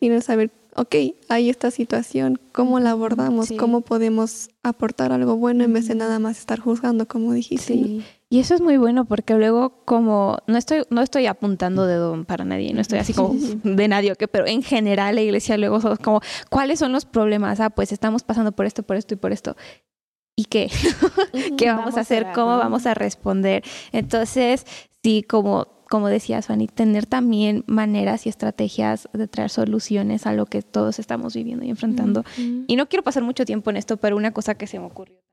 Sino 0.00 0.20
saber, 0.20 0.50
ok, 0.74 0.94
hay 1.28 1.50
esta 1.50 1.70
situación, 1.70 2.40
cómo 2.52 2.80
la 2.80 2.90
abordamos, 2.90 3.52
cómo 3.56 3.82
podemos 3.82 4.50
aportar 4.62 5.12
algo 5.12 5.36
bueno 5.36 5.64
en 5.64 5.72
vez 5.72 5.88
de 5.88 5.94
nada 5.96 6.18
más 6.18 6.38
estar 6.38 6.58
juzgando, 6.58 7.06
como 7.06 7.32
dijiste. 7.32 7.74
Sí. 7.74 8.04
Y 8.36 8.40
eso 8.40 8.54
es 8.54 8.60
muy 8.60 8.76
bueno 8.76 9.06
porque 9.06 9.32
luego 9.32 9.80
como 9.86 10.36
no 10.46 10.58
estoy 10.58 10.82
no 10.90 11.00
estoy 11.00 11.24
apuntando 11.24 11.86
dedo 11.86 12.22
para 12.24 12.44
nadie, 12.44 12.74
no 12.74 12.82
estoy 12.82 12.98
así 12.98 13.14
como 13.14 13.32
de 13.64 13.88
nadie, 13.88 14.14
pero 14.14 14.46
en 14.46 14.62
general 14.62 15.14
la 15.14 15.22
iglesia 15.22 15.56
luego 15.56 15.80
somos 15.80 15.98
como 16.00 16.20
¿cuáles 16.50 16.78
son 16.78 16.92
los 16.92 17.06
problemas? 17.06 17.60
Ah, 17.60 17.70
pues 17.70 17.92
estamos 17.92 18.24
pasando 18.24 18.52
por 18.52 18.66
esto, 18.66 18.82
por 18.82 18.96
esto 18.96 19.14
y 19.14 19.16
por 19.16 19.32
esto. 19.32 19.56
¿Y 20.36 20.44
qué? 20.44 20.70
¿Qué 21.56 21.68
vamos, 21.68 21.96
a 21.96 22.00
hacer? 22.00 22.26
¿Cómo 22.34 22.58
vamos 22.58 22.84
a 22.84 22.92
responder? 22.92 23.64
Entonces, 23.90 24.66
sí, 25.02 25.22
como 25.26 25.68
como 25.88 26.08
decía 26.08 26.42
Fanny, 26.42 26.66
tener 26.66 27.06
también 27.06 27.64
maneras 27.66 28.26
y 28.26 28.28
estrategias 28.28 29.08
de 29.14 29.28
traer 29.28 29.48
soluciones 29.48 30.26
a 30.26 30.34
lo 30.34 30.44
que 30.44 30.60
todos 30.60 30.98
estamos 30.98 31.34
viviendo 31.34 31.64
y 31.64 31.70
enfrentando. 31.70 32.22
Y 32.36 32.76
no 32.76 32.86
quiero 32.86 33.02
pasar 33.02 33.22
mucho 33.22 33.46
tiempo 33.46 33.70
en 33.70 33.78
esto, 33.78 33.96
pero 33.96 34.14
una 34.14 34.32
cosa 34.32 34.56
que 34.56 34.66
se 34.66 34.78
me 34.78 34.84
ocurrió 34.84 35.25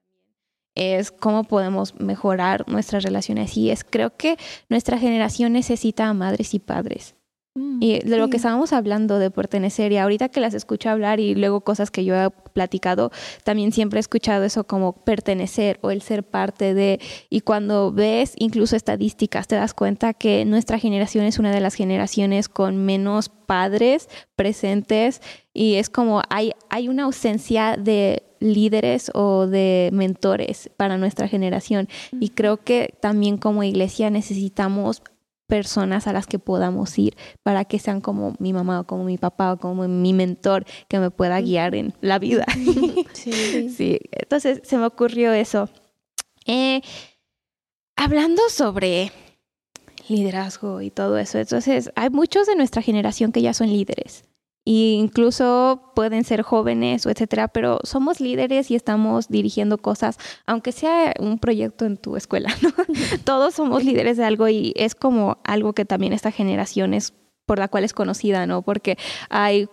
es 0.75 1.11
cómo 1.11 1.43
podemos 1.43 1.99
mejorar 1.99 2.65
nuestras 2.67 3.03
relaciones. 3.03 3.57
Y 3.57 3.69
es, 3.69 3.83
creo 3.83 4.15
que 4.15 4.37
nuestra 4.69 4.97
generación 4.97 5.53
necesita 5.53 6.07
a 6.07 6.13
madres 6.13 6.53
y 6.53 6.59
padres. 6.59 7.15
Mm, 7.55 7.77
y 7.81 7.99
de 7.99 8.17
lo 8.17 8.29
que 8.29 8.37
estábamos 8.37 8.73
hablando 8.73 9.19
de 9.19 9.29
pertenecer, 9.29 9.91
y 9.91 9.97
ahorita 9.97 10.29
que 10.29 10.39
las 10.39 10.55
escucho 10.55 10.89
hablar 10.89 11.19
y 11.19 11.35
luego 11.35 11.61
cosas 11.61 11.91
que 11.91 12.03
yo 12.03 12.15
he 12.15 12.31
platicado, 12.31 13.11
también 13.43 13.71
siempre 13.71 13.99
he 13.99 14.01
escuchado 14.01 14.43
eso 14.43 14.63
como 14.63 14.93
pertenecer 15.03 15.77
o 15.81 15.91
el 15.91 16.01
ser 16.01 16.23
parte 16.23 16.73
de, 16.73 16.99
y 17.29 17.41
cuando 17.41 17.91
ves 17.91 18.33
incluso 18.39 18.75
estadísticas, 18.75 19.47
te 19.47 19.55
das 19.55 19.75
cuenta 19.75 20.15
que 20.15 20.45
nuestra 20.45 20.79
generación 20.79 21.25
es 21.25 21.37
una 21.37 21.51
de 21.51 21.61
las 21.61 21.75
generaciones 21.75 22.49
con 22.49 22.77
menos 22.85 23.29
padres 23.29 24.09
presentes 24.35 25.21
y 25.53 25.75
es 25.75 25.91
como 25.91 26.23
hay, 26.29 26.53
hay 26.69 26.87
una 26.87 27.03
ausencia 27.03 27.77
de 27.77 28.23
líderes 28.43 29.09
o 29.13 29.47
de 29.47 29.89
mentores 29.93 30.69
para 30.77 30.97
nuestra 30.97 31.27
generación. 31.27 31.87
Y 32.19 32.29
creo 32.29 32.57
que 32.57 32.93
también 32.99 33.37
como 33.37 33.63
iglesia 33.63 34.09
necesitamos 34.09 35.01
personas 35.47 36.07
a 36.07 36.13
las 36.13 36.25
que 36.25 36.39
podamos 36.39 36.97
ir 36.97 37.15
para 37.43 37.65
que 37.65 37.79
sean 37.79 38.01
como 38.01 38.35
mi 38.39 38.53
mamá 38.53 38.81
o 38.81 38.83
como 38.85 39.03
mi 39.03 39.17
papá 39.17 39.53
o 39.53 39.57
como 39.57 39.87
mi 39.87 40.13
mentor 40.13 40.65
que 40.87 40.99
me 40.99 41.11
pueda 41.11 41.39
guiar 41.41 41.75
en 41.75 41.93
la 42.01 42.19
vida. 42.19 42.45
Sí. 43.13 43.99
Entonces 44.11 44.61
se 44.63 44.77
me 44.77 44.85
ocurrió 44.85 45.31
eso. 45.31 45.69
Eh, 46.45 46.81
hablando 47.95 48.41
sobre 48.49 49.11
liderazgo 50.09 50.81
y 50.81 50.91
todo 50.91 51.17
eso, 51.17 51.39
entonces 51.39 51.91
hay 51.95 52.09
muchos 52.09 52.47
de 52.47 52.55
nuestra 52.55 52.81
generación 52.81 53.31
que 53.31 53.41
ya 53.41 53.53
son 53.53 53.69
líderes 53.69 54.25
incluso 54.65 55.91
pueden 55.95 56.23
ser 56.23 56.41
jóvenes 56.41 57.05
o 57.05 57.09
etcétera, 57.09 57.47
pero 57.49 57.79
somos 57.83 58.19
líderes 58.19 58.71
y 58.71 58.75
estamos 58.75 59.27
dirigiendo 59.27 59.77
cosas, 59.77 60.17
aunque 60.45 60.71
sea 60.71 61.13
un 61.19 61.39
proyecto 61.39 61.85
en 61.85 61.97
tu 61.97 62.15
escuela, 62.15 62.49
¿no? 62.61 62.71
Todos 63.25 63.55
somos 63.55 63.83
líderes 63.83 64.17
de 64.17 64.25
algo 64.25 64.47
y 64.47 64.73
es 64.75 64.95
como 64.95 65.37
algo 65.43 65.73
que 65.73 65.85
también 65.85 66.13
esta 66.13 66.31
generación 66.31 66.93
es 66.93 67.13
por 67.45 67.59
la 67.59 67.67
cual 67.67 67.83
es 67.83 67.93
conocida, 67.93 68.45
¿no? 68.45 68.61
Porque 68.61 68.97
hay, 69.29 69.67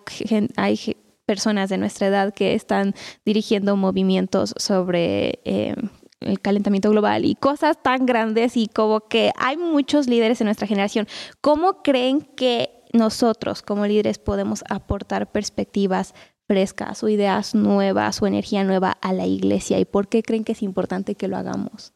hay 0.57 0.96
personas 1.24 1.70
de 1.70 1.79
nuestra 1.79 2.09
edad 2.09 2.35
que 2.35 2.55
están 2.55 2.94
dirigiendo 3.24 3.76
movimientos 3.76 4.53
sobre 4.57 5.38
eh, 5.44 5.76
el 6.18 6.40
calentamiento 6.40 6.90
global 6.90 7.24
y 7.24 7.37
cosas 7.37 7.81
tan 7.83 8.07
grandes 8.07 8.57
y 8.57 8.66
como 8.66 9.03
que 9.09 9.31
hay 9.37 9.57
muchos 9.57 10.09
líderes 10.09 10.40
en 10.40 10.46
nuestra 10.46 10.66
generación. 10.66 11.07
¿Cómo 11.40 11.83
creen 11.83 12.20
que 12.20 12.80
nosotros 12.92 13.62
como 13.62 13.87
líderes 13.87 14.18
podemos 14.18 14.64
aportar 14.68 15.31
perspectivas 15.31 16.14
frescas 16.46 17.03
o 17.05 17.09
ideas 17.09 17.55
nuevas 17.55 18.20
o 18.20 18.26
energía 18.26 18.64
nueva 18.64 18.90
a 18.90 19.12
la 19.12 19.26
iglesia 19.26 19.79
y 19.79 19.85
por 19.85 20.09
qué 20.09 20.22
creen 20.22 20.42
que 20.42 20.53
es 20.53 20.62
importante 20.62 21.14
que 21.14 21.29
lo 21.29 21.37
hagamos? 21.37 21.92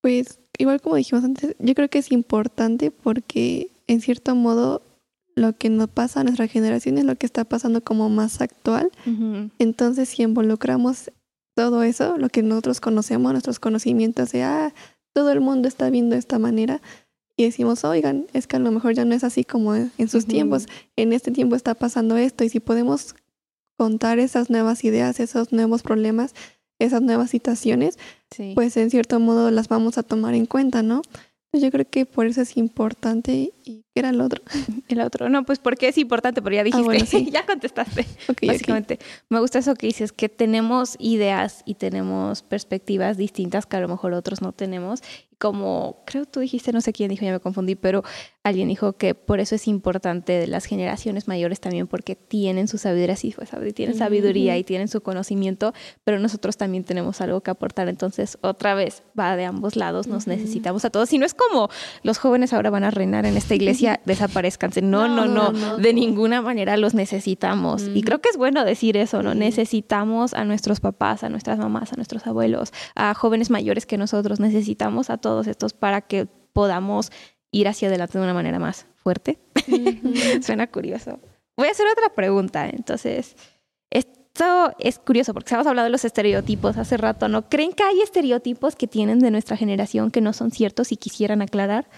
Pues 0.00 0.40
igual 0.56 0.80
como 0.80 0.96
dijimos 0.96 1.24
antes, 1.24 1.54
yo 1.58 1.74
creo 1.74 1.90
que 1.90 1.98
es 1.98 2.10
importante 2.10 2.90
porque 2.90 3.70
en 3.86 4.00
cierto 4.00 4.34
modo 4.34 4.82
lo 5.36 5.52
que 5.56 5.68
nos 5.68 5.88
pasa 5.88 6.20
a 6.20 6.24
nuestra 6.24 6.48
generación 6.48 6.98
es 6.98 7.04
lo 7.04 7.16
que 7.16 7.26
está 7.26 7.44
pasando 7.44 7.82
como 7.82 8.08
más 8.08 8.40
actual. 8.40 8.90
Entonces 9.58 10.08
si 10.08 10.22
involucramos 10.22 11.10
todo 11.54 11.82
eso, 11.82 12.16
lo 12.18 12.28
que 12.28 12.42
nosotros 12.42 12.80
conocemos, 12.80 13.32
nuestros 13.32 13.60
conocimientos 13.60 14.32
de, 14.32 14.42
ah, 14.42 14.72
todo 15.12 15.32
el 15.32 15.40
mundo 15.40 15.68
está 15.68 15.90
viendo 15.90 16.14
de 16.14 16.20
esta 16.20 16.38
manera, 16.38 16.80
y 17.38 17.44
decimos, 17.44 17.84
oigan, 17.84 18.26
es 18.32 18.48
que 18.48 18.56
a 18.56 18.58
lo 18.58 18.72
mejor 18.72 18.94
ya 18.94 19.04
no 19.04 19.14
es 19.14 19.22
así 19.22 19.44
como 19.44 19.76
en 19.76 20.08
sus 20.08 20.26
tiempos, 20.26 20.66
en 20.96 21.12
este 21.12 21.30
tiempo 21.30 21.54
está 21.54 21.76
pasando 21.76 22.16
esto 22.16 22.42
y 22.42 22.48
si 22.48 22.58
podemos 22.58 23.14
contar 23.76 24.18
esas 24.18 24.50
nuevas 24.50 24.82
ideas, 24.82 25.20
esos 25.20 25.52
nuevos 25.52 25.84
problemas, 25.84 26.34
esas 26.80 27.00
nuevas 27.00 27.30
situaciones, 27.30 27.96
pues 28.56 28.76
en 28.76 28.90
cierto 28.90 29.20
modo 29.20 29.52
las 29.52 29.68
vamos 29.68 29.98
a 29.98 30.02
tomar 30.02 30.34
en 30.34 30.46
cuenta, 30.46 30.82
¿no? 30.82 31.02
Yo 31.52 31.70
creo 31.70 31.88
que 31.88 32.06
por 32.06 32.26
eso 32.26 32.42
es 32.42 32.56
importante 32.56 33.52
¿Y 33.68 33.84
qué 33.92 34.00
era 34.00 34.08
el 34.08 34.20
otro? 34.22 34.42
El 34.88 35.02
otro, 35.02 35.28
no, 35.28 35.44
pues 35.44 35.58
porque 35.58 35.88
es 35.88 35.98
importante, 35.98 36.40
pero 36.40 36.56
ya 36.56 36.64
dijiste, 36.64 36.82
bueno, 36.82 37.04
sí. 37.04 37.28
ya 37.32 37.44
contestaste. 37.44 38.06
Ok, 38.28 38.38
ok. 38.42 38.46
Básicamente, 38.46 38.98
me 39.28 39.40
gusta 39.40 39.58
eso 39.58 39.74
que 39.74 39.86
dices, 39.86 40.12
que 40.12 40.28
tenemos 40.28 40.96
ideas 40.98 41.62
y 41.66 41.74
tenemos 41.74 42.42
perspectivas 42.42 43.16
distintas 43.16 43.66
que 43.66 43.76
a 43.76 43.80
lo 43.80 43.88
mejor 43.88 44.12
otros 44.12 44.42
no 44.42 44.52
tenemos. 44.52 45.02
Como 45.38 46.02
creo 46.04 46.26
tú 46.26 46.40
dijiste, 46.40 46.72
no 46.72 46.80
sé 46.80 46.92
quién 46.92 47.10
dijo, 47.10 47.24
ya 47.24 47.30
me 47.30 47.38
confundí, 47.38 47.76
pero 47.76 48.02
alguien 48.42 48.68
dijo 48.68 48.94
que 48.94 49.14
por 49.14 49.38
eso 49.38 49.54
es 49.54 49.68
importante 49.68 50.32
de 50.32 50.48
las 50.48 50.64
generaciones 50.64 51.28
mayores 51.28 51.60
también, 51.60 51.86
porque 51.86 52.16
tienen 52.16 52.66
su 52.66 52.76
sabiduría, 52.76 53.14
sí, 53.14 53.32
pues 53.36 53.50
tienen 53.74 53.96
sabiduría 53.96 54.58
y 54.58 54.64
tienen 54.64 54.88
su 54.88 55.00
conocimiento, 55.00 55.74
pero 56.02 56.18
nosotros 56.18 56.56
también 56.56 56.82
tenemos 56.82 57.20
algo 57.20 57.40
que 57.42 57.50
aportar. 57.52 57.88
Entonces, 57.88 58.36
otra 58.40 58.74
vez, 58.74 59.04
va 59.18 59.36
de 59.36 59.44
ambos 59.44 59.76
lados, 59.76 60.08
nos 60.08 60.26
necesitamos 60.26 60.84
a 60.84 60.90
todos. 60.90 61.12
Y 61.12 61.18
no 61.18 61.26
es 61.26 61.34
como 61.34 61.68
los 62.02 62.18
jóvenes 62.18 62.52
ahora 62.52 62.70
van 62.70 62.84
a 62.84 62.90
reinar 62.90 63.24
en 63.26 63.36
esta 63.36 63.54
iglesia, 63.58 64.00
desaparezcanse. 64.06 64.82
No, 64.82 65.08
no, 65.08 65.26
no, 65.26 65.52
No, 65.52 65.52
no, 65.52 65.76
de 65.76 65.92
ninguna 65.92 66.42
manera 66.42 66.76
los 66.76 66.94
necesitamos. 66.94 67.88
Y 67.94 68.02
creo 68.02 68.20
que 68.20 68.30
es 68.30 68.36
bueno 68.36 68.64
decir 68.64 68.96
eso, 68.96 69.22
¿no? 69.22 69.34
Necesitamos 69.34 70.34
a 70.34 70.44
nuestros 70.44 70.80
papás, 70.80 71.24
a 71.24 71.28
nuestras 71.28 71.58
mamás, 71.58 71.92
a 71.92 71.96
nuestros 71.96 72.26
abuelos, 72.26 72.72
a 72.94 73.14
jóvenes 73.14 73.50
mayores 73.50 73.86
que 73.86 73.98
nosotros. 73.98 74.40
Necesitamos 74.40 75.10
a 75.10 75.18
todos 75.18 75.46
estos 75.46 75.74
para 75.74 76.00
que 76.00 76.26
podamos 76.52 77.12
ir 77.50 77.68
hacia 77.68 77.88
adelante 77.88 78.18
de 78.18 78.24
una 78.24 78.34
manera 78.34 78.58
más 78.58 78.86
fuerte. 78.96 79.38
Suena 80.42 80.66
curioso. 80.66 81.20
Voy 81.56 81.68
a 81.68 81.70
hacer 81.72 81.86
otra 81.86 82.14
pregunta. 82.14 82.68
Entonces, 82.68 83.36
esto 83.90 84.72
es 84.78 84.98
curioso 84.98 85.34
porque 85.34 85.54
hemos 85.54 85.66
hablado 85.66 85.86
de 85.86 85.90
los 85.90 86.04
estereotipos 86.04 86.76
hace 86.76 86.96
rato, 86.96 87.28
¿no? 87.28 87.48
¿Creen 87.48 87.72
que 87.72 87.82
hay 87.82 88.00
estereotipos 88.00 88.76
que 88.76 88.86
tienen 88.86 89.18
de 89.18 89.30
nuestra 89.30 89.56
generación 89.56 90.10
que 90.10 90.20
no 90.20 90.32
son 90.32 90.52
ciertos 90.52 90.92
y 90.92 90.96
quisieran 90.96 91.42
aclarar? 91.42 91.88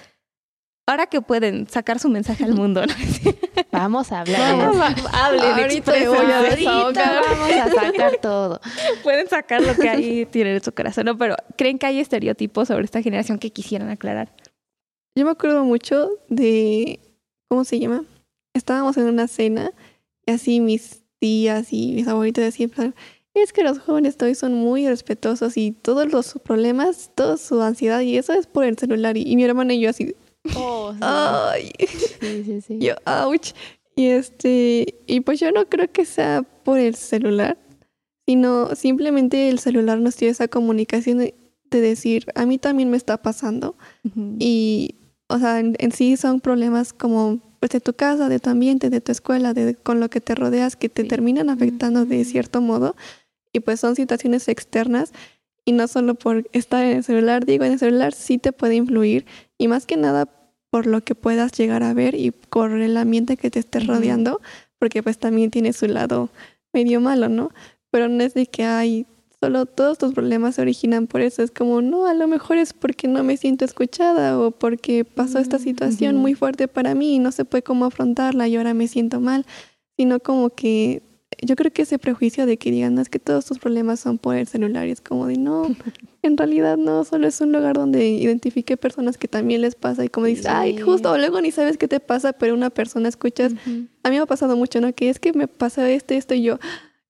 Ahora 0.86 1.06
que 1.06 1.20
pueden 1.22 1.68
sacar 1.68 2.00
su 2.00 2.08
mensaje 2.08 2.44
al 2.44 2.54
mundo, 2.54 2.84
¿no? 2.84 2.92
Vamos 3.72 4.10
a 4.10 4.20
hablar 4.20 4.56
de 4.56 4.66
Vamos, 4.66 4.98
eso. 4.98 5.08
Hablen, 5.12 5.40
Ahorita 5.42 5.92
me 5.92 6.08
voy 6.08 6.16
a 6.16 6.40
expresen. 6.40 6.58
desahogar. 6.58 7.22
Vamos 7.24 7.50
a 7.52 7.70
sacar 7.86 8.16
todo. 8.20 8.60
Pueden 9.04 9.28
sacar 9.28 9.62
lo 9.62 9.74
que 9.76 9.88
ahí 9.88 10.26
tienen 10.26 10.54
en 10.56 10.62
su 10.64 10.72
corazón, 10.72 11.06
¿no? 11.06 11.16
Pero 11.16 11.36
¿creen 11.56 11.78
que 11.78 11.86
hay 11.86 12.00
estereotipos 12.00 12.66
sobre 12.68 12.84
esta 12.84 13.02
generación 13.02 13.38
que 13.38 13.50
quisieran 13.50 13.88
aclarar? 13.88 14.34
Yo 15.16 15.24
me 15.24 15.30
acuerdo 15.30 15.62
mucho 15.64 16.10
de, 16.28 16.98
¿cómo 17.48 17.64
se 17.64 17.78
llama? 17.78 18.04
Estábamos 18.54 18.96
en 18.96 19.04
una 19.04 19.28
cena 19.28 19.70
y 20.26 20.32
así 20.32 20.58
mis 20.60 21.02
tías 21.20 21.72
y 21.72 21.92
mis 21.92 22.08
abuelitos 22.08 22.42
decían, 22.42 22.70
"Pues, 22.74 22.90
es 23.34 23.52
que 23.52 23.62
los 23.62 23.78
jóvenes 23.78 24.16
hoy 24.20 24.34
son 24.34 24.54
muy 24.54 24.88
respetuosos 24.88 25.56
y 25.56 25.70
todos 25.70 26.10
los 26.10 26.34
problemas, 26.44 27.12
toda 27.14 27.36
su 27.36 27.62
ansiedad 27.62 28.00
y 28.00 28.16
eso 28.18 28.32
es 28.32 28.48
por 28.48 28.64
el 28.64 28.76
celular. 28.76 29.16
Y, 29.16 29.22
y 29.22 29.36
mi 29.36 29.44
hermana 29.44 29.72
y 29.74 29.80
yo 29.80 29.90
así, 29.90 30.16
Oh, 30.56 30.92
sí. 30.92 30.98
ay, 31.02 31.72
sí, 32.20 32.44
sí, 32.44 32.60
sí. 32.60 32.78
yo, 32.80 32.94
ouch. 33.06 33.52
Y 33.96 34.06
este, 34.06 34.94
y 35.06 35.20
pues 35.20 35.40
yo 35.40 35.52
no 35.52 35.68
creo 35.68 35.90
que 35.92 36.04
sea 36.06 36.42
por 36.42 36.78
el 36.78 36.94
celular, 36.94 37.58
sino 38.26 38.74
simplemente 38.74 39.48
el 39.50 39.58
celular 39.58 39.98
nos 39.98 40.16
dio 40.16 40.30
esa 40.30 40.48
comunicación 40.48 41.18
de, 41.18 41.34
de 41.70 41.80
decir, 41.80 42.26
a 42.34 42.46
mí 42.46 42.56
también 42.58 42.88
me 42.90 42.96
está 42.96 43.20
pasando. 43.20 43.76
Y, 44.38 44.94
o 45.28 45.38
sea, 45.38 45.60
en, 45.60 45.76
en 45.78 45.92
sí 45.92 46.16
son 46.16 46.40
problemas 46.40 46.92
como 46.94 47.40
pues, 47.60 47.70
de 47.72 47.80
tu 47.80 47.92
casa, 47.92 48.28
de 48.30 48.38
tu 48.38 48.48
ambiente, 48.48 48.88
de 48.88 49.00
tu 49.02 49.12
escuela, 49.12 49.52
de 49.52 49.74
con 49.74 50.00
lo 50.00 50.08
que 50.08 50.20
te 50.22 50.34
rodeas, 50.34 50.76
que 50.76 50.88
te 50.88 51.02
Sí. 51.02 51.08
terminan 51.08 51.50
afectando 51.50 52.06
de 52.06 52.24
cierto 52.24 52.60
modo. 52.62 52.96
Y 53.52 53.60
pues 53.60 53.80
son 53.80 53.96
situaciones 53.96 54.48
externas 54.48 55.12
y 55.64 55.72
no 55.72 55.88
solo 55.88 56.14
por 56.14 56.48
estar 56.52 56.84
en 56.84 56.98
el 56.98 57.04
celular. 57.04 57.44
Digo, 57.44 57.64
en 57.64 57.72
el 57.72 57.78
celular 57.78 58.12
sí 58.12 58.38
te 58.38 58.52
puede 58.52 58.76
influir 58.76 59.26
y 59.58 59.68
más 59.68 59.86
que 59.86 59.96
nada 59.96 60.28
por 60.70 60.86
lo 60.86 61.00
que 61.02 61.14
puedas 61.14 61.52
llegar 61.52 61.82
a 61.82 61.94
ver 61.94 62.14
y 62.14 62.30
por 62.30 62.72
el 62.72 62.96
ambiente 62.96 63.36
que 63.36 63.50
te 63.50 63.58
esté 63.58 63.78
Ujú. 63.78 63.88
rodeando, 63.88 64.40
porque 64.78 65.02
pues 65.02 65.18
también 65.18 65.50
tiene 65.50 65.72
su 65.72 65.86
lado 65.86 66.30
medio 66.72 67.00
malo, 67.00 67.28
¿no? 67.28 67.50
Pero 67.90 68.08
no 68.08 68.22
es 68.22 68.34
de 68.34 68.46
que 68.46 68.64
hay 68.64 69.06
solo 69.40 69.64
todos 69.66 69.96
tus 69.98 70.12
problemas 70.12 70.56
se 70.56 70.62
originan 70.62 71.06
por 71.06 71.22
eso. 71.22 71.42
Es 71.42 71.50
como, 71.50 71.80
no, 71.80 72.06
a 72.06 72.14
lo 72.14 72.28
mejor 72.28 72.58
es 72.58 72.72
porque 72.72 73.08
no 73.08 73.24
me 73.24 73.36
siento 73.36 73.64
escuchada 73.64 74.38
o 74.38 74.50
porque 74.50 75.04
pasó 75.04 75.38
esta 75.38 75.58
situación 75.58 76.16
ujú. 76.16 76.22
muy 76.22 76.34
fuerte 76.34 76.68
para 76.68 76.94
mí 76.94 77.16
y 77.16 77.18
no 77.18 77.32
sé 77.32 77.44
pues 77.44 77.64
cómo 77.64 77.86
afrontarla 77.86 78.46
y 78.48 78.56
ahora 78.56 78.74
me 78.74 78.86
siento 78.86 79.18
mal, 79.18 79.46
sino 79.96 80.20
como 80.20 80.50
que 80.50 81.02
yo 81.42 81.56
creo 81.56 81.72
que 81.72 81.82
ese 81.82 81.98
prejuicio 81.98 82.46
de 82.46 82.56
que 82.56 82.70
digan, 82.70 82.94
no, 82.94 83.00
es 83.00 83.08
que 83.08 83.18
todos 83.18 83.44
tus 83.46 83.58
problemas 83.58 84.00
son 84.00 84.18
por 84.18 84.36
el 84.36 84.46
celular 84.46 84.86
y 84.88 84.90
es 84.90 85.00
como 85.00 85.26
de, 85.26 85.36
no, 85.36 85.66
en 86.22 86.36
realidad 86.36 86.76
no, 86.76 87.04
solo 87.04 87.26
es 87.26 87.40
un 87.40 87.52
lugar 87.52 87.74
donde 87.74 88.06
identifique 88.08 88.76
personas 88.76 89.18
que 89.18 89.28
también 89.28 89.62
les 89.62 89.74
pasa 89.74 90.04
y 90.04 90.08
como 90.08 90.26
dices, 90.26 90.46
ay, 90.46 90.78
justo, 90.78 91.16
luego 91.16 91.40
ni 91.40 91.50
sabes 91.50 91.76
qué 91.78 91.88
te 91.88 92.00
pasa, 92.00 92.32
pero 92.32 92.54
una 92.54 92.70
persona 92.70 93.08
escuchas, 93.08 93.52
a 94.02 94.10
mí 94.10 94.16
me 94.16 94.18
ha 94.18 94.26
pasado 94.26 94.56
mucho, 94.56 94.80
¿no? 94.80 94.92
Que 94.94 95.08
es 95.08 95.18
que 95.18 95.32
me 95.32 95.48
pasa 95.48 95.90
esto, 95.90 96.14
esto 96.14 96.34
y 96.34 96.42
yo, 96.42 96.58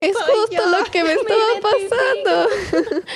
es 0.00 0.16
justo 0.16 0.56
yo, 0.56 0.78
lo 0.78 0.84
que 0.90 1.04
me 1.04 1.12
estaba 1.14 1.42
pasando. 1.62 2.48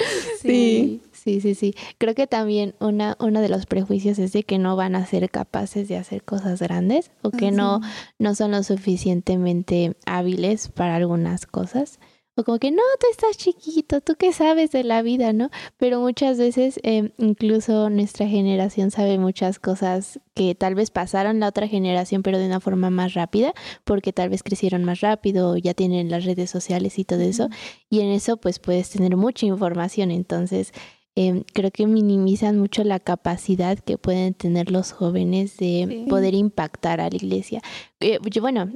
Sí, 0.40 1.00
sí, 1.12 1.13
sí, 1.40 1.54
sí. 1.54 1.74
Creo 1.98 2.14
que 2.14 2.26
también 2.26 2.74
una, 2.80 3.16
uno 3.20 3.40
de 3.40 3.48
los 3.48 3.66
prejuicios 3.66 4.18
es 4.18 4.32
de 4.32 4.44
que 4.44 4.58
no 4.58 4.76
van 4.76 4.94
a 4.94 5.06
ser 5.06 5.30
capaces 5.30 5.88
de 5.88 5.96
hacer 5.96 6.22
cosas 6.22 6.60
grandes 6.60 7.10
o 7.22 7.30
que 7.30 7.50
no, 7.50 7.80
no 8.18 8.34
son 8.34 8.50
lo 8.50 8.62
suficientemente 8.62 9.96
hábiles 10.06 10.68
para 10.68 10.96
algunas 10.96 11.46
cosas. 11.46 11.98
O 12.36 12.42
como 12.42 12.58
que 12.58 12.72
no, 12.72 12.82
tú 12.98 13.06
estás 13.12 13.36
chiquito, 13.36 14.00
tú 14.00 14.16
qué 14.18 14.32
sabes 14.32 14.72
de 14.72 14.82
la 14.82 15.02
vida, 15.02 15.32
¿no? 15.32 15.50
Pero 15.76 16.00
muchas 16.00 16.36
veces 16.36 16.80
eh, 16.82 17.12
incluso 17.16 17.90
nuestra 17.90 18.26
generación 18.26 18.90
sabe 18.90 19.18
muchas 19.18 19.60
cosas 19.60 20.18
que 20.34 20.56
tal 20.56 20.74
vez 20.74 20.90
pasaron 20.90 21.38
la 21.38 21.46
otra 21.46 21.68
generación, 21.68 22.24
pero 22.24 22.38
de 22.38 22.46
una 22.46 22.58
forma 22.58 22.90
más 22.90 23.14
rápida, 23.14 23.54
porque 23.84 24.12
tal 24.12 24.30
vez 24.30 24.42
crecieron 24.42 24.82
más 24.82 25.00
rápido, 25.00 25.56
ya 25.56 25.74
tienen 25.74 26.10
las 26.10 26.24
redes 26.24 26.50
sociales 26.50 26.98
y 26.98 27.04
todo 27.04 27.20
eso. 27.20 27.50
Y 27.88 28.00
en 28.00 28.08
eso 28.08 28.36
pues 28.36 28.58
puedes 28.58 28.90
tener 28.90 29.16
mucha 29.16 29.46
información. 29.46 30.10
Entonces 30.10 30.72
eh, 31.16 31.44
creo 31.52 31.70
que 31.70 31.86
minimizan 31.86 32.58
mucho 32.58 32.82
la 32.84 32.98
capacidad 33.00 33.78
que 33.78 33.98
pueden 33.98 34.34
tener 34.34 34.70
los 34.70 34.92
jóvenes 34.92 35.56
de 35.58 35.86
Sí. 35.88 36.06
poder 36.08 36.34
impactar 36.34 37.00
a 37.00 37.08
la 37.08 37.16
iglesia. 37.16 37.60
Eh, 38.00 38.18
yo, 38.30 38.40
bueno, 38.42 38.70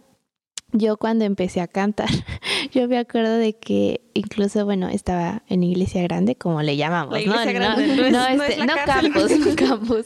yo 0.73 0.99
cuando 0.99 1.25
empecé 1.25 1.61
a 1.63 1.67
cantar, 1.67 2.09
yo 2.73 2.87
me 2.89 2.99
acuerdo 2.99 3.37
de 3.39 3.55
que 3.55 4.03
incluso, 4.15 4.65
bueno, 4.67 4.89
estaba 4.89 5.43
en 5.49 5.63
iglesia 5.63 6.03
grande, 6.03 6.35
como 6.37 6.61
le 6.63 6.77
llamamos, 6.77 7.15
La 7.15 7.19
¿no? 7.21 7.25
iglesia 7.25 7.53
grande, 7.53 7.87
no 7.87 8.05
es- 8.05 8.13
no 8.13 8.27
es 8.45 8.51
este, 8.51 8.59
la 8.59 8.67
no 8.67 8.75
cárcel. 8.75 9.13
campus, 9.13 9.39
no 9.39 9.55
campus, 9.69 10.05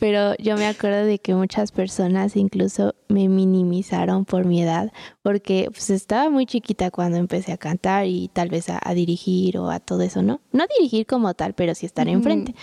pero 0.00 0.34
yo 0.38 0.56
me 0.56 0.66
acuerdo 0.66 1.04
de 1.04 1.18
que 1.18 1.34
muchas 1.34 1.72
personas 1.72 2.36
incluso 2.36 2.94
me 3.08 3.28
minimizaron 3.28 4.24
por 4.24 4.46
mi 4.46 4.62
edad, 4.62 4.92
porque 5.28 5.68
pues 5.70 5.90
estaba 5.90 6.30
muy 6.30 6.46
chiquita 6.46 6.90
cuando 6.90 7.18
empecé 7.18 7.52
a 7.52 7.58
cantar 7.58 8.06
y 8.06 8.28
tal 8.32 8.48
vez 8.48 8.70
a, 8.70 8.80
a 8.82 8.94
dirigir 8.94 9.58
o 9.58 9.68
a 9.68 9.78
todo 9.78 10.00
eso, 10.00 10.22
¿no? 10.22 10.40
No 10.52 10.64
dirigir 10.78 11.04
como 11.04 11.34
tal, 11.34 11.52
pero 11.52 11.74
sí 11.74 11.84
estar 11.84 12.08
enfrente. 12.08 12.54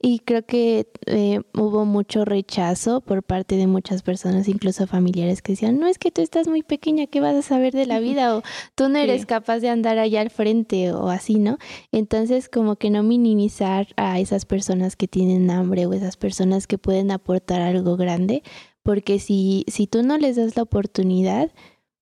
Y 0.00 0.20
creo 0.20 0.46
que 0.46 0.86
eh, 1.06 1.40
hubo 1.54 1.84
mucho 1.84 2.24
rechazo 2.24 3.00
por 3.00 3.24
parte 3.24 3.56
de 3.56 3.66
muchas 3.66 4.02
personas, 4.02 4.46
incluso 4.46 4.86
familiares, 4.86 5.42
que 5.42 5.54
decían, 5.54 5.80
no 5.80 5.88
es 5.88 5.98
que 5.98 6.12
tú 6.12 6.20
estás 6.22 6.46
muy 6.46 6.62
pequeña, 6.62 7.08
¿qué 7.08 7.20
vas 7.20 7.34
a 7.34 7.42
saber 7.42 7.74
de 7.74 7.86
la 7.86 7.98
vida? 7.98 8.36
O 8.36 8.42
tú 8.76 8.88
no 8.88 8.98
eres 9.00 9.22
Sí. 9.22 9.26
capaz 9.26 9.58
de 9.58 9.68
andar 9.70 9.98
allá 9.98 10.20
al 10.20 10.30
frente 10.30 10.92
o 10.92 11.08
así, 11.08 11.40
¿no? 11.40 11.58
Entonces, 11.90 12.48
como 12.48 12.76
que 12.76 12.88
no 12.90 13.02
minimizar 13.02 13.88
a 13.96 14.20
esas 14.20 14.44
personas 14.44 14.94
que 14.94 15.08
tienen 15.08 15.50
hambre 15.50 15.86
o 15.86 15.92
esas 15.92 16.16
personas 16.16 16.68
que 16.68 16.78
pueden 16.78 17.10
aportar 17.10 17.62
algo 17.62 17.96
grande, 17.96 18.44
porque 18.84 19.18
si, 19.18 19.64
si 19.66 19.88
tú 19.88 20.04
no 20.04 20.16
les 20.18 20.36
das 20.36 20.54
la 20.54 20.62
oportunidad, 20.62 21.50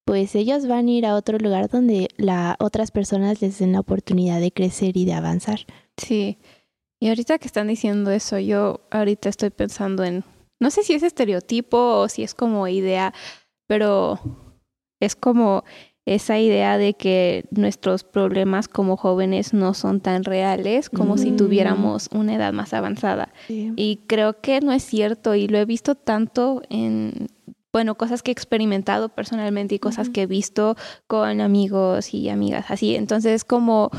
pues 0.05 0.35
ellos 0.35 0.67
van 0.67 0.87
a 0.87 0.91
ir 0.91 1.05
a 1.05 1.15
otro 1.15 1.39
lugar 1.39 1.67
donde 1.67 2.09
la, 2.17 2.55
otras 2.59 2.91
personas 2.91 3.41
les 3.41 3.57
den 3.57 3.73
la 3.73 3.79
oportunidad 3.79 4.39
de 4.39 4.51
crecer 4.51 4.95
y 4.97 5.05
de 5.05 5.13
avanzar. 5.13 5.61
Sí. 5.97 6.37
Y 6.99 7.09
ahorita 7.09 7.39
que 7.39 7.47
están 7.47 7.67
diciendo 7.67 8.11
eso, 8.11 8.37
yo 8.37 8.81
ahorita 8.91 9.29
estoy 9.29 9.49
pensando 9.49 10.03
en, 10.03 10.23
no 10.59 10.69
sé 10.69 10.83
si 10.83 10.93
es 10.93 11.03
estereotipo 11.03 11.77
o 11.77 12.07
si 12.07 12.23
es 12.23 12.35
como 12.35 12.67
idea, 12.67 13.13
pero 13.67 14.19
es 14.99 15.15
como 15.15 15.63
esa 16.05 16.37
idea 16.37 16.77
de 16.77 16.93
que 16.93 17.45
nuestros 17.49 18.03
problemas 18.03 18.67
como 18.67 18.95
jóvenes 18.97 19.53
no 19.55 19.73
son 19.73 20.01
tan 20.01 20.23
reales 20.23 20.91
como 20.91 21.17
si 21.17 21.31
tuviéramos 21.31 22.09
una 22.13 22.35
edad 22.35 22.53
más 22.53 22.75
avanzada. 22.75 23.33
Y 23.49 24.01
creo 24.05 24.39
que 24.39 24.61
no 24.61 24.71
es 24.71 24.83
cierto 24.83 25.33
y 25.33 25.47
lo 25.47 25.57
he 25.57 25.65
visto 25.65 25.95
tanto 25.95 26.61
en, 26.69 27.27
bueno, 27.75 27.95
cosas 27.95 28.23
que 28.23 28.31
he 28.31 28.37
experimentado 28.39 29.09
personalmente 29.09 29.75
y 29.75 29.79
cosas 29.79 30.07
que 30.07 30.21
he 30.21 30.27
visto 30.27 30.77
con 31.07 31.41
amigos 31.41 32.13
y 32.13 32.29
amigas 32.29 32.67
así. 32.69 32.95
Entonces 32.95 33.33
es 33.33 33.43
como 33.43 33.91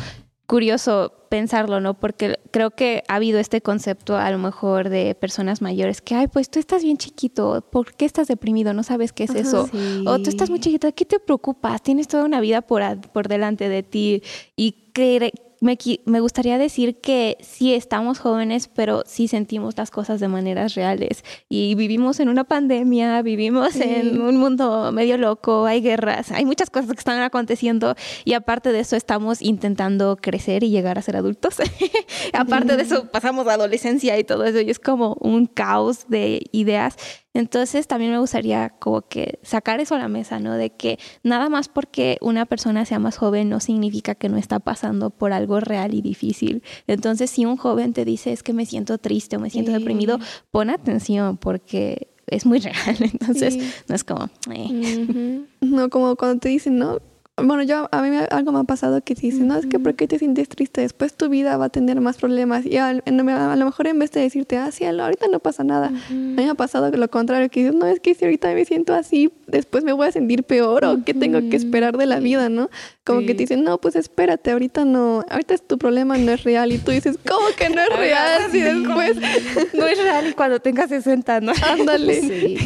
curioso 0.47 1.13
pensarlo, 1.29 1.79
¿no? 1.83 1.93
Porque 1.93 2.39
creo 2.53 2.71
que 2.71 3.03
ha 3.07 3.17
habido 3.17 3.39
este 3.39 3.61
concepto 3.61 4.17
a 4.17 4.31
lo 4.31 4.39
mejor 4.39 4.89
de 4.89 5.15
personas 5.15 5.61
mayores 5.61 6.01
que, 6.01 6.15
ay, 6.15 6.27
pues 6.29 6.49
tú 6.49 6.59
estás 6.59 6.85
bien 6.85 6.97
chiquito, 6.97 7.67
¿por 7.71 7.93
qué 7.95 8.07
estás 8.07 8.29
deprimido? 8.29 8.73
No 8.73 8.83
sabes 8.83 9.13
qué 9.13 9.25
es 9.25 9.31
Ajá. 9.33 9.41
eso. 9.41 9.69
O 10.07 10.19
tú 10.23 10.31
estás 10.31 10.49
muy 10.49 10.59
chiquita, 10.61 10.93
¿qué 10.93 11.05
te 11.05 11.21
preocupas? 11.21 11.83
Tienes 11.83 12.09
toda 12.09 12.25
una 12.25 12.41
vida 12.41 12.63
por, 12.63 12.81
por 13.13 13.29
delante 13.29 13.69
de 13.69 13.83
ti 13.83 14.23
y 14.57 14.91
creer- 14.95 15.33
me, 15.67 15.77
me, 16.05 16.21
gustaría 16.21 16.59
decir 16.59 17.01
que 17.01 17.37
sí 17.41 17.75
estamos 17.75 18.21
jóvenes, 18.21 18.69
pero 18.69 19.03
sí 19.05 19.27
sentimos 19.27 19.77
las 19.77 19.91
cosas 19.91 20.21
de 20.21 20.29
maneras 20.29 20.75
reales. 20.75 21.25
Y 21.49 21.75
vivimos 21.75 22.21
en 22.21 22.29
una 22.29 22.45
pandemia, 22.45 23.21
vivimos 23.23 23.77
en 23.77 24.21
un 24.21 24.37
mundo 24.37 24.93
medio 24.93 25.19
loco, 25.19 25.67
hay 25.67 25.81
guerras, 25.81 26.31
hay 26.31 26.45
muchas 26.45 26.71
cosas 26.71 26.93
que 26.93 26.99
están 26.99 27.21
aconteciendo 27.21 27.97
y 28.25 28.35
aparte 28.35 28.71
de 28.73 28.81
eso 28.81 28.97
estamos 28.97 29.43
intentando 29.43 30.17
crecer 30.17 30.63
y 30.63 30.71
llegar 30.71 30.99
a 30.99 31.03
ser 31.03 31.17
adultos. 31.17 31.57
aparte 32.33 32.77
de 32.77 32.83
eso 32.85 33.11
pasamos 33.11 33.49
a 33.49 33.55
adolescencia 33.55 34.19
y 34.19 34.25
todo 34.25 34.45
eso 34.45 34.61
y 34.61 34.71
es 34.71 34.79
como 34.79 35.17
un 35.21 35.47
caos 35.47 36.09
de 36.09 36.43
ideas. 36.53 36.97
Entonces 37.37 37.87
también 37.87 38.13
me 38.13 38.19
gustaría 38.19 38.71
como 38.71 39.03
que 39.03 39.39
sacar 39.43 39.79
eso 39.81 39.95
a 39.95 39.99
la 39.99 40.09
mesa, 40.09 40.41
¿no? 40.41 40.55
De 40.55 40.71
que 40.71 40.99
nada 41.23 41.51
más 41.51 41.69
porque 41.69 42.17
una 42.23 42.47
persona 42.47 42.87
sea 42.87 42.99
más 42.99 43.19
joven 43.19 43.51
no 43.51 43.61
significa 43.61 44.15
que 44.15 44.31
no 44.31 44.39
está 44.39 44.59
pasando 44.59 45.11
por 45.11 45.35
algo 45.35 45.61
real 45.61 45.93
y 45.93 46.01
difícil. 46.01 46.63
Entonces 46.87 47.31
si 47.31 47.45
un 47.45 47.59
joven 47.59 47.93
te 47.93 48.07
dice 48.07 48.33
es 48.33 48.43
que 48.43 48.55
me 48.55 48.65
siento 48.65 48.97
triste 48.97 49.37
o 49.37 49.41
me 49.41 49.51
siento 49.51 49.73
deprimido, 49.73 50.19
pon 50.51 50.71
atención 50.71 51.37
porque 51.37 52.09
es 52.27 52.47
muy 52.47 52.59
real. 52.61 52.97
Entonces 53.01 53.85
no 53.87 53.95
es 53.95 54.03
como... 54.03 54.31
Eh. 54.51 55.45
No, 55.61 55.91
como 55.91 56.17
cuando 56.17 56.41
te 56.41 56.49
dicen, 56.49 56.79
no, 56.79 57.01
bueno, 57.39 57.63
yo 57.63 57.89
a 57.93 58.03
mí 58.03 58.17
algo 58.31 58.53
me 58.53 58.61
ha 58.61 58.65
pasado 58.65 59.03
que 59.03 59.15
dice, 59.15 59.41
no, 59.41 59.57
es 59.57 59.67
que 59.67 59.79
¿por 59.79 59.95
qué 59.95 60.09
te 60.09 60.19
sientes 60.19 60.49
triste? 60.49 60.81
Después 60.81 61.15
tu 61.15 61.29
vida 61.29 61.57
va 61.57 61.67
a 61.67 61.69
tener 61.69 62.01
más 62.01 62.17
problemas. 62.17 62.65
Y 62.65 62.79
a, 62.79 62.95
lo 62.95 63.65
mejor 63.65 63.87
en 63.87 63.99
vez 63.99 64.11
de 64.13 64.21
decirte, 64.21 64.57
ah, 64.57 64.71
sí, 64.71 64.85
ahorita 64.85 65.27
no 65.31 65.39
pasa 65.41 65.63
nada, 65.63 65.89
a 65.89 65.91
mí 65.91 66.35
me 66.35 66.49
ha 66.49 66.55
pasado 66.55 66.91
lo 66.91 67.11
contrario, 67.11 67.49
que 67.51 67.61
dices, 67.61 67.75
no, 67.75 67.87
es 67.87 68.01
que 68.01 68.15
si 68.15 68.25
ahorita 68.25 68.53
me 68.55 68.65
siento 68.65 68.95
así, 68.95 69.33
después 69.47 69.85
me 69.85 69.93
voy 69.93 70.07
a 70.07 70.13
sentir 70.13 70.45
peor 70.45 70.85
o 70.85 71.05
qué 71.05 71.15
tengo 71.15 71.41
que 71.51 71.57
esperar 71.57 71.97
de 71.97 72.07
la 72.07 72.21
vida, 72.21 72.49
¿no? 72.49 72.71
Como 73.05 73.21
que 73.21 73.35
te 73.35 73.45
dicen, 73.45 73.63
no, 73.63 73.79
pues 73.79 73.95
espérate, 73.95 74.51
ahorita 74.51 74.85
no, 74.85 75.25
ahorita 75.31 75.55
es 75.55 75.63
tu 75.63 75.79
problema 75.79 76.17
no 76.19 76.33
es 76.33 76.45
real. 76.45 76.73
Y 76.73 76.79
tú 76.79 76.91
dices, 76.91 77.19
¿cómo 77.27 77.47
que 77.57 77.69
no 77.69 77.81
es 77.81 77.89
real? 77.97 78.55
Y 78.55 78.61
después 78.61 79.17
no 79.75 79.87
es 79.87 80.03
real 80.03 80.29
y 80.29 80.33
cuando 80.33 80.61
tengas 80.61 80.89
60, 80.89 81.41
¿no? 81.41 81.53
Ándale. 81.63 82.19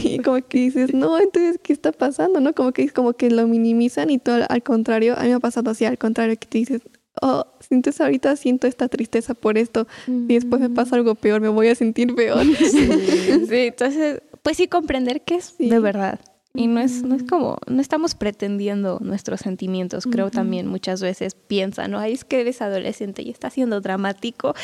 Y 0.02 0.18
como 0.20 0.38
que 0.40 0.58
dices, 0.58 0.94
no, 0.94 1.18
entonces, 1.18 1.58
¿qué 1.62 1.72
está 1.72 1.92
pasando? 1.92 2.40
¿No? 2.40 2.54
Como 2.54 2.72
que, 2.72 2.88
como 2.90 3.12
que 3.12 3.30
lo 3.30 3.46
minimizan 3.46 4.10
y 4.10 4.18
todo 4.18 4.44
al 4.48 4.59
contrario, 4.62 5.16
a 5.16 5.22
mí 5.22 5.28
me 5.28 5.34
ha 5.34 5.40
pasado 5.40 5.70
así, 5.70 5.84
al 5.84 5.98
contrario, 5.98 6.36
que 6.38 6.46
te 6.46 6.58
dices, 6.58 6.82
oh, 7.22 7.46
sientes 7.60 8.00
ahorita 8.00 8.36
siento 8.36 8.66
esta 8.66 8.88
tristeza 8.88 9.34
por 9.34 9.58
esto 9.58 9.86
y 10.06 10.34
después 10.34 10.60
me 10.60 10.70
pasa 10.70 10.96
algo 10.96 11.14
peor, 11.14 11.40
me 11.40 11.48
voy 11.48 11.68
a 11.68 11.74
sentir 11.74 12.14
peor. 12.14 12.44
Sí, 12.56 13.46
entonces, 13.50 14.22
pues 14.42 14.56
sí 14.56 14.68
comprender 14.68 15.22
que 15.22 15.36
es 15.36 15.56
de 15.58 15.78
verdad. 15.78 16.20
Y 16.52 16.66
no 16.66 16.80
es, 16.80 17.04
no 17.04 17.14
es 17.14 17.22
como, 17.22 17.58
no 17.68 17.80
estamos 17.80 18.16
pretendiendo 18.16 18.98
nuestros 19.00 19.40
sentimientos. 19.40 20.04
Creo 20.10 20.32
también 20.32 20.66
muchas 20.66 21.00
veces 21.00 21.36
piensan, 21.36 21.92
no, 21.92 22.00
Ay, 22.00 22.12
es 22.12 22.24
que 22.24 22.40
eres 22.40 22.60
adolescente 22.60 23.22
y 23.22 23.30
está 23.30 23.50
siendo 23.50 23.80
dramático. 23.80 24.54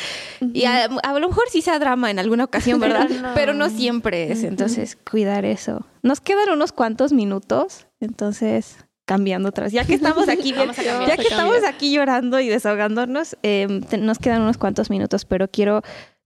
Y 0.41 0.65
a, 0.65 0.89
lo 0.89 1.27
mejor 1.29 1.45
sí 1.49 1.61
sea 1.61 1.79
drama 1.79 2.11
en 2.11 2.19
alguna 2.19 2.43
ocasión, 2.43 2.81
¿verdad? 2.81 3.07
Pero 3.35 3.53
no 3.53 3.69
siempre 3.69 4.29
es. 4.31 4.43
Entonces, 4.43 4.97
cuidar 5.09 5.45
eso. 5.45 5.85
Nos 6.03 6.19
quedan 6.19 6.49
unos 6.49 6.73
cuantos 6.73 7.13
minutos. 7.13 7.87
Entonces, 8.01 8.75
cambiando 9.07 9.49
otras. 9.49 9.71
Ya 9.71 9.85
que 9.85 9.95
estamos 9.95 10.27
aquí, 10.29 10.53
ya 10.53 11.15
que 11.15 11.27
estamos 11.27 11.63
aquí 11.67 11.91
llorando 11.91 12.39
y 12.39 12.49
desahogándonos, 12.49 13.37
em, 13.41 13.81
nos 13.99 14.19
quedan 14.19 14.43
unos 14.43 14.59
cuantos 14.59 14.91
minutos, 14.91 15.25
pero 15.25 15.47
quiero 15.47 15.81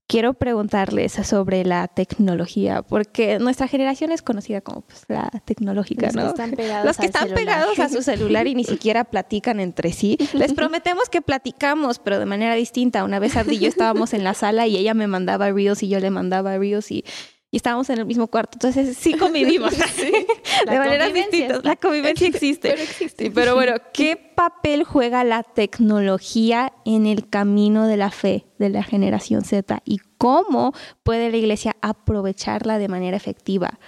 quiero 0.08 0.34
preguntarles 0.34 1.12
sobre 1.12 1.64
la 1.64 1.88
tecnología, 1.88 2.82
porque 2.82 3.38
nuestra 3.38 3.66
generación 3.66 4.12
es 4.12 4.20
conocida 4.20 4.60
como 4.60 4.82
pues, 4.82 5.04
la 5.08 5.30
tecnológica, 5.46 6.06
Los 6.06 6.14
¿no? 6.16 6.22
Que 6.22 6.28
están 6.28 6.50
pegados 6.50 6.84
Los 6.84 6.96
que 6.98 7.06
están 7.06 7.28
pegados 7.30 7.78
a 7.78 7.88
su 7.88 8.02
celular 8.02 8.46
y 8.46 8.54
ni 8.54 8.64
siquiera 8.64 9.04
platican 9.04 9.58
entre 9.58 9.92
sí. 9.92 10.18
Les 10.34 10.52
prometemos 10.54 11.08
que 11.08 11.22
platicamos, 11.22 11.98
pero 11.98 12.18
de 12.18 12.26
manera 12.26 12.54
distinta. 12.54 13.04
Una 13.04 13.20
vez 13.20 13.36
Abdi 13.36 13.54
y 13.54 13.58
yo 13.60 13.68
estábamos 13.68 14.12
en 14.12 14.22
la 14.22 14.34
sala 14.34 14.66
y 14.66 14.76
ella 14.76 14.92
me 14.92 15.06
mandaba 15.06 15.50
reels 15.50 15.82
y 15.82 15.88
yo 15.88 15.98
le 15.98 16.10
mandaba 16.10 16.58
reels 16.58 16.90
y 16.90 17.04
y 17.52 17.56
estábamos 17.56 17.90
en 17.90 17.98
el 17.98 18.06
mismo 18.06 18.28
cuarto. 18.28 18.52
Entonces 18.54 18.96
sí 18.96 19.12
convivimos 19.12 19.74
¿sí? 19.94 20.10
de 20.66 20.78
maneras 20.78 21.12
distintas. 21.12 21.62
La 21.62 21.76
convivencia 21.76 22.26
existe. 22.26 22.70
Pero 22.70 22.82
existe. 22.82 23.30
pero 23.30 23.54
bueno, 23.54 23.74
¿qué 23.92 24.16
papel 24.16 24.84
juega 24.84 25.22
la 25.22 25.42
tecnología 25.42 26.72
en 26.86 27.06
el 27.06 27.28
camino 27.28 27.86
de 27.86 27.98
la 27.98 28.10
fe 28.10 28.46
de 28.58 28.70
la 28.70 28.82
generación 28.82 29.44
Z 29.44 29.82
y 29.84 29.98
cómo 30.16 30.72
puede 31.02 31.30
la 31.30 31.36
iglesia 31.36 31.76
aprovecharla 31.82 32.78
de 32.78 32.88
manera 32.88 33.18
efectiva 33.18 33.78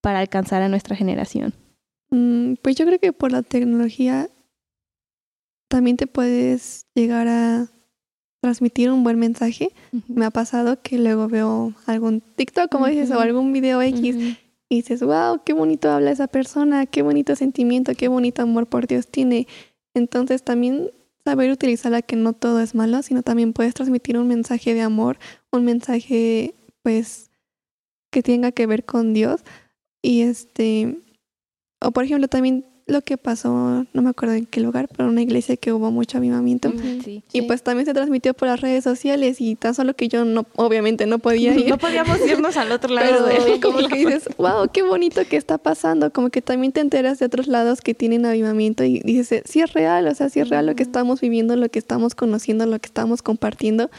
para 0.00 0.18
alcanzar 0.18 0.60
a 0.62 0.68
nuestra 0.68 0.96
generación? 0.96 1.54
Mm, 2.10 2.54
pues 2.60 2.74
yo 2.74 2.84
creo 2.84 2.98
que 2.98 3.12
por 3.12 3.30
la 3.30 3.42
tecnología 3.42 4.28
también 5.68 5.96
te 5.96 6.08
puedes 6.08 6.86
llegar 6.92 7.28
a 7.28 7.70
transmitir 8.42 8.90
un 8.90 9.04
buen 9.04 9.18
mensaje. 9.18 9.72
Me 10.08 10.24
ha 10.26 10.30
pasado 10.30 10.82
que 10.82 10.98
luego 10.98 11.28
veo 11.28 11.72
algún 11.86 12.20
TikTok, 12.20 12.70
como 12.70 12.88
dices, 12.88 13.12
o 13.12 13.20
algún 13.20 13.52
video 13.52 13.80
X 13.80 14.16
y 14.68 14.76
dices, 14.76 15.00
wow, 15.00 15.40
qué 15.44 15.52
bonito 15.52 15.90
habla 15.90 16.10
esa 16.10 16.26
persona, 16.26 16.86
qué 16.86 17.02
bonito 17.02 17.36
sentimiento, 17.36 17.94
qué 17.94 18.08
bonito 18.08 18.42
amor 18.42 18.66
por 18.66 18.88
Dios 18.88 19.06
tiene. 19.06 19.46
Entonces 19.94 20.42
también 20.42 20.90
saber 21.24 21.52
utilizarla 21.52 22.02
que 22.02 22.16
no 22.16 22.32
todo 22.32 22.60
es 22.60 22.74
malo, 22.74 23.02
sino 23.02 23.22
también 23.22 23.52
puedes 23.52 23.74
transmitir 23.74 24.18
un 24.18 24.26
mensaje 24.26 24.74
de 24.74 24.80
amor, 24.80 25.18
un 25.52 25.64
mensaje 25.64 26.56
pues 26.82 27.30
que 28.10 28.24
tenga 28.24 28.50
que 28.50 28.66
ver 28.66 28.84
con 28.84 29.14
Dios. 29.14 29.42
Y 30.02 30.22
este, 30.22 30.98
o 31.80 31.92
por 31.92 32.02
ejemplo 32.04 32.26
también 32.26 32.64
lo 32.92 33.02
que 33.02 33.16
pasó, 33.16 33.84
no 33.92 34.02
me 34.02 34.10
acuerdo 34.10 34.34
en 34.34 34.46
qué 34.46 34.60
lugar, 34.60 34.88
pero 34.94 35.08
una 35.08 35.22
iglesia 35.22 35.56
que 35.56 35.72
hubo 35.72 35.90
mucho 35.90 36.18
avivamiento. 36.18 36.72
y 37.32 37.42
pues 37.42 37.62
también 37.62 37.86
se 37.86 37.94
transmitió 37.94 38.34
por 38.34 38.48
las 38.48 38.60
redes 38.60 38.84
sociales 38.84 39.40
y 39.40 39.56
tan 39.56 39.74
solo 39.74 39.94
que 39.94 40.08
yo 40.08 40.24
no, 40.24 40.46
obviamente 40.56 41.06
no 41.06 41.18
podía 41.18 41.54
ir. 41.58 41.68
No 41.68 41.78
podíamos 41.78 42.18
irnos 42.28 42.56
al 42.56 42.70
otro 42.70 42.94
lado. 42.94 43.26
de 43.26 43.60
como 43.60 43.78
que 43.88 43.96
dices, 43.96 44.28
wow, 44.36 44.68
qué 44.72 44.82
bonito 44.82 45.22
que 45.28 45.36
está 45.36 45.58
pasando. 45.58 46.12
Como 46.12 46.30
que 46.30 46.42
también 46.42 46.72
te 46.72 46.80
enteras 46.80 47.18
de 47.18 47.26
otros 47.26 47.46
lados 47.46 47.80
que 47.80 47.94
tienen 47.94 48.26
avivamiento 48.26 48.84
y 48.84 49.00
dices, 49.00 49.42
sí 49.46 49.60
es 49.60 49.72
real, 49.72 50.06
o 50.06 50.14
sea, 50.14 50.28
sí 50.28 50.40
es 50.40 50.48
real 50.48 50.66
lo 50.66 50.74
que 50.74 50.82
estamos 50.82 51.20
viviendo, 51.20 51.56
lo 51.56 51.68
que 51.68 51.78
estamos 51.78 52.14
conociendo, 52.14 52.66
lo 52.66 52.78
que 52.78 52.86
estamos 52.86 53.22
compartiendo 53.22 53.90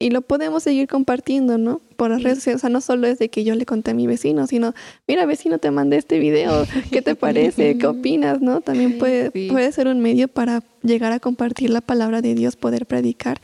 y 0.00 0.10
lo 0.10 0.22
podemos 0.22 0.62
seguir 0.62 0.88
compartiendo, 0.88 1.58
¿no? 1.58 1.80
Por 1.96 2.10
las 2.10 2.22
redes 2.22 2.38
sociales. 2.38 2.60
O 2.60 2.62
sea, 2.62 2.70
no 2.70 2.80
solo 2.80 3.06
es 3.06 3.18
de 3.18 3.28
que 3.28 3.44
yo 3.44 3.54
le 3.54 3.66
conté 3.66 3.92
a 3.92 3.94
mi 3.94 4.06
vecino, 4.06 4.46
sino, 4.46 4.74
mira, 5.06 5.26
vecino, 5.26 5.58
te 5.58 5.70
mandé 5.70 5.98
este 5.98 6.18
video, 6.18 6.66
¿qué 6.90 7.02
te 7.02 7.14
parece? 7.14 7.76
¿Qué 7.76 7.86
opinas? 7.86 8.40
¿No? 8.40 8.62
También 8.62 8.98
puede, 8.98 9.30
puede 9.30 9.70
ser 9.70 9.86
un 9.88 10.00
medio 10.00 10.26
para 10.26 10.64
llegar 10.82 11.12
a 11.12 11.20
compartir 11.20 11.68
la 11.68 11.82
palabra 11.82 12.22
de 12.22 12.34
Dios, 12.34 12.56
poder 12.56 12.86
predicar 12.86 13.42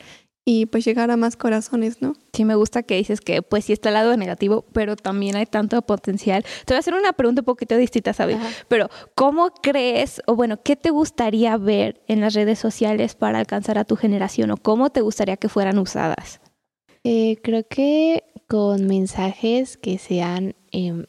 y 0.49 0.65
pues 0.65 0.85
llegar 0.85 1.11
a 1.11 1.17
más 1.17 1.35
corazones, 1.35 2.01
¿no? 2.01 2.13
Sí, 2.33 2.45
me 2.45 2.55
gusta 2.55 2.81
que 2.81 2.95
dices 2.95 3.19
que 3.19 3.41
pues 3.41 3.65
sí 3.65 3.73
está 3.73 3.89
el 3.89 3.95
lado 3.95 4.15
negativo, 4.15 4.63
pero 4.71 4.95
también 4.95 5.35
hay 5.35 5.45
tanto 5.45 5.79
potencial. 5.81 6.43
Te 6.65 6.73
voy 6.73 6.77
a 6.77 6.79
hacer 6.79 6.93
una 6.93 7.11
pregunta 7.13 7.41
un 7.41 7.45
poquito 7.45 7.75
distinta, 7.75 8.13
¿sabes? 8.13 8.37
Pero 8.69 8.89
¿cómo 9.13 9.51
crees 9.61 10.21
o 10.25 10.35
bueno, 10.35 10.57
qué 10.63 10.77
te 10.77 10.89
gustaría 10.89 11.57
ver 11.57 12.01
en 12.07 12.21
las 12.21 12.33
redes 12.33 12.59
sociales 12.59 13.13
para 13.13 13.39
alcanzar 13.39 13.77
a 13.77 13.83
tu 13.83 13.97
generación 13.97 14.49
o 14.49 14.57
cómo 14.57 14.89
te 14.89 15.01
gustaría 15.01 15.35
que 15.35 15.49
fueran 15.49 15.77
usadas? 15.79 16.39
Eh, 17.09 17.37
creo 17.41 17.65
que 17.67 18.25
con 18.47 18.85
mensajes 18.85 19.77
que 19.77 19.97
sean, 19.97 20.55
em, 20.71 21.05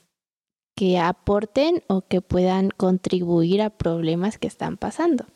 que 0.77 0.99
aporten 0.99 1.83
o 1.89 2.03
que 2.03 2.21
puedan 2.21 2.71
contribuir 2.71 3.63
a 3.63 3.71
problemas 3.71 4.39
que 4.39 4.47
están 4.47 4.77
pasando. 4.77 5.27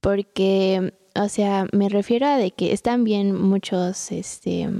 Porque, 0.00 0.94
o 1.14 1.28
sea, 1.28 1.66
me 1.72 1.90
refiero 1.90 2.26
a 2.26 2.38
de 2.38 2.50
que 2.50 2.72
están 2.72 3.04
bien 3.04 3.38
muchos, 3.38 4.10
este, 4.10 4.70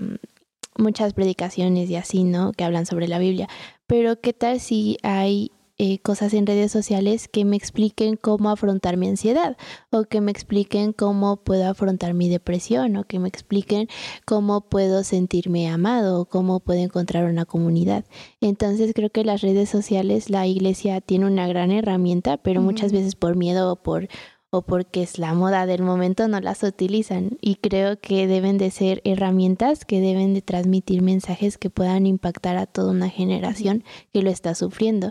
muchas 0.78 1.12
predicaciones 1.12 1.90
y 1.90 1.96
así, 1.96 2.24
¿no? 2.24 2.52
Que 2.52 2.64
hablan 2.64 2.86
sobre 2.86 3.06
la 3.06 3.18
Biblia. 3.18 3.48
Pero 3.86 4.18
¿qué 4.20 4.32
tal 4.32 4.58
si 4.58 4.96
hay 5.02 5.52
eh, 5.84 5.98
cosas 5.98 6.32
en 6.32 6.46
redes 6.46 6.72
sociales 6.72 7.28
que 7.28 7.44
me 7.44 7.56
expliquen 7.56 8.16
cómo 8.16 8.48
afrontar 8.48 8.96
mi 8.96 9.06
ansiedad 9.06 9.58
o 9.90 10.04
que 10.04 10.22
me 10.22 10.30
expliquen 10.30 10.94
cómo 10.94 11.36
puedo 11.36 11.68
afrontar 11.68 12.14
mi 12.14 12.30
depresión 12.30 12.96
o 12.96 13.04
que 13.04 13.18
me 13.18 13.28
expliquen 13.28 13.88
cómo 14.24 14.62
puedo 14.62 15.04
sentirme 15.04 15.68
amado 15.68 16.22
o 16.22 16.24
cómo 16.24 16.60
puedo 16.60 16.80
encontrar 16.80 17.26
una 17.26 17.44
comunidad. 17.44 18.06
Entonces 18.40 18.92
creo 18.94 19.10
que 19.10 19.24
las 19.24 19.42
redes 19.42 19.68
sociales, 19.68 20.30
la 20.30 20.46
iglesia 20.46 21.02
tiene 21.02 21.26
una 21.26 21.46
gran 21.48 21.70
herramienta, 21.70 22.38
pero 22.38 22.62
muchas 22.62 22.90
veces 22.90 23.14
por 23.14 23.36
miedo 23.36 23.70
o 23.70 23.76
por 23.76 24.08
o 24.48 24.62
porque 24.62 25.02
es 25.02 25.18
la 25.18 25.34
moda 25.34 25.66
del 25.66 25.82
momento 25.82 26.28
no 26.28 26.40
las 26.40 26.62
utilizan 26.62 27.36
y 27.40 27.56
creo 27.56 28.00
que 28.00 28.26
deben 28.26 28.56
de 28.56 28.70
ser 28.70 29.02
herramientas 29.04 29.84
que 29.84 30.00
deben 30.00 30.32
de 30.32 30.40
transmitir 30.40 31.02
mensajes 31.02 31.58
que 31.58 31.68
puedan 31.68 32.06
impactar 32.06 32.56
a 32.56 32.66
toda 32.66 32.92
una 32.92 33.10
generación 33.10 33.84
que 34.12 34.22
lo 34.22 34.30
está 34.30 34.54
sufriendo. 34.54 35.10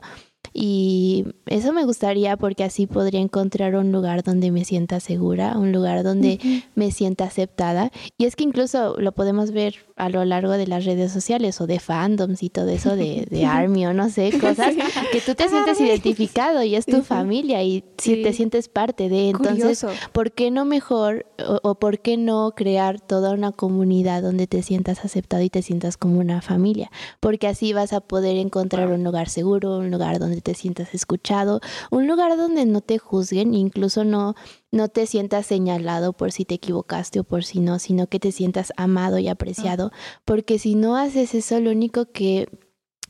Y 0.54 1.26
eso 1.48 1.74
me 1.74 1.84
gustaría 1.84 2.38
porque 2.38 2.64
así 2.64 2.86
podría 2.86 3.20
encontrar 3.20 3.76
un 3.76 3.92
lugar 3.92 4.24
donde 4.24 4.52
me 4.52 4.66
sienta 4.66 5.00
segura, 5.00 5.58
un 5.58 5.72
lugar 5.72 6.04
donde 6.04 6.64
me 6.76 6.92
sienta 6.92 7.26
aceptada. 7.26 7.92
Y 8.18 8.26
es 8.26 8.36
que 8.36 8.44
incluso 8.44 8.96
lo 9.00 9.12
podemos 9.14 9.52
ver 9.52 9.76
a 9.96 10.10
lo 10.10 10.26
largo 10.26 10.54
de 10.54 10.68
las 10.68 10.86
redes 10.86 11.12
sociales 11.12 11.62
o 11.62 11.68
de 11.68 11.80
fandoms 11.80 12.42
y 12.42 12.50
todo 12.50 12.70
eso 12.70 12.96
de, 12.96 13.28
de 13.30 13.46
Army 13.46 13.86
o 13.86 13.94
no 13.94 14.10
sé, 14.10 14.32
cosas 14.40 14.74
que 15.12 15.22
tú 15.22 15.36
te 15.36 15.48
sientes 15.48 15.80
identificado 15.80 16.64
y 16.64 16.76
es 16.76 16.86
tu 16.86 17.04
familia 17.04 17.64
y 17.64 17.84
si 17.98 18.24
te 18.24 18.34
sientes 18.34 18.70
parte 18.70 19.10
de. 19.10 19.30
Entonces, 19.30 19.86
¿por 20.12 20.32
qué 20.32 20.52
no 20.52 20.66
mejor 20.66 21.26
o, 21.40 21.60
o, 21.64 21.76
por 21.76 22.00
qué 22.00 22.18
no 22.18 22.54
crear 22.56 23.00
toda 23.00 23.34
una 23.34 23.52
comunidad 23.52 24.22
donde 24.22 24.48
te 24.48 24.64
sientas 24.64 25.06
aceptado 25.06 25.44
y 25.44 25.50
te 25.50 25.62
sientas 25.62 25.98
como 25.98 26.20
una 26.20 26.42
familia? 26.42 26.92
Porque 27.20 27.48
así 27.48 27.74
vas 27.74 27.94
a 27.94 28.02
poder 28.02 28.38
encontrar 28.38 28.90
un 28.90 29.04
lugar 29.04 29.30
seguro, 29.30 29.78
un 29.78 29.92
lugar 29.92 30.20
donde 30.20 30.42
te 30.42 30.54
sientas 30.54 30.94
escuchado, 30.94 31.62
un 31.92 32.08
lugar 32.08 32.36
donde 32.38 32.66
no 32.66 32.82
te 32.82 32.98
juzguen, 32.98 33.54
incluso 33.54 34.04
no 34.04 34.36
no 34.74 34.90
te 34.90 35.06
sientas 35.06 35.46
señalado 35.46 36.14
por 36.14 36.32
si 36.32 36.46
te 36.46 36.56
equivocaste 36.56 37.20
o 37.20 37.24
por 37.24 37.46
si 37.46 37.60
no, 37.60 37.78
sino 37.78 38.08
que 38.08 38.20
te 38.20 38.32
sientas 38.32 38.74
amado 38.76 39.20
y 39.20 39.28
apreciado, 39.28 39.92
porque 40.26 40.58
si 40.58 40.74
no 40.74 40.98
haces 40.98 41.36
eso, 41.36 41.60
lo 41.60 41.70
único 41.70 42.12
que, 42.12 42.50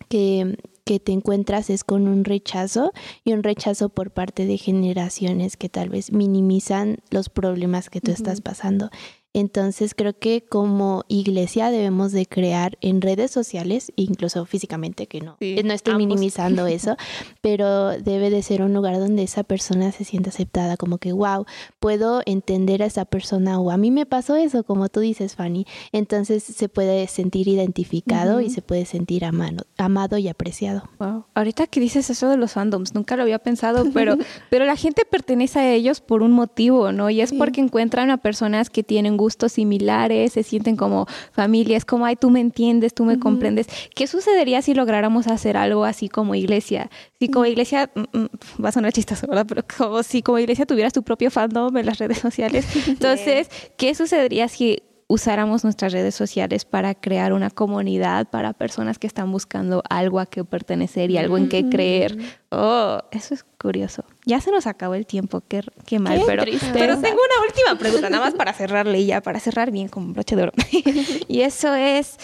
que, 0.09 0.57
que 0.83 0.99
te 0.99 1.13
encuentras 1.13 1.69
es 1.69 1.85
con 1.85 2.09
un 2.09 2.25
rechazo 2.25 2.91
y 3.23 3.31
un 3.31 3.43
rechazo 3.43 3.87
por 3.87 4.11
parte 4.11 4.45
de 4.45 4.57
generaciones 4.57 5.55
que 5.55 5.69
tal 5.69 5.87
vez 5.87 6.11
minimizan 6.11 6.97
los 7.09 7.29
problemas 7.29 7.89
que 7.89 8.01
tú 8.01 8.11
estás 8.11 8.41
pasando. 8.41 8.89
Entonces 9.33 9.95
creo 9.95 10.17
que 10.17 10.43
como 10.47 11.05
iglesia 11.07 11.71
debemos 11.71 12.11
de 12.11 12.27
crear 12.27 12.77
en 12.81 13.01
redes 13.01 13.31
sociales, 13.31 13.91
incluso 13.95 14.45
físicamente, 14.45 15.07
que 15.07 15.21
no, 15.21 15.37
no 15.39 15.73
estoy 15.73 15.95
minimizando 15.95 16.67
eso, 16.67 16.95
pero 17.41 17.97
debe 17.97 18.29
de 18.29 18.43
ser 18.43 18.61
un 18.61 18.73
lugar 18.73 18.99
donde 18.99 19.23
esa 19.23 19.43
persona 19.43 19.91
se 19.91 20.03
sienta 20.03 20.29
aceptada, 20.29 20.77
como 20.77 20.99
que, 20.99 21.13
wow, 21.13 21.45
puedo 21.79 22.21
entender 22.25 22.83
a 22.83 22.85
esa 22.85 23.05
persona 23.05 23.59
o 23.59 23.71
a 23.71 23.77
mí 23.77 23.89
me 23.89 24.05
pasó 24.05 24.35
eso, 24.35 24.63
como 24.63 24.89
tú 24.89 24.99
dices, 24.99 25.35
Fanny. 25.35 25.65
Entonces 25.91 26.43
se 26.43 26.69
puede 26.69 27.07
sentir 27.07 27.47
identificado 27.47 28.41
y 28.41 28.49
se 28.49 28.61
puede 28.61 28.85
sentir 28.85 29.25
amado, 29.25 29.65
amado 29.77 30.17
y 30.17 30.27
apreciado. 30.27 30.83
Wow. 30.99 31.25
Ahorita 31.33 31.67
que 31.67 31.79
dices 31.79 32.09
eso 32.09 32.29
de 32.29 32.37
los 32.37 32.53
fandoms, 32.53 32.93
nunca 32.93 33.15
lo 33.15 33.23
había 33.23 33.39
pensado, 33.39 33.85
pero, 33.93 34.17
pero 34.49 34.65
la 34.65 34.75
gente 34.75 35.05
pertenece 35.05 35.59
a 35.59 35.73
ellos 35.73 36.01
por 36.01 36.21
un 36.21 36.31
motivo, 36.31 36.91
¿no? 36.91 37.09
Y 37.09 37.21
es 37.21 37.33
porque 37.33 37.61
encuentran 37.61 38.11
a 38.11 38.17
personas 38.17 38.69
que 38.69 38.83
tienen 38.83 39.17
gustos 39.23 39.53
similares, 39.53 40.33
se 40.33 40.43
sienten 40.43 40.75
como 40.75 41.07
familias, 41.31 41.85
como, 41.85 42.05
ay, 42.05 42.15
tú 42.17 42.29
me 42.29 42.41
entiendes, 42.41 42.93
tú 42.93 43.05
me 43.05 43.17
comprendes. 43.19 43.67
¿Qué 43.95 44.05
sucedería 44.05 44.61
si 44.61 44.73
lográramos 44.73 45.27
hacer 45.27 45.55
algo 45.55 45.85
así 45.85 46.09
como 46.09 46.35
iglesia? 46.35 46.89
Si 47.19 47.29
como 47.29 47.45
iglesia, 47.45 47.89
mm, 47.95 48.17
mm, 48.17 48.27
va 48.63 48.69
a 48.69 48.71
sonar 48.73 48.91
chistoso, 48.91 49.27
¿verdad? 49.27 49.45
Pero 49.47 49.63
como 49.77 50.03
si 50.03 50.21
como 50.21 50.39
iglesia 50.39 50.65
tuvieras 50.65 50.91
tu 50.91 51.03
propio 51.03 51.31
fandom 51.31 51.75
en 51.77 51.85
las 51.85 51.97
redes 51.97 52.17
sociales. 52.17 52.65
Entonces, 52.87 53.49
¿qué 53.77 53.95
sucedería 53.95 54.47
si 54.49 54.83
usáramos 55.07 55.63
nuestras 55.63 55.93
redes 55.93 56.15
sociales 56.15 56.65
para 56.65 56.95
crear 56.95 57.33
una 57.33 57.49
comunidad 57.49 58.29
para 58.29 58.53
personas 58.53 58.97
que 58.99 59.07
están 59.07 59.31
buscando 59.31 59.83
algo 59.89 60.19
a 60.19 60.25
que 60.25 60.43
pertenecer 60.43 61.11
y 61.11 61.17
algo 61.17 61.37
en 61.37 61.49
que 61.49 61.69
creer. 61.69 62.17
Oh, 62.49 62.99
eso 63.11 63.33
es 63.33 63.45
curioso. 63.59 64.03
Ya 64.25 64.39
se 64.39 64.51
nos 64.51 64.67
acabó 64.67 64.95
el 64.95 65.05
tiempo, 65.05 65.41
qué, 65.47 65.61
qué 65.85 65.99
mal, 65.99 66.21
pero, 66.25 66.43
pero 66.73 66.99
tengo 66.99 67.19
una 67.19 67.45
última 67.45 67.77
pregunta, 67.77 68.09
nada 68.09 68.23
más 68.23 68.33
para 68.35 68.53
cerrarle 68.53 69.01
y 69.01 69.07
ya, 69.07 69.21
para 69.21 69.39
cerrar 69.39 69.71
bien 69.71 69.89
con 69.89 70.13
broche 70.13 70.35
de 70.35 70.43
oro. 70.43 70.53
y 71.27 71.41
eso 71.41 71.73
es, 71.75 72.17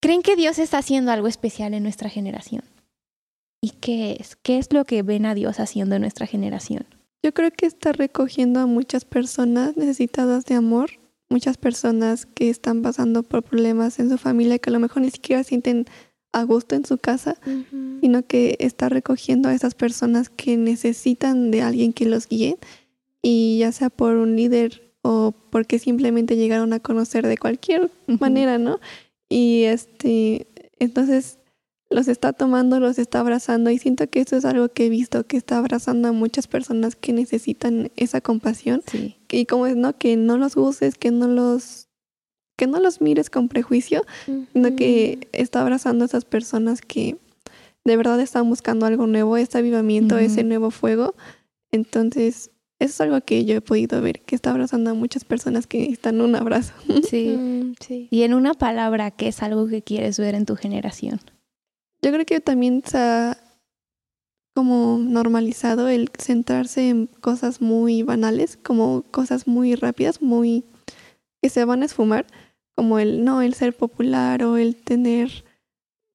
¿creen 0.00 0.22
que 0.22 0.36
Dios 0.36 0.58
está 0.58 0.78
haciendo 0.78 1.12
algo 1.12 1.28
especial 1.28 1.74
en 1.74 1.84
nuestra 1.84 2.08
generación? 2.08 2.64
¿Y 3.60 3.70
qué 3.70 4.16
es? 4.18 4.36
¿Qué 4.36 4.58
es 4.58 4.72
lo 4.72 4.84
que 4.84 5.02
ven 5.02 5.26
a 5.26 5.34
Dios 5.34 5.60
haciendo 5.60 5.96
en 5.96 6.02
nuestra 6.02 6.26
generación? 6.26 6.86
Yo 7.22 7.32
creo 7.34 7.50
que 7.50 7.66
está 7.66 7.92
recogiendo 7.92 8.60
a 8.60 8.66
muchas 8.66 9.04
personas 9.04 9.76
necesitadas 9.76 10.44
de 10.44 10.54
amor 10.54 10.90
muchas 11.30 11.56
personas 11.58 12.26
que 12.26 12.48
están 12.50 12.82
pasando 12.82 13.22
por 13.22 13.42
problemas 13.42 13.98
en 13.98 14.10
su 14.10 14.18
familia 14.18 14.58
que 14.58 14.70
a 14.70 14.72
lo 14.72 14.78
mejor 14.78 15.02
ni 15.02 15.10
siquiera 15.10 15.44
sienten 15.44 15.86
a 16.40 16.44
gusto 16.44 16.74
en 16.74 16.84
su 16.84 16.98
casa, 16.98 17.36
sino 18.00 18.26
que 18.26 18.56
está 18.60 18.88
recogiendo 18.88 19.48
a 19.48 19.54
esas 19.54 19.74
personas 19.74 20.28
que 20.28 20.56
necesitan 20.56 21.50
de 21.50 21.62
alguien 21.62 21.92
que 21.92 22.06
los 22.06 22.28
guíe 22.28 22.58
y 23.22 23.58
ya 23.58 23.72
sea 23.72 23.90
por 23.90 24.16
un 24.16 24.36
líder 24.36 24.92
o 25.02 25.32
porque 25.50 25.78
simplemente 25.78 26.36
llegaron 26.36 26.72
a 26.72 26.80
conocer 26.80 27.26
de 27.26 27.36
cualquier 27.36 27.90
manera, 28.06 28.58
¿no? 28.58 28.80
Y 29.28 29.64
este, 29.64 30.46
entonces 30.78 31.38
los 31.90 32.08
está 32.08 32.32
tomando, 32.32 32.80
los 32.80 32.98
está 32.98 33.20
abrazando 33.20 33.70
y 33.70 33.78
siento 33.78 34.08
que 34.08 34.20
eso 34.20 34.36
es 34.36 34.44
algo 34.44 34.68
que 34.68 34.86
he 34.86 34.88
visto, 34.88 35.26
que 35.26 35.36
está 35.36 35.58
abrazando 35.58 36.08
a 36.08 36.12
muchas 36.12 36.46
personas 36.46 36.96
que 36.96 37.12
necesitan 37.12 37.90
esa 37.96 38.20
compasión. 38.20 38.82
Y 39.30 39.46
como 39.46 39.66
es, 39.66 39.76
¿no? 39.76 39.96
Que 39.96 40.16
no 40.16 40.36
los 40.36 40.56
uses, 40.56 40.96
que 40.96 41.10
no 41.10 41.28
los 41.28 41.87
que 42.58 42.66
no 42.66 42.80
los 42.80 43.00
mires 43.00 43.30
con 43.30 43.48
prejuicio, 43.48 44.04
sino 44.52 44.74
que 44.74 45.28
está 45.32 45.60
abrazando 45.60 46.04
a 46.04 46.06
esas 46.06 46.24
personas 46.24 46.82
que 46.82 47.16
de 47.84 47.96
verdad 47.96 48.20
están 48.20 48.50
buscando 48.50 48.84
algo 48.84 49.06
nuevo, 49.06 49.36
ese 49.36 49.58
avivamiento, 49.58 50.18
ese 50.18 50.42
nuevo 50.42 50.72
fuego. 50.72 51.14
Entonces, 51.70 52.50
eso 52.80 52.90
es 52.90 53.00
algo 53.00 53.20
que 53.20 53.44
yo 53.44 53.54
he 53.54 53.60
podido 53.60 54.02
ver, 54.02 54.20
que 54.22 54.34
está 54.34 54.50
abrazando 54.50 54.90
a 54.90 54.94
muchas 54.94 55.24
personas 55.24 55.68
que 55.68 55.78
necesitan 55.78 56.20
un 56.20 56.34
abrazo. 56.34 56.74
Sí, 57.08 57.74
sí. 57.80 58.08
Y 58.10 58.22
en 58.22 58.34
una 58.34 58.54
palabra, 58.54 59.12
¿qué 59.12 59.28
es 59.28 59.40
algo 59.40 59.68
que 59.68 59.82
quieres 59.82 60.18
ver 60.18 60.34
en 60.34 60.44
tu 60.44 60.56
generación? 60.56 61.20
Yo 62.02 62.10
creo 62.10 62.26
que 62.26 62.40
también 62.40 62.82
se 62.84 62.98
ha 62.98 63.38
como 64.52 64.98
normalizado 64.98 65.88
el 65.88 66.10
centrarse 66.18 66.88
en 66.88 67.06
cosas 67.06 67.60
muy 67.60 68.02
banales, 68.02 68.56
como 68.56 69.02
cosas 69.12 69.46
muy 69.46 69.76
rápidas, 69.76 70.20
muy 70.20 70.64
que 71.40 71.50
se 71.50 71.64
van 71.64 71.82
a 71.82 71.86
esfumar, 71.86 72.26
como 72.78 73.00
el 73.00 73.24
no, 73.24 73.42
el 73.42 73.54
ser 73.54 73.76
popular 73.76 74.44
o 74.44 74.56
el 74.56 74.76
tener 74.76 75.44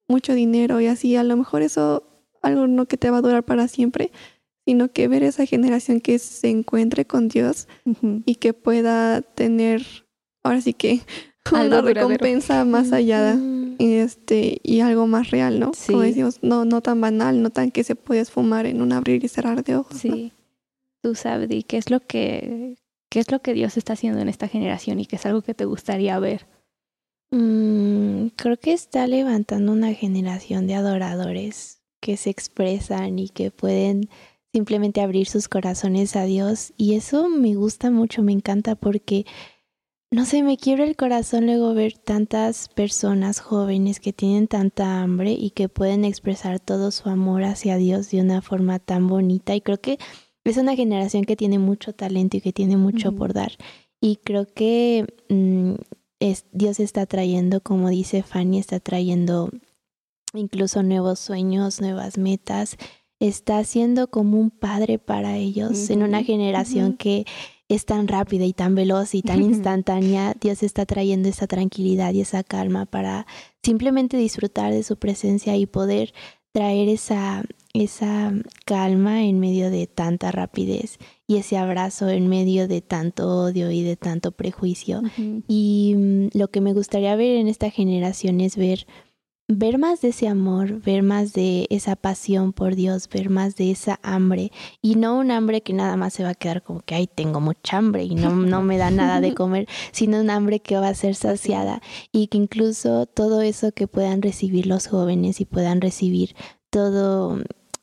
mucho 0.07 0.33
dinero 0.33 0.79
y 0.79 0.87
así, 0.87 1.17
a 1.17 1.23
lo 1.23 1.35
mejor 1.35 1.61
eso 1.61 2.03
algo 2.41 2.67
no 2.67 2.85
que 2.85 2.95
te 2.95 3.09
va 3.09 3.17
a 3.17 3.21
durar 3.21 3.43
para 3.43 3.67
siempre, 3.67 4.13
sino 4.65 4.89
que 4.89 5.09
ver 5.09 5.23
esa 5.23 5.45
generación 5.45 5.99
que 5.99 6.17
se 6.19 6.49
encuentre 6.49 7.03
con 7.03 7.27
Dios 7.27 7.67
y 8.25 8.35
que 8.35 8.53
pueda 8.53 9.21
tener, 9.21 9.85
ahora 10.41 10.61
sí 10.61 10.71
que 10.73 11.01
una 11.51 11.81
recompensa 11.81 12.63
más 12.63 12.93
allá 12.93 13.37
este, 13.79 14.61
y 14.63 14.79
algo 14.79 15.05
más 15.05 15.31
real, 15.31 15.59
¿no? 15.59 15.73
Como 15.85 15.99
decimos, 15.99 16.39
no, 16.43 16.63
no 16.63 16.79
tan 16.79 17.01
banal, 17.01 17.41
no 17.41 17.49
tan 17.49 17.71
que 17.71 17.83
se 17.83 17.95
puede 17.97 18.21
esfumar 18.21 18.67
en 18.67 18.81
un 18.81 18.93
abrir 18.93 19.21
y 19.25 19.27
cerrar 19.27 19.65
de 19.65 19.75
ojos. 19.75 19.97
Sí. 19.97 20.31
Tú 21.01 21.13
sabes, 21.13 21.49
¿qué 21.67 21.75
es 21.75 21.89
lo 21.89 21.99
que 21.99 22.77
qué 23.09 23.19
es 23.19 23.29
lo 23.29 23.41
que 23.41 23.53
Dios 23.53 23.75
está 23.75 23.93
haciendo 23.93 24.21
en 24.21 24.29
esta 24.29 24.47
generación 24.47 25.01
y 25.01 25.05
qué 25.05 25.17
es 25.17 25.25
algo 25.25 25.41
que 25.41 25.53
te 25.53 25.65
gustaría 25.65 26.17
ver? 26.19 26.52
Mm, 27.33 28.27
creo 28.35 28.57
que 28.57 28.73
está 28.73 29.07
levantando 29.07 29.71
una 29.71 29.91
generación 29.95 30.67
de 30.67 30.75
adoradores 30.75 31.81
que 31.99 32.15
se 32.15 32.29
expresan 32.29 33.17
y 33.17 33.29
que 33.29 33.49
pueden 33.49 34.07
simplemente 34.53 35.01
abrir 35.01 35.27
sus 35.27 35.47
corazones 35.47 36.15
a 36.15 36.25
Dios 36.25 36.73
y 36.77 36.93
eso 36.93 37.29
me 37.29 37.55
gusta 37.55 37.89
mucho, 37.89 38.21
me 38.21 38.33
encanta 38.33 38.75
porque 38.75 39.25
no 40.11 40.25
sé, 40.25 40.43
me 40.43 40.57
quiebra 40.57 40.83
el 40.83 40.95
corazón 40.95 41.47
luego 41.47 41.73
ver 41.73 41.97
tantas 41.97 42.69
personas 42.69 43.39
jóvenes 43.39 43.99
que 43.99 44.13
tienen 44.13 44.47
tanta 44.47 45.01
hambre 45.01 45.31
y 45.31 45.49
que 45.49 45.69
pueden 45.69 46.05
expresar 46.05 46.59
todo 46.59 46.91
su 46.91 47.09
amor 47.09 47.45
hacia 47.45 47.77
Dios 47.77 48.11
de 48.11 48.21
una 48.21 48.43
forma 48.43 48.77
tan 48.77 49.07
bonita. 49.07 49.55
Y 49.55 49.61
creo 49.61 49.81
que 49.81 49.97
es 50.43 50.57
una 50.57 50.75
generación 50.75 51.23
que 51.23 51.35
tiene 51.35 51.57
mucho 51.57 51.93
talento 51.93 52.37
y 52.37 52.41
que 52.41 52.53
tiene 52.53 52.77
mucho 52.77 53.11
por 53.13 53.33
dar. 53.33 53.53
Y 53.99 54.17
creo 54.17 54.45
que 54.45 55.07
mm, 55.29 55.73
es, 56.23 56.45
Dios 56.53 56.79
está 56.79 57.05
trayendo, 57.05 57.59
como 57.61 57.89
dice 57.89 58.23
Fanny, 58.23 58.57
está 58.57 58.79
trayendo 58.79 59.49
incluso 60.33 60.81
nuevos 60.81 61.19
sueños, 61.19 61.81
nuevas 61.81 62.17
metas. 62.17 62.77
Está 63.19 63.61
siendo 63.65 64.09
como 64.09 64.39
un 64.39 64.49
padre 64.49 64.99
para 64.99 65.35
ellos 65.35 65.89
en 65.89 66.01
una 66.01 66.23
generación 66.23 66.93
que 66.93 67.25
es 67.67 67.85
tan 67.85 68.07
rápida 68.07 68.45
y 68.45 68.53
tan 68.53 68.73
veloz 68.73 69.15
y 69.15 69.21
tan 69.21 69.41
instantánea, 69.41 70.33
Dios 70.39 70.63
está 70.63 70.85
trayendo 70.85 71.27
esa 71.27 71.45
tranquilidad 71.47 72.13
y 72.13 72.21
esa 72.21 72.43
calma 72.43 72.85
para 72.85 73.27
simplemente 73.61 74.15
disfrutar 74.15 74.71
de 74.71 74.83
su 74.83 74.97
presencia 74.97 75.57
y 75.57 75.65
poder 75.65 76.13
traer 76.53 76.87
esa, 76.87 77.43
esa 77.73 78.31
calma 78.65 79.23
en 79.23 79.39
medio 79.39 79.71
de 79.71 79.87
tanta 79.87 80.31
rapidez 80.31 80.99
y 81.27 81.37
ese 81.37 81.57
abrazo 81.57 82.09
en 82.09 82.27
medio 82.27 82.67
de 82.67 82.81
tanto 82.81 83.27
odio 83.27 83.71
y 83.71 83.81
de 83.81 83.95
tanto 83.95 84.31
prejuicio. 84.31 85.01
Y 85.47 85.95
mm, 85.97 86.37
lo 86.37 86.49
que 86.49 86.61
me 86.61 86.73
gustaría 86.73 87.15
ver 87.15 87.37
en 87.37 87.47
esta 87.47 87.71
generación 87.71 88.41
es 88.41 88.55
ver 88.55 88.85
ver 89.49 89.77
más 89.77 90.01
de 90.01 90.09
ese 90.09 90.27
amor, 90.27 90.81
ver 90.81 91.03
más 91.03 91.33
de 91.33 91.67
esa 91.69 91.95
pasión 91.95 92.53
por 92.53 92.75
Dios, 92.75 93.09
ver 93.09 93.29
más 93.29 93.55
de 93.55 93.71
esa 93.71 93.99
hambre. 94.03 94.51
Y 94.81 94.95
no 94.95 95.17
un 95.17 95.31
hambre 95.31 95.61
que 95.61 95.73
nada 95.73 95.97
más 95.97 96.13
se 96.13 96.23
va 96.23 96.29
a 96.29 96.35
quedar 96.35 96.63
como 96.63 96.81
que 96.81 96.95
ay 96.95 97.07
tengo 97.07 97.41
mucha 97.41 97.77
hambre 97.77 98.03
y 98.03 98.15
no, 98.15 98.35
no 98.35 98.61
me 98.61 98.77
da 98.77 98.91
nada 98.91 99.19
de 99.19 99.33
comer, 99.35 99.67
sino 99.91 100.19
un 100.19 100.29
hambre 100.29 100.59
que 100.59 100.77
va 100.77 100.87
a 100.89 100.95
ser 100.95 101.15
saciada. 101.15 101.81
Y 102.11 102.27
que 102.27 102.37
incluso 102.37 103.05
todo 103.05 103.41
eso 103.41 103.71
que 103.71 103.87
puedan 103.87 104.21
recibir 104.21 104.67
los 104.67 104.87
jóvenes 104.87 105.41
y 105.41 105.45
puedan 105.45 105.81
recibir 105.81 106.35
todo 106.69 107.39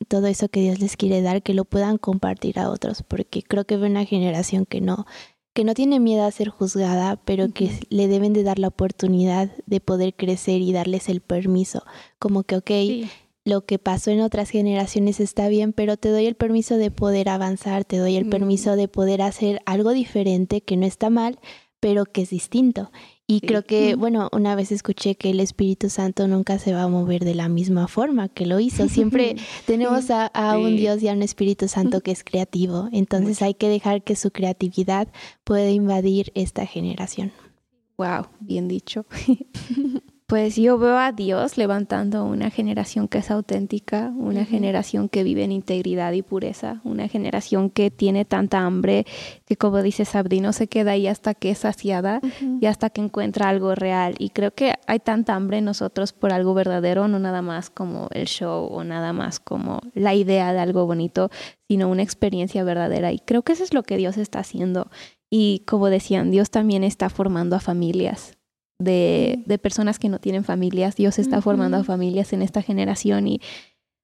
todo 0.07 0.27
eso 0.27 0.49
que 0.49 0.61
Dios 0.61 0.79
les 0.79 0.97
quiere 0.97 1.21
dar, 1.21 1.43
que 1.43 1.53
lo 1.53 1.65
puedan 1.65 1.97
compartir 1.97 2.59
a 2.59 2.69
otros, 2.69 3.03
porque 3.03 3.43
creo 3.43 3.65
que 3.65 3.77
ve 3.77 3.87
una 3.87 4.05
generación 4.05 4.65
que 4.65 4.81
no 4.81 5.05
que 5.53 5.65
no 5.65 5.73
tiene 5.73 5.99
miedo 5.99 6.23
a 6.23 6.31
ser 6.31 6.47
juzgada, 6.49 7.17
pero 7.25 7.51
que 7.51 7.69
le 7.89 8.07
deben 8.07 8.31
de 8.31 8.43
dar 8.43 8.57
la 8.57 8.69
oportunidad 8.69 9.51
de 9.65 9.81
poder 9.81 10.13
crecer 10.15 10.61
y 10.61 10.71
darles 10.71 11.09
el 11.09 11.19
permiso, 11.19 11.83
como 12.19 12.43
que, 12.43 12.55
ok, 12.55 12.71
lo 13.43 13.65
que 13.65 13.79
pasó 13.79 14.11
en 14.11 14.21
otras 14.21 14.49
generaciones 14.49 15.19
está 15.19 15.47
bien, 15.49 15.73
pero 15.73 15.97
te 15.97 16.09
doy 16.09 16.25
el 16.25 16.35
permiso 16.35 16.77
de 16.77 16.91
poder 16.91 17.27
avanzar, 17.27 17.85
te 17.85 17.97
doy 17.97 18.15
el 18.15 18.29
permiso 18.29 18.75
de 18.75 18.87
poder 18.87 19.21
hacer 19.21 19.61
algo 19.65 19.91
diferente 19.91 20.61
que 20.61 20.77
no 20.77 20.85
está 20.85 21.09
mal, 21.09 21.39
pero 21.79 22.05
que 22.05 22.21
es 22.21 22.29
distinto. 22.29 22.91
Y 23.31 23.39
creo 23.39 23.63
que, 23.63 23.95
bueno, 23.95 24.27
una 24.33 24.55
vez 24.55 24.73
escuché 24.73 25.15
que 25.15 25.29
el 25.29 25.39
Espíritu 25.39 25.89
Santo 25.89 26.27
nunca 26.27 26.59
se 26.59 26.73
va 26.73 26.83
a 26.83 26.87
mover 26.89 27.23
de 27.23 27.33
la 27.33 27.47
misma 27.47 27.87
forma 27.87 28.27
que 28.27 28.45
lo 28.45 28.59
hizo. 28.59 28.89
Siempre 28.89 29.37
tenemos 29.65 30.09
a, 30.11 30.29
un 30.57 30.75
Dios 30.75 31.01
y 31.01 31.07
a 31.07 31.13
un 31.13 31.21
Espíritu 31.21 31.69
Santo 31.69 32.01
que 32.01 32.11
es 32.11 32.25
creativo. 32.25 32.89
Entonces 32.91 33.41
hay 33.41 33.53
que 33.53 33.69
dejar 33.69 34.03
que 34.03 34.17
su 34.17 34.31
creatividad 34.31 35.07
pueda 35.45 35.69
invadir 35.69 36.33
esta 36.35 36.65
generación. 36.65 37.31
Wow, 37.97 38.27
bien 38.41 38.67
dicho. 38.67 39.05
pues 40.31 40.55
yo 40.55 40.77
veo 40.77 40.97
a 40.97 41.11
Dios 41.11 41.57
levantando 41.57 42.23
una 42.23 42.49
generación 42.49 43.09
que 43.09 43.17
es 43.17 43.29
auténtica, 43.29 44.13
una 44.15 44.45
generación 44.45 45.09
que 45.09 45.25
vive 45.25 45.43
en 45.43 45.51
integridad 45.51 46.13
y 46.13 46.21
pureza, 46.21 46.79
una 46.85 47.09
generación 47.09 47.69
que 47.69 47.91
tiene 47.91 48.23
tanta 48.23 48.59
hambre 48.59 49.05
que 49.45 49.57
como 49.57 49.81
dice 49.81 50.05
Sabdi, 50.05 50.39
no 50.39 50.53
se 50.53 50.67
queda 50.67 50.91
ahí 50.91 51.07
hasta 51.07 51.33
que 51.33 51.49
es 51.49 51.57
saciada 51.57 52.21
y 52.61 52.65
hasta 52.65 52.89
que 52.89 53.01
encuentra 53.01 53.49
algo 53.49 53.75
real. 53.75 54.15
Y 54.19 54.29
creo 54.29 54.51
que 54.51 54.75
hay 54.87 54.99
tanta 54.99 55.35
hambre 55.35 55.57
en 55.57 55.65
nosotros 55.65 56.13
por 56.13 56.31
algo 56.31 56.53
verdadero, 56.53 57.09
no 57.09 57.19
nada 57.19 57.41
más 57.41 57.69
como 57.69 58.07
el 58.11 58.27
show 58.27 58.69
o 58.71 58.85
nada 58.85 59.11
más 59.11 59.41
como 59.41 59.81
la 59.93 60.15
idea 60.15 60.53
de 60.53 60.59
algo 60.59 60.85
bonito, 60.85 61.29
sino 61.67 61.89
una 61.89 62.03
experiencia 62.03 62.63
verdadera. 62.63 63.11
Y 63.11 63.19
creo 63.19 63.41
que 63.41 63.51
eso 63.51 63.65
es 63.65 63.73
lo 63.73 63.83
que 63.83 63.97
Dios 63.97 64.17
está 64.17 64.39
haciendo. 64.39 64.89
Y 65.29 65.65
como 65.67 65.89
decían, 65.89 66.31
Dios 66.31 66.51
también 66.51 66.85
está 66.85 67.09
formando 67.09 67.57
a 67.57 67.59
familias 67.59 68.37
de, 68.81 69.59
personas 69.61 69.99
que 69.99 70.09
no 70.09 70.19
tienen 70.19 70.43
familias. 70.43 70.95
Dios 70.95 71.19
está 71.19 71.41
formando 71.41 71.77
a 71.77 71.83
familias 71.83 72.33
en 72.33 72.41
esta 72.41 72.61
generación 72.61 73.27
y 73.27 73.41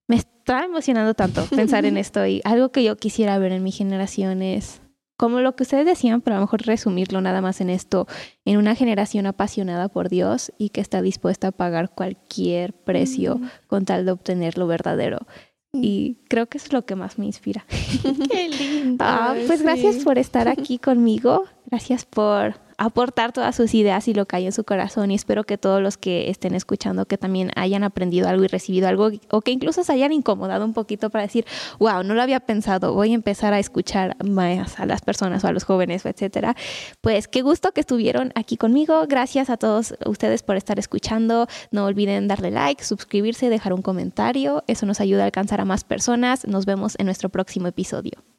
me 0.07 0.15
está 0.15 0.63
emocionando 0.63 1.13
tanto 1.13 1.45
pensar 1.45 1.85
en 1.85 1.97
esto 1.97 2.25
y 2.25 2.41
algo 2.45 2.71
que 2.71 2.83
yo 2.83 2.95
quisiera 2.97 3.37
ver 3.39 3.51
en 3.51 3.63
mi 3.63 3.71
generación 3.71 4.41
es 4.41 4.81
como 5.17 5.39
lo 5.39 5.55
que 5.55 5.63
ustedes 5.63 5.85
decían, 5.85 6.21
pero 6.21 6.35
a 6.35 6.39
lo 6.39 6.45
mejor 6.45 6.61
resumirlo 6.61 7.21
nada 7.21 7.41
más 7.41 7.59
en 7.59 7.71
esto, 7.71 8.07
en 8.45 8.57
una 8.57 8.75
generación 8.75 9.25
apasionada 9.25 9.89
por 9.89 10.09
Dios 10.09 10.53
y 10.59 10.69
que 10.69 10.79
está 10.79 11.01
dispuesta 11.01 11.47
a 11.47 11.51
pagar 11.51 11.89
cualquier 11.89 12.73
precio 12.73 13.41
con 13.65 13.85
tal 13.85 14.05
de 14.05 14.11
obtener 14.11 14.59
lo 14.59 14.67
verdadero. 14.67 15.25
Y 15.73 16.19
creo 16.29 16.47
que 16.47 16.59
es 16.59 16.71
lo 16.71 16.85
que 16.85 16.95
más 16.95 17.17
me 17.17 17.25
inspira. 17.25 17.65
Qué 18.31 18.49
lindo. 18.49 19.03
Ah, 19.05 19.35
pues 19.47 19.63
gracias 19.63 19.97
por 20.03 20.19
estar 20.19 20.47
aquí 20.47 20.77
conmigo. 20.77 21.45
Gracias 21.65 22.05
por 22.05 22.66
aportar 22.77 23.31
todas 23.33 23.55
sus 23.55 23.73
ideas 23.73 24.07
y 24.07 24.13
lo 24.13 24.25
que 24.25 24.35
hay 24.35 24.45
en 24.45 24.51
su 24.51 24.63
corazón 24.63 25.11
y 25.11 25.15
espero 25.15 25.43
que 25.43 25.57
todos 25.57 25.81
los 25.81 25.97
que 25.97 26.29
estén 26.29 26.53
escuchando 26.53 27.05
que 27.05 27.17
también 27.17 27.51
hayan 27.55 27.83
aprendido 27.83 28.27
algo 28.27 28.43
y 28.43 28.47
recibido 28.47 28.87
algo 28.87 29.09
o 29.31 29.41
que 29.41 29.51
incluso 29.51 29.83
se 29.83 29.93
hayan 29.93 30.11
incomodado 30.11 30.63
un 30.63 30.73
poquito 30.73 31.09
para 31.09 31.23
decir, 31.23 31.45
wow, 31.79 32.03
no 32.03 32.13
lo 32.13 32.21
había 32.21 32.39
pensado, 32.39 32.93
voy 32.93 33.11
a 33.11 33.15
empezar 33.15 33.53
a 33.53 33.59
escuchar 33.59 34.15
más 34.23 34.79
a 34.79 34.85
las 34.85 35.01
personas 35.01 35.43
o 35.43 35.47
a 35.47 35.51
los 35.51 35.63
jóvenes, 35.63 36.05
etcétera. 36.05 36.55
Pues 37.01 37.27
qué 37.27 37.41
gusto 37.41 37.71
que 37.71 37.81
estuvieron 37.81 38.31
aquí 38.35 38.57
conmigo. 38.57 39.05
Gracias 39.07 39.49
a 39.49 39.57
todos 39.57 39.95
ustedes 40.05 40.43
por 40.43 40.55
estar 40.55 40.77
escuchando. 40.79 41.47
No 41.71 41.85
olviden 41.85 42.27
darle 42.27 42.51
like, 42.51 42.83
suscribirse, 42.83 43.49
dejar 43.49 43.73
un 43.73 43.81
comentario. 43.81 44.63
Eso 44.67 44.85
nos 44.85 45.01
ayuda 45.01 45.23
a 45.23 45.25
alcanzar 45.25 45.61
a 45.61 45.65
más 45.65 45.83
personas. 45.83 46.47
Nos 46.47 46.65
vemos 46.65 46.95
en 46.99 47.05
nuestro 47.05 47.29
próximo 47.29 47.67
episodio. 47.67 48.36